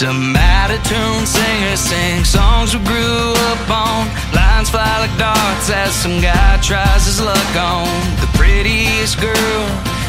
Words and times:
Some 0.00 0.34
out 0.34 0.70
tune 0.86 1.26
singers 1.26 1.78
sing 1.78 2.24
songs 2.24 2.74
we 2.74 2.82
grew 2.86 3.34
up 3.36 3.68
on. 3.68 4.06
Lines 4.34 4.70
fly 4.70 4.98
like 4.98 5.18
darts 5.18 5.68
as 5.68 5.94
some 5.94 6.22
guy 6.22 6.58
tries 6.62 7.04
his 7.04 7.20
luck 7.20 7.54
on 7.54 7.84
the 8.18 8.26
prettiest 8.32 9.20
girl. 9.20 9.66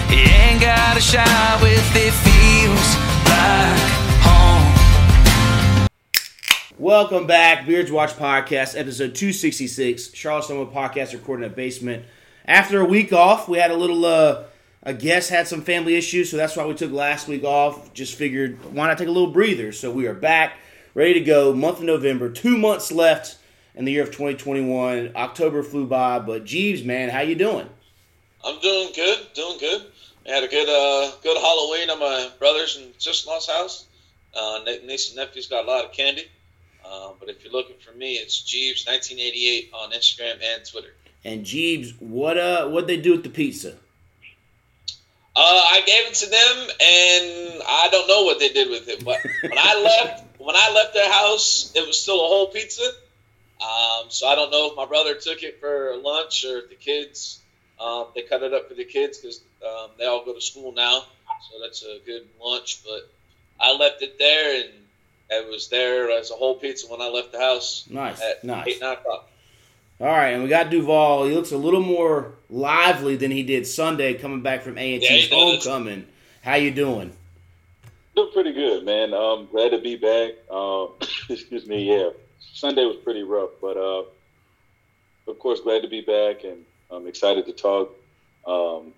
He 0.07 0.21
ain't 0.21 0.61
got 0.61 0.95
a 0.95 1.01
shot 1.01 1.59
with 1.61 1.93
it 1.93 2.13
feels 2.23 2.95
like 3.27 3.91
home. 4.23 5.87
Welcome 6.79 7.27
back, 7.27 7.67
Beards 7.67 7.91
Watch 7.91 8.11
Podcast, 8.11 8.79
episode 8.79 9.13
266. 9.13 10.13
Charlotte 10.13 10.45
Summer 10.45 10.67
Podcast 10.67 11.11
recording 11.11 11.43
in 11.43 11.51
a 11.51 11.53
basement. 11.53 12.05
After 12.45 12.79
a 12.79 12.85
week 12.85 13.11
off, 13.11 13.49
we 13.49 13.57
had 13.57 13.71
a 13.71 13.75
little, 13.75 14.05
uh, 14.05 14.43
a 14.83 14.93
guest 14.93 15.29
had 15.29 15.47
some 15.47 15.61
family 15.61 15.95
issues, 15.95 16.31
so 16.31 16.37
that's 16.37 16.55
why 16.55 16.65
we 16.65 16.73
took 16.73 16.91
last 16.91 17.27
week 17.27 17.43
off. 17.43 17.93
Just 17.93 18.15
figured, 18.15 18.63
why 18.73 18.87
not 18.87 18.97
take 18.97 19.07
a 19.07 19.11
little 19.11 19.31
breather? 19.31 19.71
So 19.71 19.91
we 19.91 20.07
are 20.07 20.13
back, 20.13 20.57
ready 20.95 21.13
to 21.13 21.21
go. 21.21 21.53
Month 21.53 21.79
of 21.79 21.83
November, 21.83 22.29
two 22.29 22.57
months 22.57 22.91
left 22.91 23.37
in 23.75 23.85
the 23.85 23.91
year 23.91 24.03
of 24.03 24.09
2021. 24.09 25.11
October 25.15 25.61
flew 25.61 25.85
by, 25.85 26.19
but 26.19 26.45
Jeebs, 26.45 26.83
man, 26.83 27.09
how 27.09 27.21
you 27.21 27.35
doing? 27.35 27.69
I'm 28.43 28.59
doing 28.59 28.89
good, 28.95 29.27
doing 29.35 29.57
good. 29.59 29.85
I 30.27 30.31
had 30.31 30.43
a 30.43 30.47
good, 30.47 30.67
uh, 30.67 31.15
good 31.21 31.37
Halloween 31.37 31.89
at 31.89 31.99
my 31.99 32.29
brother's 32.39 32.77
and 32.77 32.93
sister-in-law's 32.97 33.47
house. 33.47 33.85
Uh, 34.33 34.59
niece 34.85 35.09
and 35.09 35.17
nephew's 35.17 35.47
got 35.47 35.65
a 35.65 35.67
lot 35.67 35.85
of 35.85 35.91
candy. 35.91 36.25
Uh, 36.83 37.11
but 37.19 37.29
if 37.29 37.43
you're 37.43 37.53
looking 37.53 37.75
for 37.79 37.95
me, 37.95 38.13
it's 38.13 38.41
Jeebs 38.41 38.87
1988 38.87 39.71
on 39.73 39.91
Instagram 39.91 40.41
and 40.43 40.65
Twitter. 40.65 40.93
And 41.23 41.45
Jeebs, 41.45 41.99
what 42.01 42.37
uh, 42.37 42.67
what 42.69 42.87
they 42.87 42.97
do 42.97 43.11
with 43.11 43.23
the 43.23 43.29
pizza? 43.29 43.75
Uh, 45.33 45.39
I 45.39 45.81
gave 45.85 46.07
it 46.07 46.13
to 46.15 46.29
them, 46.29 46.57
and 46.79 47.63
I 47.65 47.87
don't 47.91 48.07
know 48.07 48.23
what 48.23 48.39
they 48.39 48.49
did 48.49 48.69
with 48.69 48.87
it. 48.89 49.03
But 49.05 49.17
when 49.41 49.57
I 49.57 49.81
left, 50.03 50.23
when 50.39 50.55
I 50.55 50.71
left 50.73 50.93
their 50.93 51.11
house, 51.11 51.71
it 51.75 51.85
was 51.87 51.99
still 52.01 52.23
a 52.23 52.27
whole 52.27 52.47
pizza. 52.47 52.83
Um, 53.61 54.09
so 54.09 54.27
I 54.27 54.35
don't 54.35 54.51
know 54.51 54.71
if 54.71 54.75
my 54.75 54.85
brother 54.85 55.15
took 55.15 55.43
it 55.43 55.59
for 55.61 55.95
lunch 55.97 56.43
or 56.45 56.61
the 56.67 56.75
kids 56.75 57.41
um, 57.81 58.05
they 58.13 58.21
cut 58.21 58.43
it 58.43 58.53
up 58.53 58.67
for 58.67 58.75
the 58.75 58.85
kids 58.85 59.17
because 59.17 59.41
um, 59.65 59.89
they 59.97 60.05
all 60.05 60.23
go 60.23 60.33
to 60.33 60.41
school 60.41 60.71
now. 60.71 61.03
So 61.49 61.59
that's 61.61 61.83
a 61.83 61.97
good 62.05 62.27
lunch. 62.43 62.81
But 62.83 63.09
I 63.59 63.75
left 63.75 64.01
it 64.03 64.19
there, 64.19 64.61
and 64.61 64.69
it 65.29 65.49
was 65.49 65.69
there 65.69 66.11
as 66.11 66.29
a 66.29 66.35
whole 66.35 66.55
pizza 66.55 66.87
when 66.87 67.01
I 67.01 67.07
left 67.07 67.31
the 67.31 67.39
house 67.39 67.85
Nice, 67.89 68.21
at 68.21 68.43
nice. 68.43 68.67
eight 68.67 68.81
nine 68.81 68.93
o'clock. 68.93 69.27
All 70.01 70.07
right, 70.07 70.29
and 70.29 70.41
we 70.41 70.49
got 70.49 70.71
Duvall. 70.71 71.25
He 71.25 71.33
looks 71.35 71.51
a 71.51 71.57
little 71.57 71.79
more 71.79 72.33
lively 72.49 73.17
than 73.17 73.29
he 73.29 73.43
did 73.43 73.67
Sunday, 73.67 74.15
coming 74.15 74.41
back 74.41 74.63
from 74.63 74.75
A 74.79 74.95
and 74.95 75.03
Yeah, 75.03 75.09
T's 75.09 75.23
he 75.25 75.29
does. 75.29 75.63
homecoming. 75.63 76.07
How 76.41 76.55
you 76.55 76.71
doing? 76.71 77.13
Doing 78.15 78.31
pretty 78.33 78.51
good, 78.51 78.83
man. 78.83 79.13
Um, 79.13 79.47
glad 79.51 79.69
to 79.69 79.77
be 79.77 79.97
back. 79.97 80.31
Um, 80.49 80.89
excuse 81.29 81.67
me. 81.67 81.83
Yeah, 81.95 82.09
Sunday 82.39 82.83
was 82.85 82.95
pretty 82.97 83.21
rough, 83.21 83.51
but 83.61 83.77
uh, 83.77 84.03
of 85.27 85.37
course, 85.37 85.59
glad 85.61 85.83
to 85.83 85.87
be 85.87 86.01
back, 86.01 86.45
and 86.45 86.65
I'm 86.89 87.05
excited 87.05 87.45
to 87.45 87.53
talk. 87.53 87.95
Um, 88.47 88.93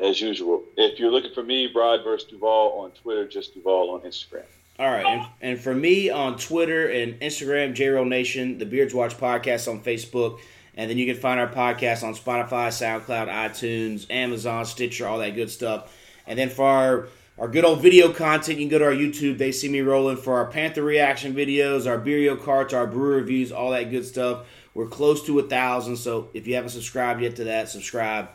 as 0.00 0.20
usual, 0.20 0.64
if 0.76 0.98
you're 0.98 1.12
looking 1.12 1.32
for 1.32 1.44
me, 1.44 1.68
Brad 1.68 2.02
versus 2.02 2.28
Duvall 2.28 2.80
on 2.80 2.90
Twitter, 2.90 3.28
just 3.28 3.54
Duvall 3.54 3.90
on 3.94 4.00
Instagram. 4.00 4.42
All 4.82 4.90
right, 4.90 5.06
and, 5.06 5.26
and 5.40 5.60
for 5.60 5.72
me 5.72 6.10
on 6.10 6.36
Twitter 6.36 6.88
and 6.88 7.14
Instagram, 7.20 7.72
JRoll 7.72 8.08
Nation, 8.08 8.58
the 8.58 8.66
Beards 8.66 8.92
Watch 8.92 9.16
Podcast 9.16 9.70
on 9.70 9.80
Facebook, 9.80 10.40
and 10.74 10.90
then 10.90 10.98
you 10.98 11.06
can 11.06 11.14
find 11.14 11.38
our 11.38 11.46
podcast 11.46 12.02
on 12.02 12.14
Spotify, 12.14 12.66
SoundCloud, 12.66 13.28
iTunes, 13.28 14.10
Amazon, 14.10 14.64
Stitcher, 14.64 15.06
all 15.06 15.18
that 15.18 15.36
good 15.36 15.50
stuff. 15.50 15.96
And 16.26 16.36
then 16.36 16.50
for 16.50 16.66
our 16.66 17.08
our 17.38 17.46
good 17.46 17.64
old 17.64 17.80
video 17.80 18.12
content, 18.12 18.58
you 18.58 18.64
can 18.64 18.70
go 18.70 18.80
to 18.80 18.86
our 18.86 18.90
YouTube. 18.90 19.38
They 19.38 19.52
see 19.52 19.68
me 19.68 19.82
rolling 19.82 20.16
for 20.16 20.34
our 20.38 20.46
Panther 20.46 20.82
reaction 20.82 21.32
videos, 21.32 21.88
our 21.88 22.00
Beerio 22.00 22.36
Karts, 22.36 22.72
our 22.72 22.88
brew 22.88 23.14
reviews, 23.14 23.52
all 23.52 23.70
that 23.70 23.88
good 23.88 24.04
stuff. 24.04 24.48
We're 24.74 24.88
close 24.88 25.24
to 25.26 25.38
a 25.38 25.44
thousand, 25.44 25.94
so 25.94 26.28
if 26.34 26.48
you 26.48 26.56
haven't 26.56 26.70
subscribed 26.70 27.22
yet 27.22 27.36
to 27.36 27.44
that, 27.44 27.68
subscribe. 27.68 28.30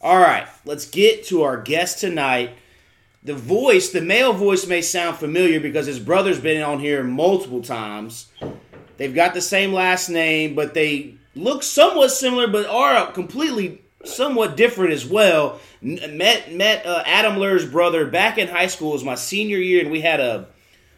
All 0.00 0.18
right, 0.18 0.48
let's 0.64 0.90
get 0.90 1.26
to 1.26 1.42
our 1.44 1.62
guest 1.62 2.00
tonight 2.00 2.56
the 3.22 3.34
voice, 3.34 3.90
the 3.90 4.00
male 4.00 4.32
voice 4.32 4.66
may 4.66 4.82
sound 4.82 5.16
familiar 5.16 5.60
because 5.60 5.86
his 5.86 6.00
brother's 6.00 6.40
been 6.40 6.62
on 6.62 6.80
here 6.80 7.04
multiple 7.04 7.62
times. 7.62 8.26
They've 8.96 9.14
got 9.14 9.34
the 9.34 9.40
same 9.40 9.72
last 9.72 10.08
name, 10.08 10.54
but 10.54 10.74
they 10.74 11.14
look 11.34 11.62
somewhat 11.62 12.10
similar, 12.10 12.48
but 12.48 12.66
are 12.66 13.10
completely 13.12 13.82
somewhat 14.04 14.56
different 14.56 14.92
as 14.92 15.06
well. 15.06 15.60
Met 15.80 16.52
met 16.52 16.84
uh, 16.84 17.02
Adam 17.06 17.34
Luhrs' 17.34 17.70
brother 17.70 18.06
back 18.06 18.38
in 18.38 18.48
high 18.48 18.66
school. 18.66 18.90
It 18.90 18.94
was 18.94 19.04
my 19.04 19.14
senior 19.14 19.58
year, 19.58 19.82
and 19.82 19.90
we 19.90 20.00
had 20.00 20.20
a, 20.20 20.48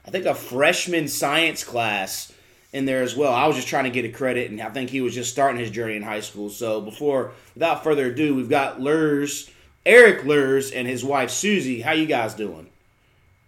I 0.06 0.10
think 0.10 0.24
a 0.24 0.34
freshman 0.34 1.08
science 1.08 1.62
class 1.62 2.32
in 2.72 2.86
there 2.86 3.02
as 3.02 3.14
well. 3.14 3.32
I 3.32 3.46
was 3.46 3.56
just 3.56 3.68
trying 3.68 3.84
to 3.84 3.90
get 3.90 4.04
a 4.04 4.08
credit, 4.08 4.50
and 4.50 4.60
I 4.60 4.70
think 4.70 4.90
he 4.90 5.00
was 5.00 5.14
just 5.14 5.30
starting 5.30 5.60
his 5.60 5.70
journey 5.70 5.96
in 5.96 6.02
high 6.02 6.20
school. 6.20 6.48
So 6.50 6.80
before, 6.80 7.32
without 7.54 7.84
further 7.84 8.06
ado, 8.06 8.34
we've 8.34 8.48
got 8.48 8.80
Luhrs, 8.80 9.50
Erik 9.86 10.22
Luhrs, 10.22 10.72
and 10.74 10.88
his 10.88 11.04
wife 11.04 11.30
Suzzie. 11.30 11.82
How 11.82 11.92
you 11.92 12.06
guys 12.06 12.34
doing? 12.34 12.68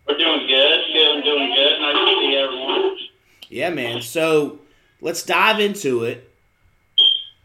We're 0.07 0.19
doing 0.19 0.47
good. 0.47 0.81
Feeling 0.93 1.23
doing 1.23 1.55
good. 1.55 1.81
Nice 1.81 1.95
to 1.95 2.17
see 2.21 2.37
everyone. 2.37 2.97
Yeah, 3.49 3.71
man. 3.71 4.03
So 4.03 4.61
let's 5.01 5.23
dive 5.23 5.61
into 5.61 6.05
it. 6.05 6.31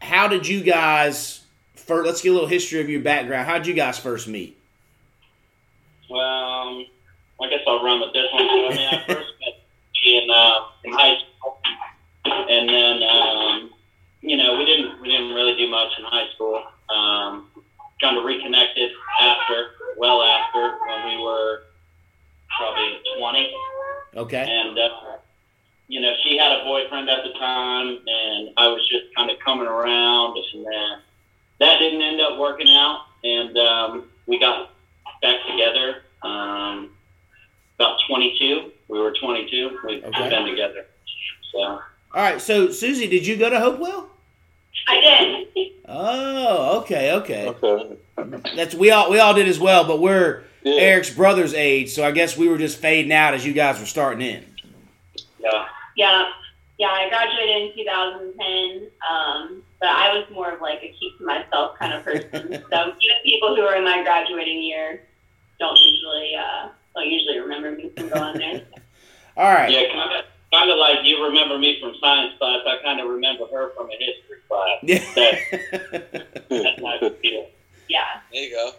How 0.00 0.28
did 0.28 0.46
you 0.46 0.62
guys? 0.62 1.40
First, 1.74 2.06
let's 2.06 2.22
get 2.22 2.30
a 2.30 2.32
little 2.32 2.48
history 2.48 2.80
of 2.80 2.90
your 2.90 3.00
background. 3.00 3.46
How 3.46 3.58
did 3.58 3.66
you 3.66 3.74
guys 3.74 3.98
first 3.98 4.28
meet? 4.28 4.58
Well, 6.10 6.20
um, 6.20 6.86
I 7.40 7.48
guess 7.48 7.60
I'll 7.66 7.82
run 7.82 8.00
with 8.00 8.12
this 8.12 8.26
one. 8.32 8.46
So, 8.46 8.66
I 8.66 8.76
mean, 8.76 8.88
I 8.88 9.04
first 9.06 9.28
met 9.40 9.54
in 10.04 10.30
uh, 10.30 10.58
in 10.84 10.92
high 10.92 11.16
school, 11.16 11.58
and 12.24 12.68
then 12.68 13.02
um, 13.02 13.70
you 14.20 14.36
know 14.36 14.58
we 14.58 14.64
didn't 14.66 15.00
we 15.00 15.08
didn't 15.08 15.32
really 15.34 15.56
do 15.56 15.68
much 15.70 15.92
in 15.98 16.04
high 16.04 16.28
school. 16.34 16.62
Um, 16.94 17.48
kind 18.02 18.18
of 18.18 18.24
reconnected 18.24 18.90
after, 19.20 19.70
well 19.96 20.22
after 20.22 20.76
when 20.86 21.06
we 21.16 21.22
were 21.24 21.62
probably 22.58 22.98
twenty. 23.16 23.50
Okay. 24.14 24.44
and 24.46 24.78
uh, 24.78 24.88
you 25.88 26.00
know 26.00 26.12
she 26.22 26.36
had 26.36 26.52
a 26.52 26.64
boyfriend 26.64 27.08
at 27.08 27.24
the 27.24 27.32
time, 27.38 27.86
and 28.06 28.50
I 28.58 28.68
was 28.68 28.86
just 28.90 29.04
kind 29.16 29.30
of 29.30 29.38
coming 29.38 29.66
around, 29.66 30.36
and 30.52 30.66
then 30.66 30.98
that 31.60 31.78
didn't 31.78 32.02
end 32.02 32.20
up 32.20 32.38
working 32.38 32.68
out, 32.68 33.06
and 33.24 33.56
um, 33.56 34.10
we 34.26 34.38
got 34.38 34.70
back 35.22 35.36
together. 35.48 36.02
Um, 36.22 36.90
about 37.78 37.98
22, 38.06 38.70
we 38.88 38.98
were 39.00 39.12
22. 39.12 39.78
We've 39.86 40.04
Okay. 40.04 40.28
been 40.28 40.46
together, 40.46 40.84
so 41.52 41.58
All 41.60 41.80
right. 42.14 42.40
So 42.40 42.68
Suzzie, 42.68 43.08
did 43.08 43.26
you 43.26 43.36
go 43.36 43.48
to 43.50 43.58
Hopewell? 43.58 44.08
I 44.88 45.00
did. 45.54 45.68
Oh, 45.88 46.80
okay, 46.80 47.12
okay. 47.12 47.48
Okay. 47.48 47.96
That's 48.56 48.74
we 48.74 48.90
all 48.90 49.10
we 49.10 49.18
all 49.18 49.34
did 49.34 49.48
as 49.48 49.58
well, 49.60 49.84
but 49.84 50.00
we're 50.00 50.44
Yeah. 50.62 50.74
Erik's 50.74 51.10
brother's 51.10 51.54
age, 51.54 51.90
so 51.90 52.04
I 52.04 52.10
guess 52.12 52.36
we 52.36 52.48
were 52.48 52.58
just 52.58 52.78
fading 52.78 53.12
out 53.12 53.34
as 53.34 53.44
you 53.44 53.52
guys 53.52 53.78
were 53.80 53.86
starting 53.86 54.26
in. 54.26 54.44
yeah. 55.40 55.66
Yeah. 55.96 56.28
Yeah, 56.78 56.88
I 56.88 57.08
graduated 57.10 57.70
in 57.78 57.84
2010, 57.84 58.90
um, 59.08 59.62
but 59.78 59.88
I 59.90 60.14
was 60.16 60.24
more 60.32 60.50
of 60.50 60.60
like 60.60 60.78
a 60.82 60.92
keep 60.98 61.16
to 61.18 61.24
myself 61.24 61.78
kind 61.78 61.92
of 61.92 62.02
person. 62.02 62.30
so 62.70 62.94
even 63.00 63.16
people 63.24 63.54
who 63.54 63.62
are 63.62 63.76
in 63.76 63.84
my 63.84 64.02
graduating 64.02 64.60
year 64.62 65.02
don't 65.60 65.78
usually 65.78 66.34
uh, 66.34 66.68
don't 66.96 67.08
usually 67.08 67.38
remember 67.38 67.72
me 67.72 67.90
from 67.96 68.08
going 68.08 68.38
there. 68.38 68.62
All 69.36 69.52
right. 69.52 69.70
Yeah, 69.70 70.22
kind 70.52 70.70
of, 70.70 70.78
like 70.78 70.98
you 71.04 71.24
remember 71.24 71.58
me 71.58 71.80
from 71.80 71.94
science 72.00 72.34
class. 72.38 72.60
I 72.66 72.82
kind 72.82 73.00
of 73.00 73.08
remember 73.08 73.46
her 73.46 73.72
from 73.74 73.88
a 73.90 73.96
history 73.98 74.38
class. 74.48 74.78
Yeah. 74.82 75.04
That's 76.48 76.80
how 76.80 76.86
I 76.86 77.14
feel. 77.20 77.48
Yeah. 77.88 78.04
There 78.32 78.42
you 78.42 78.50
go. 78.50 78.72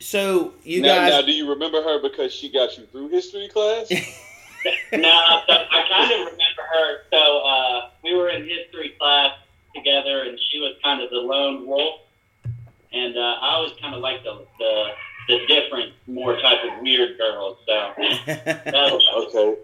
so 0.00 0.54
you 0.62 0.82
now, 0.82 0.94
guys 0.96 1.10
now, 1.10 1.22
do 1.22 1.32
you 1.32 1.48
remember 1.48 1.82
her 1.82 2.00
because 2.02 2.32
she 2.32 2.50
got 2.50 2.76
you 2.76 2.86
through 2.86 3.08
history 3.08 3.48
class? 3.48 3.90
no, 4.92 5.42
so 5.46 5.52
I 5.52 5.84
kind 5.90 6.12
of 6.12 6.18
remember 6.20 6.62
her. 6.72 6.98
So 7.12 7.38
uh, 7.38 7.90
we 8.02 8.14
were 8.14 8.30
in 8.30 8.48
history 8.48 8.94
class 8.98 9.32
together, 9.74 10.22
and 10.22 10.38
she 10.50 10.58
was 10.60 10.76
kind 10.82 11.02
of 11.02 11.10
the 11.10 11.16
lone 11.16 11.66
wolf. 11.66 12.00
And 12.92 13.16
uh, 13.16 13.20
I 13.20 13.54
always 13.54 13.72
kind 13.80 13.94
of 13.94 14.00
like 14.00 14.22
the, 14.22 14.46
the 14.58 14.92
the 15.28 15.46
different, 15.46 15.92
more 16.06 16.40
type 16.40 16.58
of 16.64 16.82
weird 16.82 17.18
girls. 17.18 17.58
So 17.66 17.92
that 17.96 19.04
okay. 19.16 19.56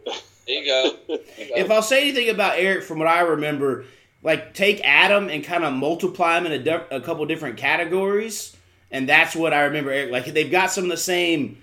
There 0.47 0.63
you 0.63 0.65
go. 0.67 0.97
There 1.09 1.19
you 1.39 1.49
go. 1.49 1.55
if 1.57 1.71
I'll 1.71 1.83
say 1.83 2.03
anything 2.03 2.29
about 2.31 2.59
Erik 2.59 2.85
from 2.85 2.99
what 2.99 3.09
I 3.09 3.21
remember, 3.21 3.85
like 4.23 4.53
take 4.55 4.81
Adam 4.85 5.29
and 5.29 5.43
kind 5.45 5.65
of 5.65 5.73
multiply 5.73 6.39
him 6.39 6.47
in 6.47 6.53
a, 6.53 6.59
di- 6.59 6.87
a 6.91 7.01
couple 7.01 7.25
different 7.27 7.57
categories, 7.57 8.57
and 8.91 9.09
that's 9.09 9.35
what 9.37 9.53
I 9.55 9.63
remember. 9.65 9.91
Erik 9.91 10.11
like 10.13 10.27
they've 10.27 10.51
got 10.51 10.71
some 10.71 10.85
of 10.85 10.91
the 10.91 10.97
same 10.97 11.63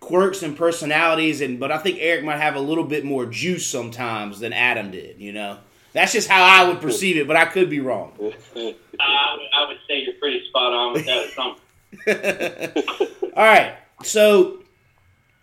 quirks 0.00 0.42
and 0.42 0.56
personalities, 0.56 1.40
and 1.40 1.58
but 1.60 1.70
I 1.72 1.78
think 1.78 1.98
Erik 2.00 2.24
might 2.24 2.38
have 2.40 2.56
a 2.56 2.60
little 2.60 2.84
bit 2.84 3.04
more 3.04 3.24
juice 3.26 3.66
sometimes 3.66 4.40
than 4.40 4.52
Adam 4.52 4.90
did. 4.90 5.18
You 5.20 5.32
know, 5.32 5.58
that's 5.92 6.12
just 6.12 6.28
how 6.28 6.42
I 6.42 6.68
would 6.68 6.80
perceive 6.80 7.16
it, 7.16 7.26
but 7.26 7.36
I 7.36 7.44
could 7.46 7.70
be 7.70 7.80
wrong. 7.80 8.12
I, 8.20 8.24
would- 8.56 8.76
I 9.00 9.66
would 9.68 9.78
say 9.88 10.00
you're 10.00 10.14
pretty 10.14 10.44
spot 10.48 10.72
on 10.72 10.92
with 10.92 11.06
that. 11.06 11.30
Some 11.30 11.56
All 13.36 13.44
right, 13.44 13.76
so 14.02 14.62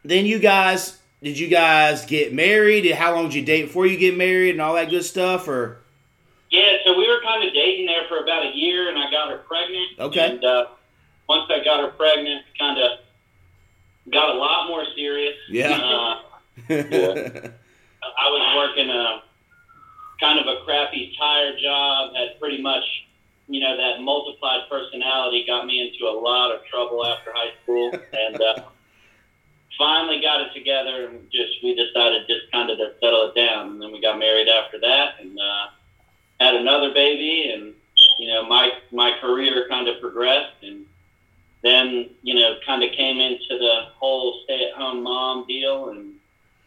then 0.04 0.26
you 0.26 0.38
guys 0.40 0.98
did 1.22 1.38
you 1.38 1.48
guys 1.48 2.06
get 2.06 2.34
married? 2.34 2.90
How 2.92 3.14
long 3.14 3.26
did 3.26 3.36
you 3.36 3.46
date 3.46 3.64
before 3.64 3.86
you 3.86 3.98
get 3.98 4.18
married 4.18 4.52
and 4.52 4.62
all 4.62 4.74
that 4.74 4.90
good 4.90 5.04
stuff? 5.04 5.48
Or 5.48 5.82
Yeah, 6.50 6.78
so 6.84 6.98
we 6.98 7.08
were 7.08 7.22
kind 7.22 7.48
of 7.48 7.54
dating 7.54 7.86
there 7.86 8.08
for 8.10 8.24
about 8.24 8.46
a 8.46 8.56
year, 8.56 8.90
and 8.90 8.98
I 8.98 9.12
got 9.12 9.30
her 9.30 9.38
pregnant. 9.38 10.00
Okay. 10.00 10.32
And 10.32 10.44
uh, 10.44 10.66
once 11.30 11.50
I 11.50 11.64
got 11.64 11.82
her 11.82 11.92
pregnant, 11.92 12.44
kind 12.58 12.80
of 12.80 13.00
got 14.12 14.36
a 14.36 14.38
lot 14.38 14.68
more 14.68 14.84
serious. 14.96 15.36
Yeah. 15.48 15.72
Uh, 15.72 16.22
I 16.70 18.28
was 18.30 18.56
working 18.58 18.90
a 18.90 19.22
kind 20.20 20.40
of 20.40 20.48
a 20.48 20.64
crappy 20.66 21.14
tire 21.20 21.58
job. 21.60 22.16
Had 22.16 22.40
pretty 22.40 22.62
much, 22.62 22.84
you 23.48 23.60
know, 23.60 23.78
that 23.78 24.02
multiplied 24.02 24.62
personality 24.70 25.46
got 25.46 25.68
me 25.68 25.82
into 25.82 26.06
a 26.06 26.16
lot 26.18 26.52
of 26.52 26.66
trouble 26.66 27.06
after 27.06 27.32
high 27.32 27.54
school, 27.62 27.92
and 28.14 28.42
uh, 28.42 28.64
finally 29.78 30.22
got 30.22 30.42
it 30.42 30.54
together. 30.54 31.08
And 31.08 31.30
just 31.32 31.64
we 31.64 31.76
decided 31.76 32.28
just 32.28 32.52
kind 32.52 32.70
of 32.70 32.78
to 32.78 32.94
settle 33.00 33.30
it 33.30 33.36
down, 33.36 33.72
and 33.72 33.82
then 33.82 33.92
we 33.92 34.02
got 34.02 34.20
married 34.20 34.48
after 34.48 34.80
that, 34.80 35.16
and 35.20 35.38
uh, 35.40 35.68
had 36.40 36.56
another 36.56 36.94
baby, 36.94 37.52
and 37.52 37.74
you 38.20 38.28
know, 38.30 38.48
my 38.48 38.72
my 38.92 39.14
career 39.20 39.68
kind 39.70 39.88
of 39.88 40.00
progressed, 40.02 40.64
and 40.64 40.86
then 41.64 42.10
you 42.24 42.34
know, 42.34 42.56
kind 42.66 42.84
of 42.84 42.92
came 42.92 43.20
into 43.20 43.58
the 43.58 43.86
whole 43.96 44.42
stay-at-home 44.44 45.04
mom 45.04 45.46
deal, 45.48 45.90
and 45.90 46.14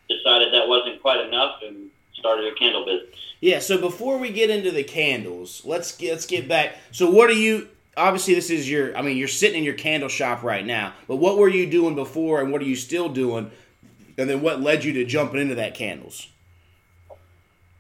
decided 0.09 0.53
that 0.53 0.69
wasn't 0.69 1.01
quite 1.03 1.21
enough, 1.21 1.57
and 1.63 1.91
started 2.15 2.51
a 2.51 2.55
candle 2.57 2.85
business. 2.87 3.19
yeah. 3.41 3.59
So 3.59 3.77
before 3.79 4.17
we 4.19 4.31
get 4.31 4.49
into 4.49 4.71
the 4.71 4.85
candles, 4.85 5.63
let's 5.65 5.95
get, 5.95 6.13
let's 6.13 6.27
get 6.27 6.49
back. 6.49 6.77
So 6.91 7.11
what 7.11 7.29
are 7.29 7.35
you? 7.35 7.69
Obviously, 7.97 8.35
this 8.35 8.51
is 8.51 8.69
your. 8.69 8.97
I 8.97 9.03
mean, 9.03 9.17
you're 9.17 9.29
sitting 9.29 9.59
in 9.59 9.65
your 9.65 9.75
candle 9.75 10.09
shop 10.09 10.43
right 10.43 10.65
now. 10.67 10.95
But 11.07 11.17
what 11.17 11.39
were 11.39 11.49
you 11.49 11.67
doing 11.67 11.95
before, 11.95 12.41
and 12.41 12.51
what 12.51 12.61
are 12.61 12.67
you 12.67 12.77
still 12.77 13.09
doing? 13.09 13.51
And 14.19 14.29
then 14.29 14.43
what 14.43 14.61
led 14.61 14.85
you 14.85 14.93
to 14.95 15.05
jumping 15.05 15.41
into 15.41 15.55
that 15.57 15.75
candles? 15.75 16.29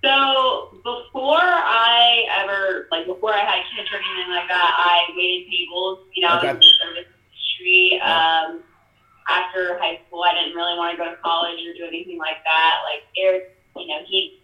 So 0.02 0.70
before 0.84 1.38
I 1.40 2.24
ever, 2.42 2.88
like 2.90 3.06
before 3.06 3.32
I 3.32 3.38
had 3.40 3.62
kids 3.74 3.88
or 3.92 3.96
anything 3.96 4.30
like 4.34 4.48
that, 4.48 4.74
I 4.76 5.12
waited 5.16 5.50
tables. 5.50 6.00
You 6.14 6.22
know, 6.22 6.28
I 6.28 6.34
was 6.34 6.42
Okay. 6.44 6.50
in 6.50 6.56
the 6.56 6.62
service 6.62 7.06
industry. 7.32 8.00
Um, 8.00 8.60
after 9.26 9.78
high 9.78 9.98
school, 10.06 10.22
I 10.22 10.34
didn't 10.34 10.54
really 10.54 10.76
want 10.76 10.96
to 10.98 11.02
go 11.02 11.08
to 11.10 11.16
college 11.24 11.58
or 11.66 11.72
do 11.72 11.86
anything 11.86 12.18
like 12.18 12.44
that. 12.44 12.82
Like 12.84 13.04
Erik, 13.16 13.56
you 13.76 13.86
know, 13.86 14.00
he 14.06 14.38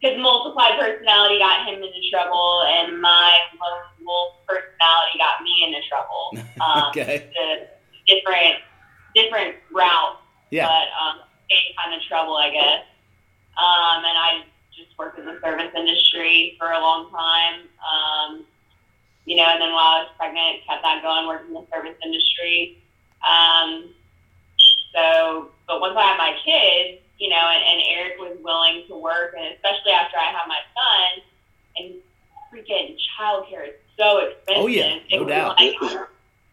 his 0.00 0.16
multiplied 0.18 0.78
personality 0.80 1.38
got 1.38 1.66
him 1.68 1.74
into 1.82 2.00
trouble, 2.10 2.62
and 2.66 3.00
my 3.00 3.36
lone 3.60 4.04
wolf 4.06 4.34
personality 4.48 5.18
got 5.18 5.42
me 5.42 5.64
into 5.66 5.80
trouble. 5.88 6.32
Um, 6.60 6.90
Okay. 6.90 7.30
The 7.34 7.68
different 8.06 8.56
different 9.14 9.56
routes 9.72 10.18
Yeah. 10.50 10.66
but 10.68 10.88
um, 11.00 11.20
same 11.50 11.74
kind 11.76 11.94
of 11.94 12.00
trouble, 12.08 12.36
I 12.36 12.50
guess. 12.50 12.84
Um, 13.58 14.04
and 14.04 14.16
I 14.16 14.44
just 14.76 14.96
worked 14.98 15.18
in 15.18 15.26
the 15.26 15.38
service 15.42 15.72
industry 15.74 16.54
for 16.58 16.70
a 16.72 16.80
long 16.80 17.10
time. 17.10 17.68
Um, 17.80 18.44
you 19.26 19.36
know, 19.36 19.44
and 19.44 19.60
then 19.60 19.72
while 19.72 20.00
I 20.00 20.02
was 20.04 20.10
pregnant, 20.16 20.64
kept 20.66 20.82
that 20.82 21.02
going, 21.02 21.26
worked 21.26 21.48
in 21.48 21.54
the 21.54 21.66
service 21.72 21.96
industry. 22.04 22.78
Um, 23.26 23.90
so, 24.94 25.50
but 25.66 25.80
once 25.80 25.94
I 25.96 26.02
had 26.02 26.16
my 26.18 26.34
kids, 26.44 27.02
you 27.20 27.28
know, 27.28 27.36
and, 27.36 27.62
and 27.62 27.82
Erik 27.88 28.18
was 28.18 28.36
willing 28.42 28.82
to 28.88 28.96
work, 28.96 29.34
and 29.38 29.54
especially 29.54 29.92
after 29.92 30.16
I 30.18 30.32
had 30.32 30.48
my 30.48 30.58
son, 30.74 31.22
and 31.76 31.94
freaking 32.50 32.96
childcare 33.18 33.68
is 33.68 33.74
so 33.98 34.18
expensive. 34.18 34.64
Oh, 34.64 34.66
yeah, 34.66 34.98
no 35.12 35.24
doubt. 35.24 35.56
like- 35.60 35.76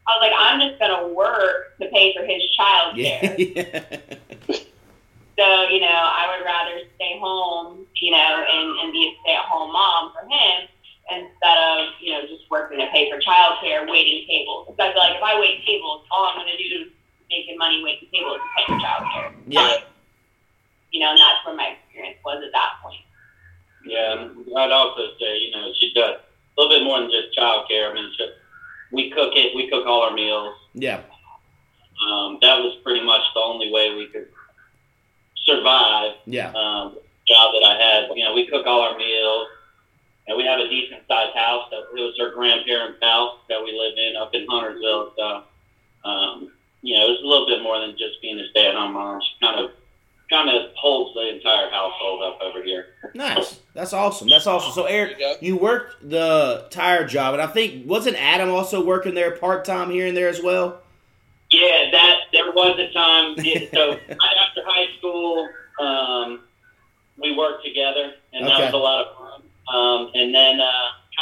I 0.09 0.11
was 0.15 0.21
like, 0.21 0.33
I'm 0.37 0.61
just 0.61 0.79
gonna 0.79 1.07
work 1.09 1.77
to 1.81 1.87
pay 1.89 2.13
for 2.15 2.23
his 2.23 2.41
childcare. 2.59 3.55
Yeah. 3.55 4.57
So, 5.37 5.69
you 5.69 5.79
know, 5.79 5.85
I 5.87 6.33
would 6.35 6.43
rather 6.43 6.81
stay 6.95 7.19
home, 7.21 7.85
you 8.01 8.09
know, 8.09 8.17
and, 8.51 8.79
and 8.79 8.91
be 8.91 9.05
a 9.05 9.21
stay 9.21 9.35
at 9.35 9.45
home 9.45 9.71
mom 9.71 10.11
for 10.11 10.25
him 10.25 10.67
instead 11.11 11.57
of, 11.61 11.93
you 12.01 12.11
know, 12.11 12.21
just 12.25 12.49
working 12.49 12.79
to 12.79 12.87
pay 12.91 13.07
for 13.11 13.19
childcare, 13.21 13.87
waiting 13.87 14.25
tables. 14.27 14.65
Because 14.65 14.79
I 14.89 14.93
feel 14.93 14.99
like 15.03 15.15
if 15.17 15.21
I 15.21 15.39
wait 15.39 15.63
tables, 15.63 16.01
all 16.09 16.25
I'm 16.33 16.37
going 16.41 16.49
to 16.49 16.57
do 16.57 16.85
is 16.85 16.91
making 17.29 17.55
money 17.59 17.83
waiting 17.83 18.09
tables 18.11 18.37
to 18.41 18.49
pay 18.57 18.65
for 18.65 18.79
childcare. 18.81 19.31
Yeah. 19.45 19.77
You 20.91 21.01
know, 21.01 21.11
and 21.11 21.19
that's 21.19 21.45
where 21.45 21.55
my 21.55 21.75
experience 21.75 22.17
was 22.23 22.43
at 22.45 22.51
that 22.53 22.71
point. 22.81 23.01
Yeah, 23.85 24.29
I'd 24.57 24.71
also 24.71 25.07
say, 25.19 25.37
you 25.37 25.51
know, 25.51 25.71
she 25.79 25.93
does 25.93 26.15
a 26.15 26.61
little 26.61 26.77
bit 26.77 26.83
more 26.83 26.99
than 26.99 27.11
just 27.11 27.37
childcare. 27.37 27.91
I 27.91 27.93
mean, 27.93 28.11
she, 28.17 28.29
we 28.91 29.09
cook 29.11 29.33
it. 29.35 29.55
We 29.55 29.69
cook 29.69 29.85
all 29.85 30.01
our 30.03 30.13
meals. 30.13 30.55
yeah. 30.73 31.01
Um, 31.97 32.37
that 32.41 32.59
was 32.59 32.77
pretty 32.83 33.03
much 33.03 33.21
the 33.33 33.39
only 33.39 33.71
way 33.71 33.95
we 33.95 34.05
could 34.07 34.27
survive. 35.45 36.13
Yeah. 36.25 36.49
Um, 36.51 36.97
job 37.27 37.53
that 37.53 37.65
I 37.65 37.75
had, 37.81 38.15
you 38.15 38.23
know, 38.23 38.33
we 38.33 38.47
cook 38.47 38.67
all 38.67 38.81
our 38.81 38.97
meals, 38.97 39.47
and 40.27 40.37
we 40.37 40.45
have 40.45 40.59
a 40.59 40.69
decent 40.69 41.01
sized 41.07 41.35
house. 41.35 41.67
That 41.71 41.83
it 41.97 42.01
was 42.01 42.13
her 42.19 42.33
grandparents' 42.35 43.01
house 43.01 43.39
that 43.49 43.63
we 43.63 43.71
live 43.71 43.97
in 43.97 44.15
up 44.15 44.33
in 44.33 44.45
Huntersville. 44.47 45.13
So, 45.17 45.43
um, 46.07 46.51
you 46.81 46.95
know, 46.95 47.05
it 47.05 47.09
was 47.09 47.21
a 47.23 47.27
little 47.27 47.47
bit 47.47 47.63
more 47.63 47.79
than 47.79 47.97
just 47.97 48.21
being 48.21 48.39
a 48.39 48.47
stay 48.51 48.67
at 48.67 48.75
home 48.75 48.93
mom. 48.93 49.19
She 49.21 49.45
kind 49.45 49.59
of 49.59 49.71
kind 50.29 50.49
of 50.49 50.71
holds 50.75 51.13
the 51.15 51.35
entire 51.35 51.69
household 51.69 52.23
up 52.23 52.39
over 52.41 52.61
here. 52.63 52.87
Nice. 53.13 53.59
That's 53.73 53.93
awesome. 53.93 54.27
That's 54.29 54.47
awesome. 54.47 54.71
So 54.73 54.85
Erik, 54.85 55.17
you 55.19 55.35
you 55.41 55.57
worked 55.57 56.09
the 56.09 56.67
tire 56.69 57.05
job, 57.07 57.33
and 57.33 57.41
I 57.41 57.47
think 57.47 57.87
wasn't 57.87 58.17
Adam 58.17 58.49
also 58.49 58.83
working 58.83 59.13
there 59.13 59.31
part 59.31 59.63
time 59.65 59.89
here 59.89 60.07
and 60.07 60.15
there 60.17 60.27
as 60.29 60.41
well? 60.41 60.81
Yeah, 61.51 61.89
that 61.91 62.15
there 62.33 62.51
was 62.51 62.77
a 62.79 62.91
time. 62.93 63.35
Yeah, 63.37 63.59
so 63.73 63.89
right 63.91 64.37
after 64.47 64.61
high 64.65 64.87
school, 64.97 65.47
um, 65.79 66.41
we 67.21 67.35
worked 67.37 67.63
together, 67.63 68.13
and 68.33 68.45
that 68.45 68.53
Okay. 68.55 68.65
was 68.65 68.73
a 68.73 68.77
lot 68.77 69.05
of 69.05 69.15
fun. 69.17 69.41
Um, 69.73 70.11
and 70.13 70.33
then 70.35 70.59
uh, 70.59 70.69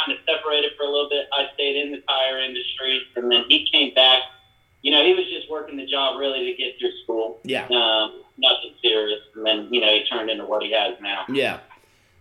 kind 0.04 0.18
of 0.18 0.24
separated 0.26 0.72
for 0.76 0.82
a 0.84 0.90
little 0.90 1.08
bit. 1.08 1.28
I 1.32 1.46
stayed 1.54 1.76
in 1.76 1.92
the 1.92 1.98
tire 1.98 2.40
industry, 2.40 3.02
and 3.14 3.30
then 3.30 3.44
he 3.48 3.68
came 3.70 3.94
back. 3.94 4.22
You 4.82 4.90
know, 4.92 5.04
he 5.04 5.14
was 5.14 5.26
just 5.26 5.50
working 5.50 5.76
the 5.76 5.86
job 5.86 6.18
really 6.18 6.44
to 6.50 6.56
get 6.56 6.78
through 6.78 6.92
school. 7.04 7.38
Yeah. 7.44 7.66
Um, 7.68 8.22
nothing 8.38 8.72
serious. 8.82 9.20
And 9.34 9.44
then 9.46 9.68
you 9.72 9.80
know 9.80 9.92
he 9.92 10.04
turned 10.04 10.28
into 10.30 10.44
what 10.44 10.62
he 10.62 10.72
has 10.72 10.94
now. 11.00 11.24
Yeah. 11.28 11.58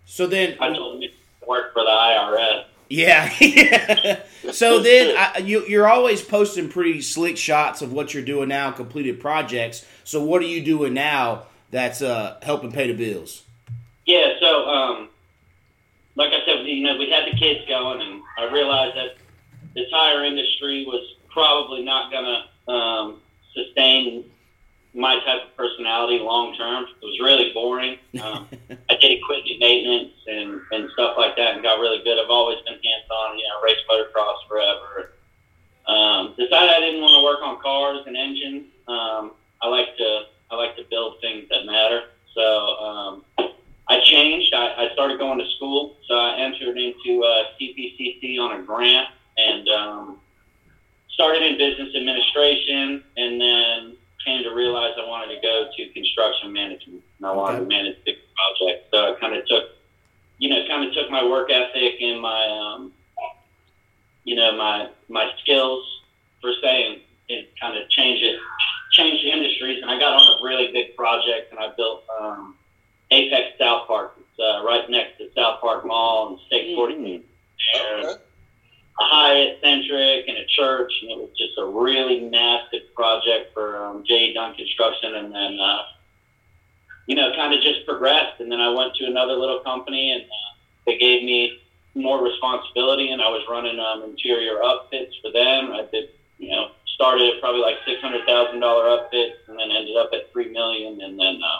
So 0.06 0.28
then, 0.28 0.58
I 0.60 0.74
told 0.74 1.04
him 1.04 1.10
work 1.48 1.74
for 1.74 1.84
the 1.84 1.90
IRS. 1.90 2.66
yeah. 2.90 4.22
so 4.52 4.80
then, 4.80 5.16
I, 5.18 5.40
you, 5.40 5.66
you're 5.66 5.88
always 5.88 6.22
posting 6.22 6.70
pretty 6.70 7.02
slick 7.02 7.36
shots 7.36 7.82
of 7.82 7.92
what 7.92 8.14
you're 8.14 8.24
doing 8.24 8.50
now, 8.50 8.72
completed 8.72 9.20
projects. 9.20 9.86
So 10.04 10.24
what 10.24 10.42
are 10.42 10.48
you 10.48 10.64
doing 10.64 10.94
now 10.94 11.48
that's 11.72 12.02
uh, 12.02 12.38
helping 12.44 12.72
pay 12.72 12.92
the 12.92 12.94
bills? 12.94 13.44
Yeah, 14.06 14.34
so 14.40 14.68
um, 14.68 15.10
like 16.16 16.32
I 16.32 16.46
said, 16.46 16.66
you 16.66 16.84
know, 16.84 16.98
we 16.98 17.10
had 17.10 17.26
the 17.26 17.38
kids 17.38 17.68
going, 17.68 18.02
and 18.02 18.22
I 18.38 18.52
realized 18.52 18.96
that 18.96 19.16
the 19.74 19.86
tire 19.90 20.24
industry 20.24 20.86
was 20.86 21.16
probably 21.30 21.84
not 21.84 22.12
going 22.12 22.26
to 22.26 22.72
um, 22.72 23.22
sustain 23.54 24.26
my 24.96 25.20
type 25.26 25.44
of 25.44 25.58
personality 25.58 26.20
long 26.20 26.56
term. 26.56 26.86
It 27.02 27.06
was 27.06 27.20
really 27.20 27.52
boring. 27.54 27.98
Um, 28.24 28.48
I 28.90 28.96
did 28.96 29.12
equipment 29.12 29.60
maintenance 29.60 30.14
and, 30.28 30.62
and 30.72 30.90
stuff 30.94 31.16
like 31.18 31.36
that, 31.36 31.54
and 31.56 31.64
got 31.64 31.80
really 31.80 32.02
good. 32.04 32.18
I've 32.18 32.30
always 32.30 32.58
been 32.66 32.74
hands 32.74 33.10
on, 33.12 33.38
you 33.38 33.44
know, 33.44 33.62
race 33.62 33.78
motocross 33.92 34.48
forever. 34.48 35.12
Um, 35.88 36.34
decided 36.38 36.70
I 36.70 36.80
didn't 36.80 37.02
want 37.02 37.14
to 37.20 37.24
work 37.24 37.42
on 37.44 37.62
cars 37.62 38.04
and 38.08 38.16
engines. 38.18 38.66
Um, 38.88 39.34
I 39.62 39.68
like 39.68 39.96
to 39.98 40.24
I 40.50 40.56
like 40.56 40.76
to 40.78 40.84
build 40.90 41.20
things 41.22 41.48
that 41.50 41.66
matter. 41.66 42.04
So 42.34 42.78
um, 42.78 43.24
I 43.88 44.00
changed. 44.02 44.54
I, 44.54 44.86
I 44.86 44.94
started 44.94 45.20
going 45.20 45.40
to 45.40 45.50
school. 45.58 45.96
So 46.08 46.16
I 46.16 46.38
entered 46.38 46.78
into 46.78 47.24
uh, 47.24 47.44
CPCC 47.60 48.40
on 48.40 48.60
a 48.60 48.64
grant 48.64 49.10
and 49.38 49.68
um, 49.70 50.20
started 51.10 51.44
in 51.44 51.58
business 51.58 51.96
administration, 51.96 53.04
and 53.18 53.42
then 53.42 53.98
came 54.26 54.44
to 54.44 54.50
realize 54.50 54.94
I 54.98 55.08
wanted 55.08 55.36
to 55.36 55.42
go 55.42 55.70
to 55.76 55.90
construction 55.94 56.52
management, 56.52 57.04
and 57.18 57.28
I 57.28 57.32
wanted 57.32 57.60
to 57.60 57.66
manage 57.66 57.98
big 58.06 58.16
projects. 58.36 58.88
So 58.92 59.14
I 59.14 59.20
kind 59.20 59.36
of 59.36 59.48
took, 59.48 59.70
you 60.40 60.50
know, 60.50 60.68
kind 60.68 60.88
of 60.88 60.94
took 60.94 61.10
my 61.12 61.24
work 61.24 61.50
ethic 61.52 62.02
and 62.02 62.20
my, 62.20 62.48
um, 62.48 62.92
you 64.24 64.36
know, 64.36 64.58
my 64.58 64.90
my 65.08 65.32
skills 65.42 65.86
for 66.42 66.52
saying 66.62 67.02
and 67.30 67.46
kind 67.60 67.78
of 67.78 67.90
change 67.90 68.22
it, 68.22 68.40
change 68.92 69.22
the 69.22 69.32
industries. 69.32 69.82
And 69.82 69.90
I 69.90 70.00
got 70.00 70.14
on 70.14 70.40
a 70.40 70.44
really 70.44 70.72
big 70.72 70.96
project, 70.96 71.52
and 71.52 71.60
I 71.60 71.70
built 71.76 72.04
um, 72.20 72.56
Apex 73.12 73.58
South 73.60 73.88
Park. 73.88 74.18
It's 74.20 74.40
uh, 74.40 74.64
right 74.66 74.90
next 74.90 75.18
to 75.20 75.30
South 75.36 75.62
Park 75.62 75.86
Mall 75.86 76.30
and 76.30 76.40
State 76.48 76.76
40 76.76 77.24
there. 77.74 78.00
Okay. 78.00 78.22
A 78.98 79.04
Hyatt 79.04 79.60
centric 79.62 80.28
and 80.28 80.38
a 80.38 80.46
church, 80.46 80.94
and 81.02 81.12
it 81.12 81.18
was 81.18 81.30
just 81.38 81.58
a 81.58 81.66
really 81.66 82.22
massive 82.22 82.94
project 82.96 83.54
for 83.54 83.84
um, 83.84 84.04
J. 84.08 84.34
Dunn 84.34 84.56
Construction, 84.56 85.16
and 85.16 85.34
then 85.34 85.60
uh, 85.60 85.84
you 87.08 87.16
know, 87.16 87.32
kind 87.36 87.54
of 87.54 87.62
just 87.62 87.86
progressed. 87.86 88.40
And 88.40 88.52
then 88.52 88.60
I 88.60 88.70
went 88.70 88.96
to 88.96 89.06
another 89.06 89.34
little 89.34 89.60
company, 89.60 90.12
and 90.12 90.24
uh, 90.24 90.52
they 90.86 90.98
gave 90.98 91.24
me 91.24 91.60
more 91.94 92.24
responsibility, 92.24 93.12
and 93.12 93.22
I 93.22 93.30
was 93.30 93.42
running 93.50 93.80
um, 93.80 94.04
interior 94.04 94.60
upfits 94.60 95.12
for 95.22 95.32
them. 95.32 95.72
I 95.72 95.88
did, 95.92 96.10
you 96.38 96.52
know, 96.52 96.72
started 96.96 97.36
at 97.36 97.42
probably 97.42 97.62
like 97.62 97.76
six 97.86 98.02
hundred 98.02 98.26
thousand 98.26 98.60
dollar 98.60 98.86
upfit, 98.86 99.32
and 99.48 99.60
then 99.60 99.72
ended 99.72 99.98
up 99.98 100.10
at 100.14 100.32
three 100.32 100.52
million, 100.52 101.02
and 101.02 101.20
then 101.20 101.42
uh, 101.44 101.60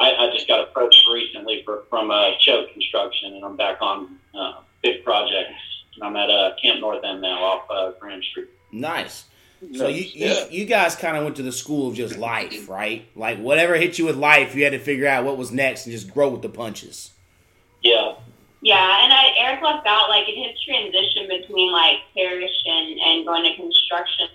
I, 0.00 0.26
I 0.26 0.30
just 0.32 0.46
got 0.46 0.60
approached 0.60 1.02
recently 1.12 1.62
for, 1.64 1.84
from 1.90 2.10
uh, 2.10 2.30
Choke 2.40 2.72
Construction, 2.72 3.34
and 3.34 3.44
I'm 3.44 3.56
back 3.56 3.78
on 3.80 4.18
uh, 4.34 4.60
big 4.82 5.04
projects. 5.04 5.54
And 6.00 6.04
I'm 6.04 6.16
at 6.16 6.30
uh, 6.30 6.52
Camp 6.62 6.80
North 6.80 7.04
End 7.04 7.20
now, 7.22 7.42
off 7.42 7.70
uh, 7.70 7.92
Grand 7.98 8.22
Street. 8.24 8.48
Nice. 8.72 9.24
So 9.76 9.88
you, 9.88 10.04
Yeah. 10.14 10.44
you 10.50 10.60
you 10.60 10.64
guys 10.66 10.94
kind 10.94 11.16
of 11.16 11.24
went 11.24 11.34
to 11.36 11.42
the 11.42 11.50
school 11.52 11.88
of 11.88 11.96
just 11.96 12.16
life, 12.16 12.68
right? 12.68 13.08
Like 13.16 13.38
whatever 13.38 13.74
hit 13.74 13.98
you 13.98 14.04
with 14.06 14.16
life, 14.16 14.54
you 14.54 14.62
had 14.62 14.72
to 14.72 14.78
figure 14.78 15.08
out 15.08 15.24
what 15.24 15.36
was 15.36 15.50
next 15.50 15.84
and 15.86 15.92
just 15.92 16.12
grow 16.14 16.28
with 16.28 16.42
the 16.42 16.48
punches. 16.48 17.10
Yeah, 17.82 18.14
Yeah, 18.60 19.04
and 19.04 19.12
I, 19.12 19.30
Erik 19.40 19.62
left 19.62 19.84
out 19.86 20.08
like 20.08 20.28
in 20.28 20.36
his 20.44 20.60
transition 20.62 21.26
between 21.28 21.72
like 21.72 21.96
parish 22.14 22.50
and, 22.66 23.00
and 23.00 23.26
going 23.26 23.42
to 23.44 23.56
construction, 23.56 24.28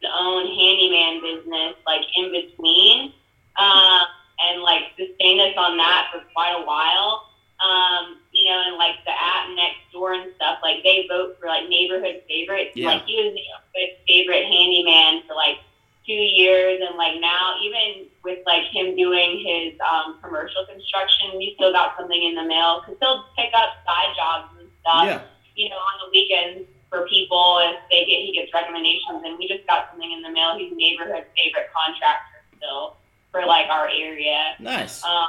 his 0.00 0.10
own 0.16 0.46
handyman 0.46 1.20
business, 1.20 1.74
like 1.86 2.02
in 2.16 2.30
between, 2.30 3.12
um, 3.58 4.02
and 4.48 4.62
like 4.62 4.82
sustained 4.96 5.40
us 5.40 5.54
on 5.56 5.76
that 5.78 6.10
for 6.12 6.20
quite 6.32 6.52
a 6.52 6.64
while. 6.64 7.26
Um, 7.60 8.18
you 8.40 8.48
know, 8.48 8.62
and 8.66 8.76
like 8.76 8.96
the 9.04 9.12
app 9.12 9.48
Nextdoor 9.52 10.22
and 10.22 10.32
stuff, 10.36 10.58
like 10.62 10.82
they 10.82 11.04
vote 11.08 11.36
for 11.38 11.46
like 11.46 11.68
neighborhood 11.68 12.22
favorites. 12.26 12.72
Yeah. 12.74 12.88
Like 12.96 13.04
he 13.04 13.16
was 13.16 13.34
neighborhood 13.36 14.00
favorite 14.08 14.44
handyman 14.48 15.22
for 15.28 15.34
like 15.34 15.58
two 16.06 16.12
years, 16.12 16.80
and 16.80 16.96
like 16.96 17.20
now 17.20 17.54
even 17.62 18.08
with 18.24 18.38
like 18.46 18.64
him 18.72 18.96
doing 18.96 19.44
his 19.44 19.78
um, 19.84 20.18
commercial 20.22 20.64
construction, 20.64 21.36
we 21.36 21.52
still 21.56 21.72
got 21.72 21.96
something 21.98 22.22
in 22.22 22.34
the 22.34 22.44
mail 22.44 22.80
because 22.80 22.96
he'll 23.00 23.24
pick 23.36 23.52
up 23.54 23.76
side 23.84 24.16
jobs 24.16 24.48
and 24.58 24.68
stuff. 24.80 25.04
Yeah. 25.04 25.20
You 25.54 25.68
know, 25.68 25.76
on 25.76 26.08
the 26.08 26.10
weekends 26.10 26.68
for 26.88 27.06
people 27.06 27.60
if 27.62 27.76
they 27.90 28.08
get 28.08 28.24
he 28.24 28.32
gets 28.32 28.52
recommendations, 28.54 29.20
and 29.24 29.36
we 29.38 29.46
just 29.46 29.66
got 29.66 29.90
something 29.90 30.10
in 30.10 30.22
the 30.22 30.30
mail. 30.30 30.56
He's 30.56 30.72
neighborhood 30.74 31.28
favorite 31.36 31.68
contractor 31.76 32.40
still 32.56 32.96
for 33.30 33.44
like 33.44 33.68
our 33.68 33.88
area. 33.88 34.56
Nice. 34.58 35.04
Um, 35.04 35.28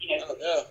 you 0.00 0.16
know, 0.18 0.24
Oh, 0.28 0.36
yeah. 0.40 0.62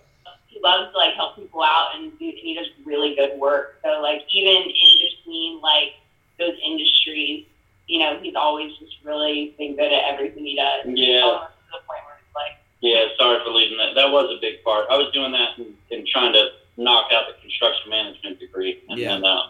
He 0.60 0.68
loves 0.68 0.92
to 0.92 0.98
like 0.98 1.14
help 1.16 1.36
people 1.36 1.62
out 1.64 1.90
and, 1.96 2.12
do, 2.20 2.26
and 2.26 2.38
he 2.38 2.54
does 2.54 2.68
really 2.86 3.16
good 3.16 3.40
work. 3.40 3.80
So 3.84 4.02
like 4.02 4.22
even 4.32 4.54
in 4.64 5.10
between 5.10 5.62
like 5.62 5.94
those 6.38 6.56
industries, 6.64 7.46
you 7.88 8.00
know, 8.00 8.20
he's 8.22 8.36
always 8.36 8.72
just 8.78 8.96
really 9.04 9.56
been 9.58 9.76
good 9.76 9.92
at 9.92 10.04
everything 10.14 10.46
he 10.46 10.56
does. 10.56 10.86
yeah. 10.88 11.22
Almost 11.22 11.48
to 11.48 11.72
the 11.72 11.78
point 11.88 12.02
where 12.06 12.18
it's 12.24 12.36
like, 12.36 12.58
Yeah, 12.82 13.06
sorry 13.18 13.40
for 13.44 13.52
leaving 13.52 13.78
that. 13.78 13.96
That 13.96 14.12
was 14.12 14.34
a 14.36 14.40
big 14.42 14.64
part. 14.64 14.86
I 14.90 14.98
was 14.98 15.12
doing 15.14 15.32
that 15.32 15.58
and, 15.58 15.74
and 15.92 16.08
trying 16.08 16.34
to 16.34 16.50
knock 16.78 17.12
out 17.12 17.24
the 17.28 17.40
construction 17.42 17.90
management 17.90 18.40
degree, 18.40 18.82
and 18.90 19.00
Yeah. 19.00 19.16
then 19.16 19.26
um, 19.26 19.50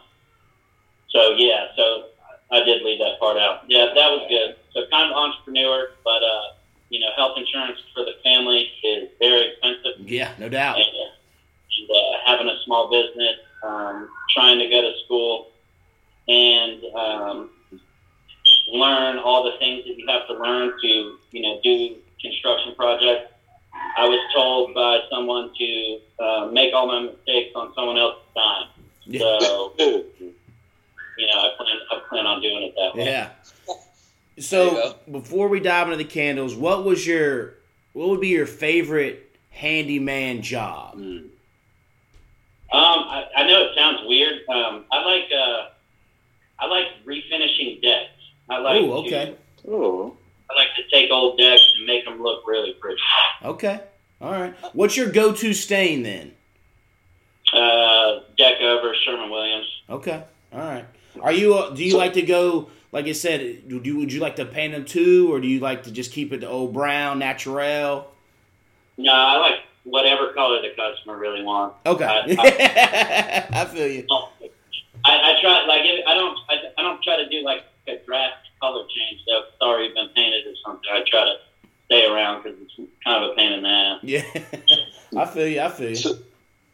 so 1.10 1.32
yeah, 1.38 1.68
so 1.75 2.06
I 2.51 2.63
did 2.63 2.82
leave 2.84 3.00
that 3.00 3.20
part 3.20 3.38
out. 3.38 3.62
Yeah, 3.68 3.86
that 3.94 4.10
was 4.10 4.25
good. 4.30 4.56
So 4.74 4.89
kind 4.92 5.12
of 5.12 5.16
entrepreneur, 5.18 5.89
but 6.04 6.24
uh, 6.24 6.54
you 6.89 7.00
know, 7.00 7.08
health 7.15 7.38
insurance 7.38 7.79
for 7.93 8.03
the 8.03 8.13
family 8.24 8.69
is 8.84 9.10
very 9.19 9.51
expensive, 9.51 10.00
Yeah, 10.00 10.31
no 10.39 10.50
doubt. 10.50 10.77
and, 10.77 10.86
and 10.86 11.89
uh, 11.89 12.17
having 12.25 12.48
a 12.48 12.58
small 12.65 12.89
business, 12.89 13.38
um, 13.63 14.10
trying 14.34 14.60
to 14.60 14.67
go 14.67 14.81
to 14.81 14.93
school, 15.05 15.51
and 16.27 16.84
um, 16.96 17.50
learn 18.72 19.17
all 19.17 19.43
the 19.43 19.58
things 19.60 19.86
that 19.86 19.98
you 19.98 20.08
have 20.08 20.27
to 20.27 20.34
learn 20.34 20.74
to, 20.81 21.17
you 21.31 21.41
know, 21.41 21.60
do 21.63 21.96
construction 22.22 22.74
projects. 22.75 23.31
I 23.98 24.05
was 24.05 24.19
told 24.34 24.74
by 24.74 25.00
someone 25.10 25.51
to 25.58 26.00
uh, 26.19 26.50
make 26.51 26.74
all 26.74 26.88
my 26.88 27.01
mistakes 27.01 27.51
on 27.55 27.74
someone 27.75 27.98
else's 27.98 28.22
time. 28.36 28.67
Yeah. 29.05 29.19
So, 29.19 29.74
you 29.79 31.27
know, 31.27 31.34
I 31.34 31.50
plan, 31.58 31.77
I 31.91 32.00
plan 32.10 32.25
on 32.25 32.41
doing 32.41 32.63
it 32.63 32.75
that 32.75 32.96
way. 32.96 33.05
Yeah. 33.05 33.29
So 34.39 34.96
before 35.12 35.48
we 35.48 35.60
dive 35.60 35.88
into 35.88 35.98
the 35.98 36.05
candles, 36.05 36.55
what 36.55 36.84
was 36.84 37.05
your 37.05 37.55
what 37.93 38.10
would 38.10 38.22
be 38.22 38.29
your 38.29 38.46
favorite 38.46 39.36
handyman 39.50 40.41
job? 40.41 40.96
Um, 40.96 41.29
I, 42.72 43.25
I 43.36 43.48
know 43.48 43.63
it 43.63 43.72
sounds 43.75 44.00
weird. 44.05 44.48
Um, 44.48 44.86
I 44.91 45.03
like 45.03 45.29
uh, 45.36 45.67
I 46.60 46.67
like 46.67 46.86
refinishing 47.05 47.81
decks. 47.81 48.10
I 48.50 48.58
like 48.60 48.81
Oh, 48.81 48.93
okay. 49.05 49.36
To, 49.63 49.72
Oh, 49.72 50.17
I 50.50 50.55
like 50.55 50.69
to 50.77 50.84
take 50.91 51.12
old 51.12 51.38
decks 51.38 51.74
and 51.77 51.86
make 51.86 52.05
them 52.05 52.22
look 52.22 52.48
really 52.48 52.74
pretty. 52.74 53.01
Okay. 53.43 53.79
All 54.22 54.31
right. 54.31 54.53
What's 54.74 54.98
your 54.98 55.10
go-to 55.12 55.53
stain 55.53 56.03
then? 56.03 56.34
Uh, 57.53 58.19
deck 58.38 58.62
over 58.62 58.93
Sherwin-Williams. 59.05 59.67
Okay. 59.89 60.24
All 60.53 60.60
right. 60.60 60.86
Are 61.22 61.31
you? 61.31 61.55
Uh, 61.55 61.69
do 61.72 61.84
you 61.84 61.98
like 61.98 62.13
to 62.13 62.22
go? 62.22 62.69
Like 62.91 63.05
I 63.05 63.12
said, 63.12 63.63
would 63.69 63.86
you 63.86 63.98
would 63.98 64.12
you 64.12 64.19
like 64.19 64.36
to 64.38 64.46
paint 64.46 64.74
them 64.74 64.84
too, 64.86 65.31
or 65.31 65.39
do 65.39 65.48
you 65.48 65.60
like 65.60 65.84
to 65.84 65.91
just 65.91 66.12
keep 66.12 66.34
it 66.34 66.41
the 66.41 66.48
old 66.48 66.74
brown, 66.74 67.19
natural? 67.19 68.12
No, 68.98 69.13
I 69.13 69.38
like 69.38 69.60
whatever 69.84 70.34
color 70.34 70.62
the 70.62 70.69
customer 70.75 71.17
really 71.17 71.43
wants. 71.43 71.75
Okay. 71.86 72.05
I- 72.05 73.46
I 73.51 73.65
feel 73.65 73.88
you. 73.88 74.08
I, 75.05 75.36
I 75.36 75.41
try 75.41 75.65
like 75.67 75.81
if, 75.84 76.05
I 76.08 76.13
don't 76.15 76.38
I, 76.50 76.55
I 76.77 76.81
don't 76.81 77.01
try 77.03 77.17
to 77.17 77.29
do 77.29 77.41
like 77.43 77.63
a 77.88 77.98
draft 78.05 78.48
color 78.60 78.84
change 78.84 79.22
though. 79.27 79.39
It's 79.48 79.62
already 79.62 79.93
been 79.93 80.10
painted 80.15 80.48
or 80.48 80.53
something. 80.65 80.89
I 80.91 81.03
try 81.08 81.25
to 81.25 81.36
stay 81.86 82.05
around 82.05 82.43
because 82.43 82.58
it's 82.62 82.89
kind 83.03 83.24
of 83.24 83.31
a 83.31 83.36
pain 83.36 83.53
in 83.53 83.62
the 83.63 83.69
ass. 83.69 84.00
Yeah. 84.03 84.24
I 85.22 85.25
feel 85.25 85.48
you. 85.48 85.62
I 85.62 85.69
feel 85.69 85.89
you. 85.89 85.96
So, 85.96 86.17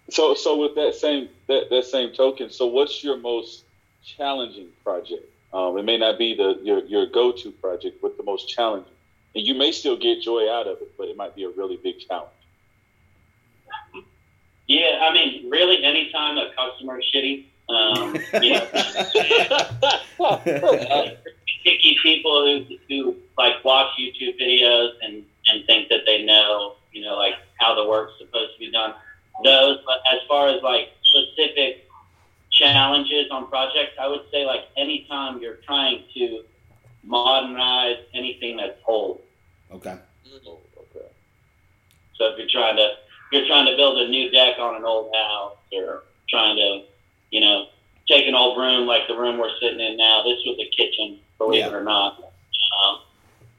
so 0.09 0.33
so 0.33 0.57
with 0.57 0.75
that 0.75 0.95
same 0.95 1.29
that, 1.47 1.69
that 1.69 1.85
same 1.85 2.13
token, 2.13 2.49
so 2.49 2.67
what's 2.67 3.03
your 3.03 3.17
most 3.17 3.63
challenging 4.03 4.67
project? 4.83 5.29
Um, 5.53 5.77
it 5.77 5.83
may 5.83 5.97
not 5.97 6.17
be 6.17 6.35
the 6.35 6.59
your 6.63 6.83
your 6.85 7.05
go 7.05 7.31
to 7.31 7.51
project, 7.51 8.01
but 8.01 8.17
the 8.17 8.23
most 8.23 8.49
challenging, 8.49 8.91
and 9.35 9.45
you 9.45 9.53
may 9.55 9.71
still 9.71 9.95
get 9.95 10.21
joy 10.21 10.51
out 10.51 10.67
of 10.67 10.81
it, 10.81 10.91
but 10.97 11.07
it 11.07 11.15
might 11.15 11.35
be 11.35 11.43
a 11.43 11.49
really 11.49 11.77
big 11.77 11.99
challenge. 11.99 12.29
Yeah, 14.67 14.99
I 15.03 15.13
mean, 15.13 15.49
really, 15.49 15.83
anytime 15.83 16.37
a 16.37 16.49
customer 16.55 16.99
is 16.99 17.05
shitty, 17.13 17.45
um, 17.69 18.17
you 18.41 18.53
know, 18.53 18.67
picky 21.63 21.97
people 22.01 22.45
who 22.45 22.77
who 22.87 23.15
like 23.37 23.63
watch 23.63 23.89
YouTube 23.99 24.39
videos 24.39 24.91
and 25.01 25.25
and 25.47 25.65
think 25.65 25.89
that 25.89 26.01
they 26.05 26.23
know, 26.23 26.75
you 26.91 27.01
know, 27.01 27.15
like 27.15 27.35
how 27.59 27.75
the 27.75 27.87
work's 27.87 28.13
supposed 28.19 28.53
to 28.53 28.59
be 28.59 28.71
done. 28.71 28.93
Those, 29.43 29.79
but 29.85 29.99
as 30.11 30.19
far 30.27 30.47
as 30.47 30.61
like 30.63 30.91
specific 31.03 31.84
challenges 32.55 33.27
on 33.31 33.47
projects, 33.47 33.93
I 33.99 34.07
would 34.07 34.21
say 34.31 34.45
like 34.45 34.61
anytime 34.77 35.39
you're 35.39 35.59
trying 35.65 36.03
to 36.15 36.41
modernize 37.03 37.97
anything 38.13 38.57
that's 38.57 38.77
old. 38.87 39.21
Okay. 39.71 39.95
Oh, 40.47 40.59
okay. 40.77 41.05
So 42.17 42.25
if 42.27 42.37
you're 42.37 42.47
trying 42.49 42.77
to 42.77 42.83
if 43.31 43.31
you're 43.31 43.47
trying 43.47 43.65
to 43.65 43.75
build 43.75 43.97
a 43.97 44.07
new 44.07 44.29
deck 44.31 44.57
on 44.59 44.75
an 44.75 44.83
old 44.85 45.13
house 45.15 45.53
or 45.73 46.03
trying 46.29 46.55
to, 46.57 46.81
you 47.31 47.41
know, 47.41 47.65
take 48.07 48.27
an 48.27 48.35
old 48.35 48.57
room 48.57 48.85
like 48.87 49.07
the 49.07 49.15
room 49.17 49.37
we're 49.37 49.49
sitting 49.59 49.79
in 49.79 49.97
now. 49.97 50.23
This 50.23 50.37
was 50.45 50.57
a 50.59 50.69
kitchen, 50.75 51.19
believe 51.37 51.59
Yeah. 51.59 51.67
it 51.67 51.73
or 51.73 51.83
not. 51.83 52.17
Um, 52.19 52.99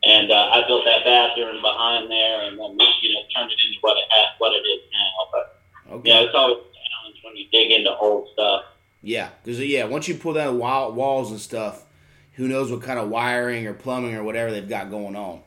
and 0.04 0.30
uh, 0.30 0.50
I 0.52 0.66
built 0.66 0.84
that 0.84 1.04
bathroom 1.04 1.60
behind 1.62 2.10
there, 2.10 2.42
and 2.42 2.58
then 2.58 2.78
you 3.02 3.12
know 3.14 3.20
turned 3.34 3.50
it 3.50 3.58
into 3.66 3.78
what 3.80 3.96
it 3.96 4.04
had, 4.10 4.26
what 4.38 4.52
it 4.52 4.64
is 4.66 4.80
now. 4.92 5.28
But 5.32 5.52
Okay. 5.98 6.10
yeah, 6.10 6.20
it's 6.20 6.34
always 6.34 6.58
a 6.58 6.72
challenge 6.88 7.20
when 7.24 7.36
you 7.36 7.46
dig 7.52 7.70
into 7.70 7.94
old 7.96 8.28
stuff. 8.32 8.62
Yeah, 9.06 9.28
because 9.44 9.60
yeah, 9.60 9.84
once 9.84 10.08
you 10.08 10.16
pull 10.16 10.32
down 10.32 10.58
wall, 10.58 10.92
walls 10.92 11.30
and 11.30 11.38
stuff, 11.38 11.84
who 12.32 12.48
knows 12.48 12.72
what 12.72 12.82
kind 12.82 12.98
of 12.98 13.08
wiring 13.08 13.64
or 13.68 13.72
plumbing 13.72 14.16
or 14.16 14.24
whatever 14.24 14.50
they've 14.50 14.68
got 14.68 14.90
going 14.90 15.14
on. 15.14 15.42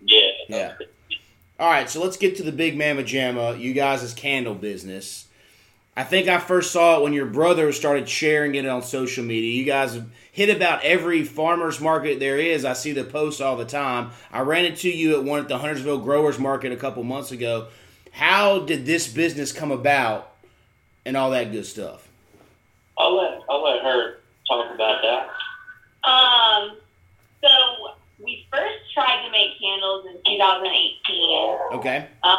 Yeah. 0.00 0.30
Yeah. 0.48 0.74
All 1.58 1.68
right, 1.68 1.90
so 1.90 2.00
let's 2.00 2.16
get 2.16 2.36
to 2.36 2.44
the 2.44 2.52
big 2.52 2.78
mamma 2.78 3.02
jamma. 3.02 3.58
You 3.58 3.72
guys' 3.72 4.14
candle 4.14 4.54
business. 4.54 5.26
I 5.96 6.04
think 6.04 6.28
I 6.28 6.38
first 6.38 6.70
saw 6.70 6.98
it 6.98 7.02
when 7.02 7.12
your 7.12 7.26
brother 7.26 7.72
started 7.72 8.08
sharing 8.08 8.54
it 8.54 8.66
on 8.66 8.82
social 8.82 9.24
media. 9.24 9.52
You 9.52 9.64
guys 9.64 9.98
hit 10.30 10.54
about 10.54 10.84
every 10.84 11.24
farmers 11.24 11.80
market 11.80 12.20
there 12.20 12.38
is. 12.38 12.64
I 12.64 12.74
see 12.74 12.92
the 12.92 13.02
posts 13.02 13.40
all 13.40 13.56
the 13.56 13.64
time. 13.64 14.10
I 14.30 14.42
ran 14.42 14.64
into 14.64 14.90
you 14.90 15.16
at 15.16 15.24
one 15.24 15.40
at 15.40 15.48
the 15.48 15.58
Huntersville 15.58 15.98
Growers 15.98 16.38
Market 16.38 16.70
a 16.70 16.76
couple 16.76 17.02
months 17.02 17.32
ago. 17.32 17.66
How 18.12 18.60
did 18.60 18.86
this 18.86 19.08
business 19.08 19.50
come 19.50 19.72
about 19.72 20.34
and 21.04 21.16
all 21.16 21.30
that 21.30 21.50
good 21.50 21.66
stuff? 21.66 22.05
I'll 22.98 23.16
let 23.16 23.40
I'll 23.48 23.62
let 23.62 23.82
her 23.82 24.18
talk 24.48 24.74
about 24.74 25.02
that. 25.02 25.28
Um, 26.08 26.76
so 27.42 27.48
we 28.22 28.46
first 28.52 28.92
tried 28.94 29.24
to 29.26 29.30
make 29.30 29.58
candles 29.60 30.06
in 30.06 30.34
2018 30.38 31.78
Okay. 31.78 32.08
um, 32.22 32.38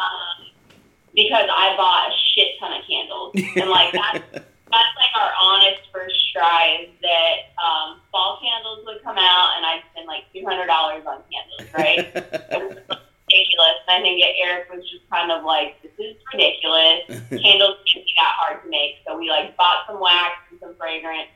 because 1.14 1.46
I 1.50 1.76
bought 1.76 2.08
a 2.10 2.14
shit 2.34 2.58
ton 2.58 2.72
of 2.72 2.84
candles, 2.88 3.34
and 3.56 3.70
like 3.70 3.92
that's 3.92 4.24
that's 4.32 4.94
like 4.96 5.14
our 5.16 5.30
honest 5.40 5.82
first 5.92 6.32
try 6.32 6.78
is 6.82 6.88
that 7.02 7.36
um, 7.62 8.00
fall 8.10 8.38
candles 8.42 8.84
would 8.86 9.02
come 9.02 9.16
out, 9.18 9.52
and 9.56 9.64
I'd 9.66 9.82
spend 9.92 10.06
like 10.06 10.24
two 10.32 10.44
hundred 10.44 10.66
dollars 10.66 11.04
on 11.06 11.22
candles, 11.30 11.74
right? 11.74 12.98
ridiculous. 13.28 13.76
And 13.86 14.00
I 14.00 14.00
think 14.00 14.22
that 14.22 14.32
Erik 14.40 14.72
was 14.72 14.88
just 14.88 15.08
kind 15.10 15.30
of 15.30 15.44
like, 15.44 15.80
this 15.82 15.92
is 15.98 16.16
ridiculous. 16.32 17.04
Candles 17.42 17.78
can't 17.84 18.04
be 18.04 18.12
that 18.16 18.32
hard 18.40 18.62
to 18.64 18.68
make. 18.68 18.96
So 19.06 19.18
we 19.18 19.28
like 19.28 19.56
bought 19.56 19.84
some 19.86 20.00
wax 20.00 20.36
and 20.50 20.60
some 20.60 20.74
fragrance, 20.76 21.28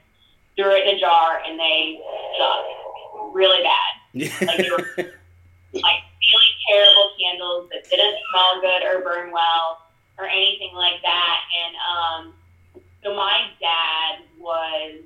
threw 0.57 0.75
it 0.75 0.89
in 0.89 0.97
a 0.97 1.01
jar, 1.01 1.43
and 1.47 1.59
they 1.59 2.01
sucked 2.39 3.35
really 3.35 3.63
bad. 3.63 3.93
Like 4.47 4.59
they 4.59 4.71
were 4.71 4.89
like 5.81 6.01
really 6.21 6.53
terrible 6.69 7.11
candles 7.21 7.71
that 7.73 7.89
didn't 7.89 8.17
smell 8.31 8.61
good 8.61 8.83
or 8.85 9.03
burn 9.03 9.33
well 9.33 9.83
or 10.19 10.27
anything 10.27 10.75
like 10.75 11.01
that. 11.03 11.39
And 11.57 11.75
um, 11.77 12.35
so 13.03 13.15
my 13.15 13.49
dad 13.61 14.25
was 14.39 15.01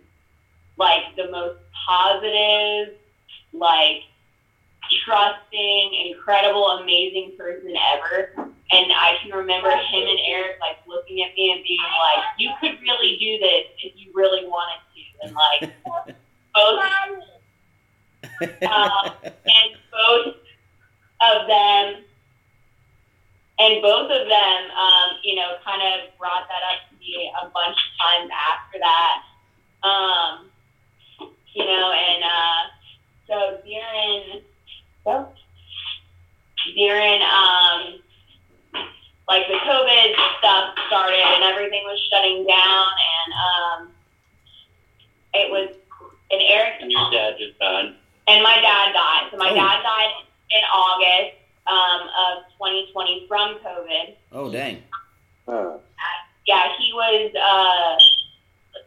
like 0.76 1.14
the 1.16 1.31
most 1.31 1.59
positive, 1.87 2.95
like 3.52 4.02
trusting, 5.05 6.12
incredible, 6.12 6.66
amazing 6.83 7.33
person 7.38 7.75
ever. 7.95 8.33
And 8.37 8.93
I 8.93 9.16
can 9.23 9.31
remember 9.33 9.71
him 9.71 10.09
and 10.09 10.19
Erik 10.28 10.59
like 10.61 10.78
looking 10.88 11.23
at 11.23 11.35
me 11.37 11.52
and 11.52 11.62
being 11.62 11.78
like, 11.81 12.25
"You 12.38 12.50
could 12.61 12.81
really 12.83 13.16
do 13.16 13.38
this 13.38 13.66
if 13.85 13.93
you 13.97 14.11
really 14.14 14.45
wanted 14.47 14.81
to." 14.95 15.02
And 15.23 15.35
like 15.35 15.73
both, 16.55 16.81
um, 18.62 19.12
and 19.23 19.71
both 19.93 20.35
of 21.23 21.47
them, 21.47 22.05
and 23.59 23.83
both 23.83 24.11
of 24.11 24.28
them, 24.28 24.71
um, 24.71 25.16
you 25.23 25.37
know, 25.37 25.57
kind 25.64 25.83
of 25.83 26.19
brought 26.19 26.49
that 26.49 26.62
up 26.75 26.90
to 26.90 26.99
me 26.99 27.31
a 27.40 27.49
bunch 27.49 27.76
of 27.76 27.90
times 28.02 28.31
after 28.35 28.78
that. 28.81 29.23
Um, 29.87 30.50
you 31.55 31.64
know, 31.64 31.93
and 31.93 32.25
uh, 32.25 32.62
so 33.26 33.61
during 33.64 34.43
so 35.06 35.28
during 36.75 37.22
um, 37.22 38.02
like 39.28 39.46
the 39.48 39.54
COVID 39.54 40.14
stuff 40.38 40.75
started 40.88 41.20
and 41.22 41.44
everything 41.44 41.82
was 41.84 41.98
shutting 42.10 42.44
down, 42.46 42.86
and 43.14 43.30
um, 43.46 43.92
it 45.34 45.50
was 45.50 45.68
and 46.30 46.42
Erik 46.42 46.75
And 46.82 46.90
your 46.90 47.08
dad 47.12 47.34
just 47.38 47.56
died. 47.60 47.94
and 48.26 48.42
my 48.42 48.56
dad 48.60 48.92
died. 48.92 49.28
So 49.30 49.36
my 49.38 49.50
Oh. 49.50 49.54
dad 49.54 49.82
died 49.82 50.12
in 50.50 50.62
August 50.75 51.36
um, 51.68 52.00
of 52.18 52.44
2020 52.58 53.26
from 53.28 53.58
COVID. 53.64 54.14
oh 54.32 54.50
dang. 54.50 54.82
Huh. 55.48 55.78
Yeah, 56.46 56.66
he 56.78 56.92
was. 56.92 57.30
Uh, 57.34 57.96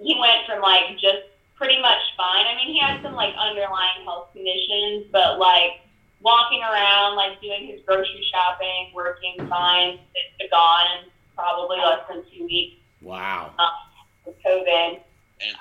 he 0.04 0.16
went 0.20 0.46
from 0.46 0.62
like 0.62 0.94
just 1.00 1.28
pretty 1.56 1.82
much 1.82 2.00
fine. 2.16 2.46
I 2.48 2.56
mean, 2.56 2.68
he 2.74 2.80
had 2.80 3.02
some 3.04 3.14
like 3.14 3.34
underlying 3.36 4.04
health 4.06 4.30
conditions, 4.34 5.08
but 5.12 5.40
like 5.40 5.82
walking 6.22 6.62
around, 6.62 7.16
like 7.16 7.40
doing 7.42 7.68
his 7.68 7.80
grocery 7.86 8.26
shopping, 8.32 8.92
working 8.94 9.36
fine, 9.48 10.00
to 10.40 10.48
gone 10.50 11.06
probably 11.36 11.78
less 11.78 12.02
than 12.10 12.24
two 12.34 12.46
weeks 12.46 12.76
Wow. 13.02 13.52
with 14.26 14.36
COVID. 14.44 15.00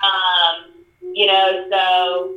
Um, 0.03 0.71
you 1.13 1.25
know, 1.27 1.67
so 1.71 2.35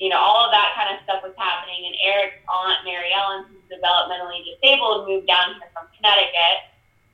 you 0.00 0.08
know, 0.08 0.18
all 0.18 0.44
of 0.44 0.50
that 0.50 0.74
kind 0.74 0.90
of 0.90 1.02
stuff 1.04 1.22
was 1.22 1.32
happening. 1.38 1.86
And 1.86 1.94
Erik's 2.02 2.42
aunt, 2.50 2.84
Mary 2.84 3.14
Ellen, 3.14 3.46
who's 3.46 3.62
developmentally 3.78 4.42
disabled, 4.44 5.06
moved 5.08 5.28
down 5.28 5.54
here 5.54 5.70
from 5.72 5.86
Connecticut 5.96 6.66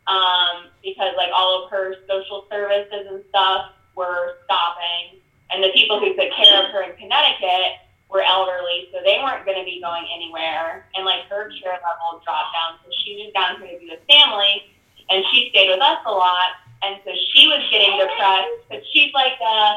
um, 0.08 0.72
because 0.82 1.12
like 1.16 1.28
all 1.34 1.62
of 1.64 1.70
her 1.70 1.94
social 2.08 2.46
services 2.50 3.06
and 3.06 3.22
stuff 3.28 3.72
were 3.94 4.40
stopping, 4.44 5.20
and 5.52 5.62
the 5.62 5.68
people 5.74 6.00
who 6.00 6.16
took 6.16 6.32
care 6.32 6.64
of 6.64 6.70
her 6.72 6.82
in 6.82 6.96
Connecticut 6.96 7.84
were 8.10 8.22
elderly, 8.22 8.88
so 8.92 8.98
they 9.04 9.18
weren't 9.22 9.44
going 9.46 9.58
to 9.58 9.64
be 9.64 9.80
going 9.80 10.04
anywhere. 10.14 10.86
And 10.94 11.04
like 11.04 11.24
her 11.28 11.50
care 11.62 11.72
level 11.78 12.20
dropped 12.24 12.52
down, 12.52 12.78
so 12.84 12.90
she 13.04 13.22
moved 13.22 13.34
down 13.34 13.60
here 13.60 13.72
to 13.74 13.78
be 13.78 13.90
with 13.90 14.00
family, 14.10 14.64
and 15.10 15.24
she 15.32 15.48
stayed 15.50 15.68
with 15.68 15.80
us 15.80 15.98
a 16.06 16.10
lot. 16.10 16.50
And 16.82 16.96
so 17.04 17.10
she 17.32 17.46
was 17.46 17.62
getting 17.70 17.98
depressed, 17.98 18.68
but 18.70 18.82
she's 18.92 19.12
like, 19.14 19.34
uh, 19.44 19.74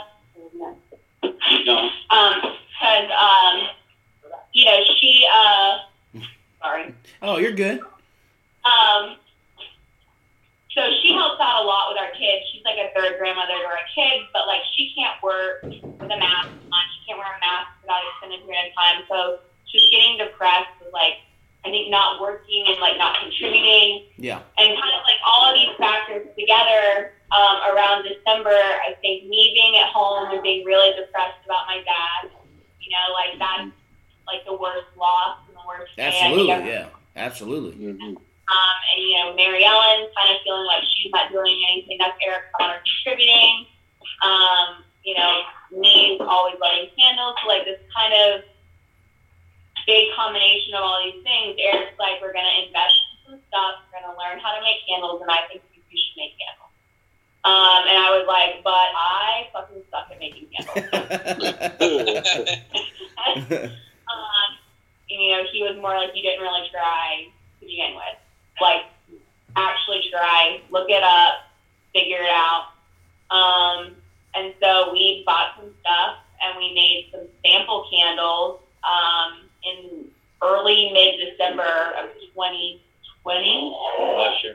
No. 1.65 1.89
um, 2.09 2.41
because 2.41 3.09
um, 3.11 3.67
you 4.53 4.65
know 4.65 4.79
she 4.99 5.25
uh, 5.33 5.77
sorry, 6.61 6.93
Oh, 7.21 7.37
you're 7.37 7.51
good. 7.51 7.79
um, 8.65 9.15
so 10.75 10.81
she 11.01 11.13
helps 11.13 11.39
out 11.41 11.63
a 11.63 11.65
lot 11.65 11.89
with 11.93 11.97
our 12.01 12.11
kids. 12.17 12.45
She's 12.51 12.63
like 12.65 12.77
a 12.77 12.89
third 12.97 13.17
grandmother 13.19 13.53
to 13.53 13.65
our 13.69 13.85
kids, 13.93 14.25
but 14.33 14.47
like 14.47 14.61
she 14.75 14.93
can't 14.97 15.21
work 15.21 15.63
with 15.63 16.09
a 16.11 16.17
mask 16.19 16.49
on. 16.49 16.83
She 16.97 16.99
can't 17.07 17.17
wear 17.19 17.29
a 17.29 17.39
mask 17.39 17.69
without 17.81 18.01
an 18.01 18.09
extended 18.17 18.41
period 18.45 18.69
of 18.69 18.73
time. 18.75 18.97
So 19.07 19.17
she's 19.69 19.85
getting 19.91 20.17
depressed 20.17 20.73
with 20.81 20.93
like 20.93 21.21
I 21.65 21.69
think 21.71 21.89
not 21.89 22.19
working 22.19 22.65
and 22.67 22.75
like 22.81 22.97
not 22.97 23.19
contributing 23.23 24.03
Yeah. 24.17 24.43
and 24.59 24.67
kind 24.75 24.93
of 24.99 25.01
like 25.07 25.15
all 25.25 25.47
of 25.47 25.55
these 25.55 25.71
factors 25.79 26.27
together 26.37 27.13
um, 27.31 27.55
around 27.71 28.03
December, 28.03 28.51
I 28.51 28.93
think 28.99 29.25
me 29.31 29.51
being 29.55 29.77
at 29.79 29.87
home 29.87 30.33
and 30.33 30.43
being 30.43 30.65
really 30.65 30.91
depressed 30.99 31.39
about 31.45 31.65
my 31.67 31.79
dad, 31.87 32.29
you 32.83 32.91
know, 32.91 33.05
like 33.15 33.39
that's 33.39 33.71
like 34.27 34.43
the 34.45 34.53
worst 34.53 34.91
loss 34.97 35.37
and 35.47 35.55
the 35.55 35.61
worst. 35.65 35.95
day. 35.95 36.07
I 36.07 36.11
think 36.11 36.23
Absolutely. 36.25 36.51
I've- 36.53 36.69
Yeah. 36.69 36.85
Absolutely. 37.15 37.85
Mhm. 37.85 38.17
Um, 38.53 38.75
and 38.93 39.01
you 39.01 39.17
know, 39.17 39.33
Mary 39.33 39.65
Ellen 39.65 40.05
kind 40.13 40.29
of 40.29 40.37
feeling 40.45 40.69
like 40.69 40.85
she's 40.85 41.11
not 41.11 41.31
doing 41.31 41.57
anything. 41.73 41.97
That's 41.97 42.13
Eric 42.21 42.53
Connor 42.53 42.77
contributing. 42.85 43.65
Um, 44.21 44.85
you 45.03 45.17
know, 45.17 45.41
me 45.73 46.21
always 46.21 46.61
lighting 46.61 46.93
candles. 46.93 47.33
So 47.41 47.49
like 47.49 47.65
this 47.65 47.81
kind 47.89 48.13
of 48.13 48.45
big 49.85 50.13
combination 50.15 50.73
of 50.75 50.83
all 50.83 51.03
these 51.03 51.21
things. 51.23 51.57
Erik's 51.59 51.99
like, 51.99 52.21
we're 52.21 52.31
going 52.33 52.45
to 52.45 52.67
invest 52.67 52.95
in 53.11 53.17
some 53.25 53.39
stuff. 53.49 53.81
We're 53.89 53.99
going 53.99 54.13
to 54.13 54.15
learn 54.15 54.39
how 54.39 54.55
to 54.55 54.61
make 54.61 54.85
candles, 54.87 55.21
and 55.21 55.31
I 55.31 55.47
think 55.49 55.61
we 55.73 55.97
should 55.97 56.17
make 56.17 56.37
candles. 56.39 56.71
Um, 57.43 57.83
and 57.91 57.99
I 57.99 58.09
was 58.15 58.23
like, 58.27 58.63
but 58.63 58.87
I 58.95 59.49
fucking 59.51 59.83
suck 59.91 60.07
at 60.11 60.19
making 60.19 60.47
candles. 60.55 60.87
um, 64.07 64.49
and, 65.11 65.19
you 65.19 65.35
know, 65.35 65.43
he 65.51 65.63
was 65.63 65.75
more 65.81 65.97
like, 65.97 66.15
you 66.15 66.23
didn't 66.23 66.41
really 66.41 66.69
try 66.71 67.27
to 67.59 67.65
begin 67.65 67.95
with. 67.95 68.22
Like, 68.61 68.83
actually 69.55 70.03
try, 70.11 70.61
look 70.71 70.89
it 70.89 71.03
up, 71.03 71.49
figure 71.93 72.21
it 72.21 72.29
out. 72.29 72.67
Um, 73.29 73.95
and 74.35 74.53
so 74.61 74.91
we 74.91 75.23
bought 75.25 75.55
some 75.57 75.71
stuff 75.81 76.17
and 76.41 76.57
we 76.57 76.73
made 76.73 77.09
some 77.11 77.27
sample 77.45 77.87
candles 77.91 78.61
um, 78.83 79.49
in 79.63 80.05
early 80.41 80.91
mid 80.91 81.19
December 81.19 81.93
of 81.97 82.09
2020 82.33 82.81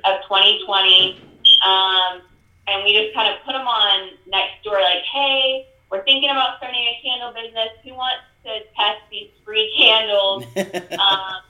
of 0.05 0.23
2020. 0.29 1.21
Um, 1.67 2.23
and 2.67 2.85
we 2.85 2.93
just 2.93 3.15
kind 3.15 3.33
of 3.33 3.41
put 3.45 3.53
them 3.53 3.67
on 3.67 4.11
Nextdoor, 4.31 4.81
like, 4.81 5.03
hey, 5.13 5.67
we're 5.91 6.05
thinking 6.05 6.29
about 6.29 6.59
starting 6.59 6.81
a 6.81 7.01
candle 7.03 7.33
business. 7.33 7.71
Who 7.83 7.95
wants 7.95 8.25
to 8.45 8.61
test 8.77 9.01
these 9.11 9.31
free 9.45 9.73
candles 9.79 10.45
um, 10.93 11.41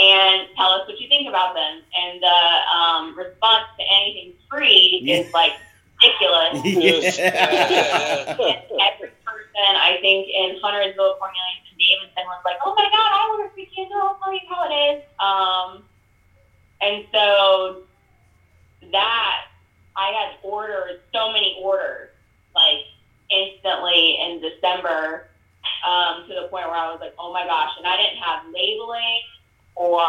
and 0.00 0.48
tell 0.56 0.70
us 0.70 0.88
what 0.88 0.98
you 0.98 1.08
think 1.08 1.28
about 1.28 1.54
them? 1.54 1.82
And 1.94 2.22
the 2.22 2.40
um, 2.74 3.18
response 3.18 3.68
to 3.78 3.84
anything 3.84 4.32
free 4.48 5.04
is 5.06 5.32
like 5.32 5.52
ridiculous. 6.00 6.64
Yeah. 6.80 8.36
And 8.40 8.80
every 8.80 9.12
person, 9.24 9.70
I 9.76 9.98
think, 10.00 10.28
in 10.28 10.56
Huntersville, 10.62 11.16
Formulation 11.18 11.76
Davidson 11.78 12.24
was 12.26 12.40
like, 12.44 12.56
oh 12.64 12.74
my 12.74 12.84
God, 12.84 13.10
I 13.12 13.28
want 13.28 13.50
a 13.50 13.54
free 13.54 13.68
candle. 13.74 13.98
I'll 13.98 14.18
tell 14.22 14.32
you 14.32 14.40
how 14.48 14.68
it 14.68 14.74
is. 14.74 15.02
Um, 15.20 15.84
and 16.80 17.04
so 17.12 17.82
that, 18.92 19.44
I 19.96 20.12
had 20.12 20.38
ordered 20.42 21.00
so 21.12 21.32
many 21.32 21.58
orders, 21.62 22.08
like 22.54 22.86
instantly 23.30 24.16
in 24.22 24.40
December, 24.40 25.28
um, 25.86 26.24
to 26.28 26.34
the 26.34 26.48
point 26.48 26.66
where 26.66 26.76
I 26.76 26.90
was 26.90 27.00
like, 27.00 27.14
oh 27.18 27.32
my 27.32 27.44
gosh. 27.44 27.70
And 27.76 27.86
I 27.86 27.96
didn't 27.96 28.22
have 28.22 28.46
labeling 28.46 29.20
or 29.80 30.04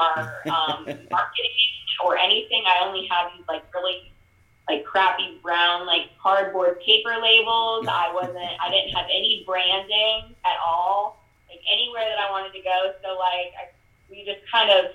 um, 0.52 0.84
marketing 1.10 1.72
or 2.04 2.18
anything. 2.18 2.64
I 2.68 2.86
only 2.86 3.08
had 3.08 3.32
these 3.32 3.48
like 3.48 3.64
really 3.74 4.12
like 4.68 4.84
crappy 4.84 5.40
brown 5.42 5.88
like 5.88 6.12
cardboard 6.22 6.82
paper 6.82 7.16
labels. 7.16 7.88
I 7.88 8.12
wasn't 8.14 8.36
I 8.36 8.70
didn't 8.70 8.92
have 8.92 9.06
any 9.06 9.44
branding 9.48 10.36
at 10.44 10.60
all, 10.60 11.24
like 11.50 11.64
anywhere 11.72 12.04
that 12.04 12.20
I 12.20 12.30
wanted 12.30 12.52
to 12.52 12.62
go. 12.62 12.92
So 13.02 13.16
like 13.16 13.56
I, 13.56 13.72
we 14.10 14.26
just 14.26 14.44
kind 14.52 14.70
of 14.70 14.92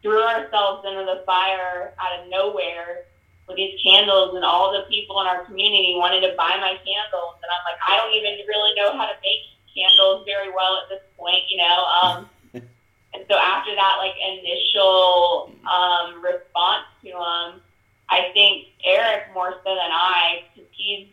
threw 0.00 0.22
ourselves 0.24 0.86
into 0.88 1.04
the 1.04 1.22
fire 1.26 1.92
out 2.00 2.24
of 2.24 2.30
nowhere 2.30 3.04
with 3.46 3.56
these 3.56 3.76
candles 3.84 4.34
and 4.34 4.44
all 4.44 4.72
the 4.72 4.88
people 4.88 5.20
in 5.20 5.26
our 5.26 5.44
community 5.44 5.92
wanted 6.00 6.24
to 6.24 6.32
buy 6.40 6.56
my 6.56 6.72
candles 6.80 7.36
and 7.44 7.50
I'm 7.52 7.64
like, 7.68 7.76
I 7.84 8.00
don't 8.00 8.16
even 8.16 8.48
really 8.48 8.72
know 8.80 8.96
how 8.96 9.04
to 9.04 9.16
make 9.20 9.44
candles 9.76 10.24
very 10.24 10.48
well 10.48 10.80
at 10.80 10.88
this 10.88 11.04
point, 11.18 11.44
you 11.52 11.58
know. 11.58 11.84
Um 12.00 12.30
and 13.14 13.24
so 13.30 13.36
after 13.36 13.74
that 13.74 13.96
like 13.98 14.14
initial 14.18 15.50
um 15.66 16.22
response 16.22 16.86
to 17.02 17.10
them 17.10 17.60
I 18.10 18.30
think 18.34 18.66
Erik 18.84 19.32
more 19.32 19.54
so 19.62 19.70
than 19.70 19.92
I, 19.94 20.42
because 20.52 20.68
he's 20.72 21.06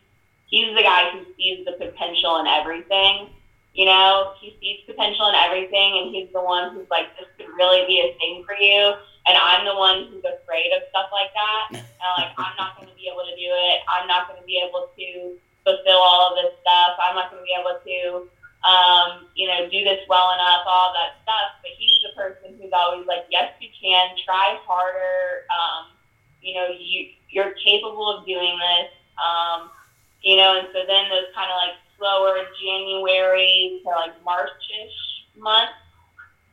he's 0.46 0.74
the 0.74 0.82
guy 0.82 1.10
who 1.12 1.24
sees 1.36 1.64
the 1.64 1.72
potential 1.78 2.38
in 2.38 2.46
everything. 2.46 3.30
You 3.72 3.86
know, 3.86 4.34
he 4.40 4.58
sees 4.60 4.82
potential 4.84 5.28
in 5.28 5.36
everything, 5.36 6.02
and 6.02 6.10
he's 6.14 6.28
the 6.34 6.42
one 6.42 6.74
who's 6.74 6.90
like, 6.90 7.14
this 7.16 7.30
could 7.38 7.54
really 7.54 7.86
be 7.86 8.02
a 8.02 8.18
thing 8.18 8.42
for 8.44 8.58
you. 8.58 8.98
And 9.28 9.36
I'm 9.38 9.64
the 9.64 9.76
one 9.76 10.10
who's 10.10 10.24
afraid 10.26 10.74
of 10.74 10.82
stuff 10.90 11.08
like 11.12 11.30
that. 11.32 11.84
And 11.98 12.14
like, 12.14 12.30
I'm 12.38 12.54
not 12.54 12.78
going 12.78 12.86
to 12.86 12.94
be 12.94 13.10
able 13.10 13.26
to 13.26 13.34
do 13.34 13.50
it. 13.50 13.82
I'm 13.90 14.06
not 14.06 14.30
going 14.30 14.38
to 14.38 14.46
be 14.46 14.62
able 14.62 14.86
to 14.86 15.34
fulfill 15.66 15.98
all 15.98 16.30
of 16.30 16.38
this 16.38 16.54
stuff. 16.62 16.94
I'm 17.02 17.18
not 17.18 17.26
going 17.26 17.42
to 17.42 17.46
be 17.46 17.58
able 17.58 17.74
to 17.74 18.30
um, 18.64 19.28
you 19.34 19.46
know, 19.46 19.68
do 19.70 19.84
this 19.84 20.00
well 20.08 20.32
enough, 20.34 20.66
all 20.66 20.92
that 20.94 21.22
stuff. 21.22 21.62
But 21.62 21.72
he's 21.78 22.02
the 22.02 22.12
person 22.14 22.58
who's 22.60 22.72
always 22.72 23.06
like, 23.06 23.26
yes, 23.30 23.52
you 23.60 23.68
can, 23.80 24.16
try 24.24 24.58
harder. 24.66 25.46
Um, 25.50 25.86
you 26.42 26.54
know, 26.54 26.68
you 26.78 27.10
you're 27.30 27.52
capable 27.64 28.08
of 28.08 28.26
doing 28.26 28.58
this. 28.58 28.90
Um, 29.18 29.70
you 30.22 30.36
know, 30.36 30.58
and 30.58 30.68
so 30.72 30.82
then 30.86 31.08
those 31.08 31.30
kind 31.34 31.50
of 31.50 31.56
like 31.56 31.76
slower 31.98 32.38
January 32.60 33.80
to 33.84 33.90
like 33.90 34.12
Marchish 34.24 34.96
months, 35.36 35.78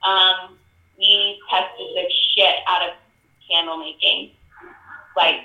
um, 0.06 0.58
we 0.98 1.40
tested 1.50 1.88
the 1.96 2.06
shit 2.34 2.56
out 2.68 2.84
of 2.84 2.94
candle 3.50 3.78
making, 3.78 4.32
like 5.16 5.45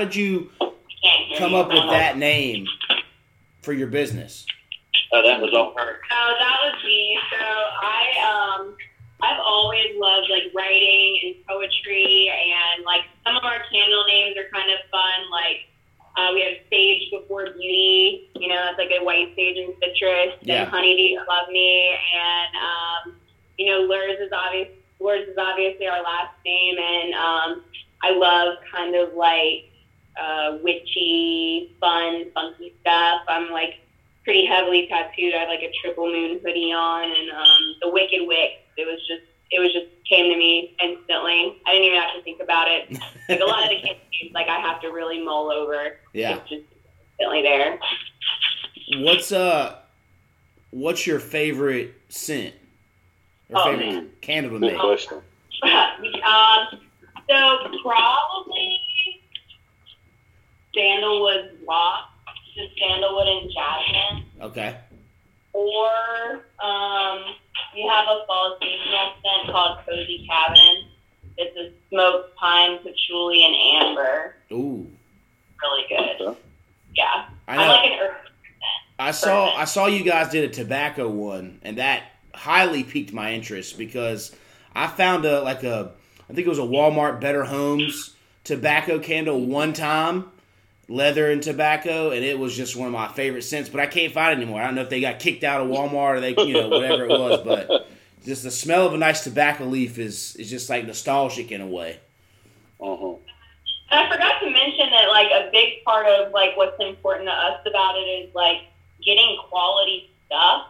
did 0.00 0.16
you 0.16 0.50
come 1.36 1.54
up 1.54 1.68
with 1.68 1.90
that 1.90 2.16
name 2.18 2.66
for 3.62 3.72
your 3.72 3.88
business? 3.88 4.46
Oh, 5.12 5.22
that 5.22 5.40
was 5.40 5.52
all 5.54 5.74
her. 5.76 6.00
Oh, 6.10 6.34
what's 51.00 51.06
your 51.06 51.18
favorite 51.18 51.94
scent? 52.10 52.54
Or 53.48 53.58
oh, 53.58 53.64
favorite 53.64 53.86
man. 53.86 54.10
candle 54.20 54.52
Good 54.52 54.60
make? 54.60 54.78
question. 54.78 55.16
um, 55.62 56.80
so 57.26 57.58
probably 57.82 58.80
sandalwood 60.74 61.56
rock, 61.66 62.10
just 62.54 62.78
sandalwood 62.78 63.28
and 63.28 63.50
jasmine. 63.50 64.24
Okay. 64.42 64.76
Or 65.54 65.88
um, 66.62 67.24
we 67.74 67.88
have 67.88 68.04
a 68.06 68.20
fall 68.26 68.58
seasonal 68.60 69.12
scent 69.22 69.50
called 69.50 69.78
Cozy 69.86 70.28
Cabin. 70.28 70.84
It's 71.38 71.56
a 71.56 71.72
smoked 71.88 72.36
pine, 72.36 72.78
patchouli, 72.82 73.42
and 73.42 73.86
amber. 73.88 74.34
Ooh. 74.52 74.86
Really 75.62 75.84
good. 75.88 76.36
Yeah. 76.94 77.24
I, 77.48 77.56
I 77.56 77.68
like 77.68 77.90
an 77.90 77.98
earth. 78.00 78.29
I 79.00 79.12
saw 79.12 79.56
I 79.56 79.64
saw 79.64 79.86
you 79.86 80.04
guys 80.04 80.30
did 80.30 80.44
a 80.44 80.52
tobacco 80.52 81.08
one, 81.08 81.58
and 81.62 81.78
that 81.78 82.02
highly 82.34 82.84
piqued 82.84 83.12
my 83.14 83.32
interest 83.32 83.78
because 83.78 84.34
I 84.74 84.88
found 84.88 85.24
a 85.24 85.40
like 85.40 85.62
a 85.64 85.92
I 86.28 86.34
think 86.34 86.46
it 86.46 86.50
was 86.50 86.58
a 86.58 86.62
Walmart 86.62 87.18
Better 87.18 87.44
Homes 87.44 88.14
tobacco 88.44 88.98
candle 88.98 89.40
one 89.40 89.72
time, 89.72 90.30
leather 90.86 91.30
and 91.30 91.42
tobacco, 91.42 92.10
and 92.10 92.22
it 92.22 92.38
was 92.38 92.54
just 92.54 92.76
one 92.76 92.88
of 92.88 92.92
my 92.92 93.08
favorite 93.08 93.42
scents. 93.42 93.70
But 93.70 93.80
I 93.80 93.86
can't 93.86 94.12
find 94.12 94.38
it 94.38 94.42
anymore. 94.42 94.60
I 94.60 94.66
don't 94.66 94.74
know 94.74 94.82
if 94.82 94.90
they 94.90 95.00
got 95.00 95.18
kicked 95.18 95.44
out 95.44 95.62
of 95.62 95.68
Walmart 95.68 96.16
or 96.16 96.20
they 96.20 96.34
you 96.44 96.52
know 96.52 96.68
whatever 96.68 97.04
it 97.04 97.08
was, 97.08 97.40
but 97.42 97.88
just 98.26 98.42
the 98.42 98.50
smell 98.50 98.86
of 98.86 98.92
a 98.92 98.98
nice 98.98 99.24
tobacco 99.24 99.64
leaf 99.64 99.98
is 99.98 100.36
is 100.36 100.50
just 100.50 100.68
like 100.68 100.86
nostalgic 100.86 101.50
in 101.50 101.62
a 101.62 101.66
way. 101.66 101.98
Uh 102.78 102.96
huh. 102.96 103.14
And 103.92 104.06
I 104.06 104.12
forgot 104.12 104.40
to 104.40 104.50
mention 104.50 104.90
that 104.90 105.08
like 105.08 105.30
a 105.30 105.50
big 105.50 105.82
part 105.84 106.06
of 106.06 106.32
like 106.32 106.54
what's 106.58 106.78
important 106.80 107.28
to 107.28 107.32
us 107.32 107.60
about 107.66 107.96
it 107.96 108.02
is 108.02 108.34
like 108.34 108.58
getting 109.04 109.36
quality 109.48 110.10
stuff 110.26 110.66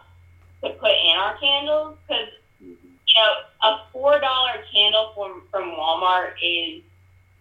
to 0.63 0.69
put 0.71 0.91
in 0.91 1.15
our 1.17 1.37
candles 1.37 1.97
because 2.07 2.27
you 2.59 3.13
know 3.15 3.69
a 3.69 3.77
four 3.91 4.19
dollar 4.19 4.63
candle 4.73 5.11
from 5.15 5.43
from 5.51 5.71
Walmart 5.71 6.33
is 6.43 6.81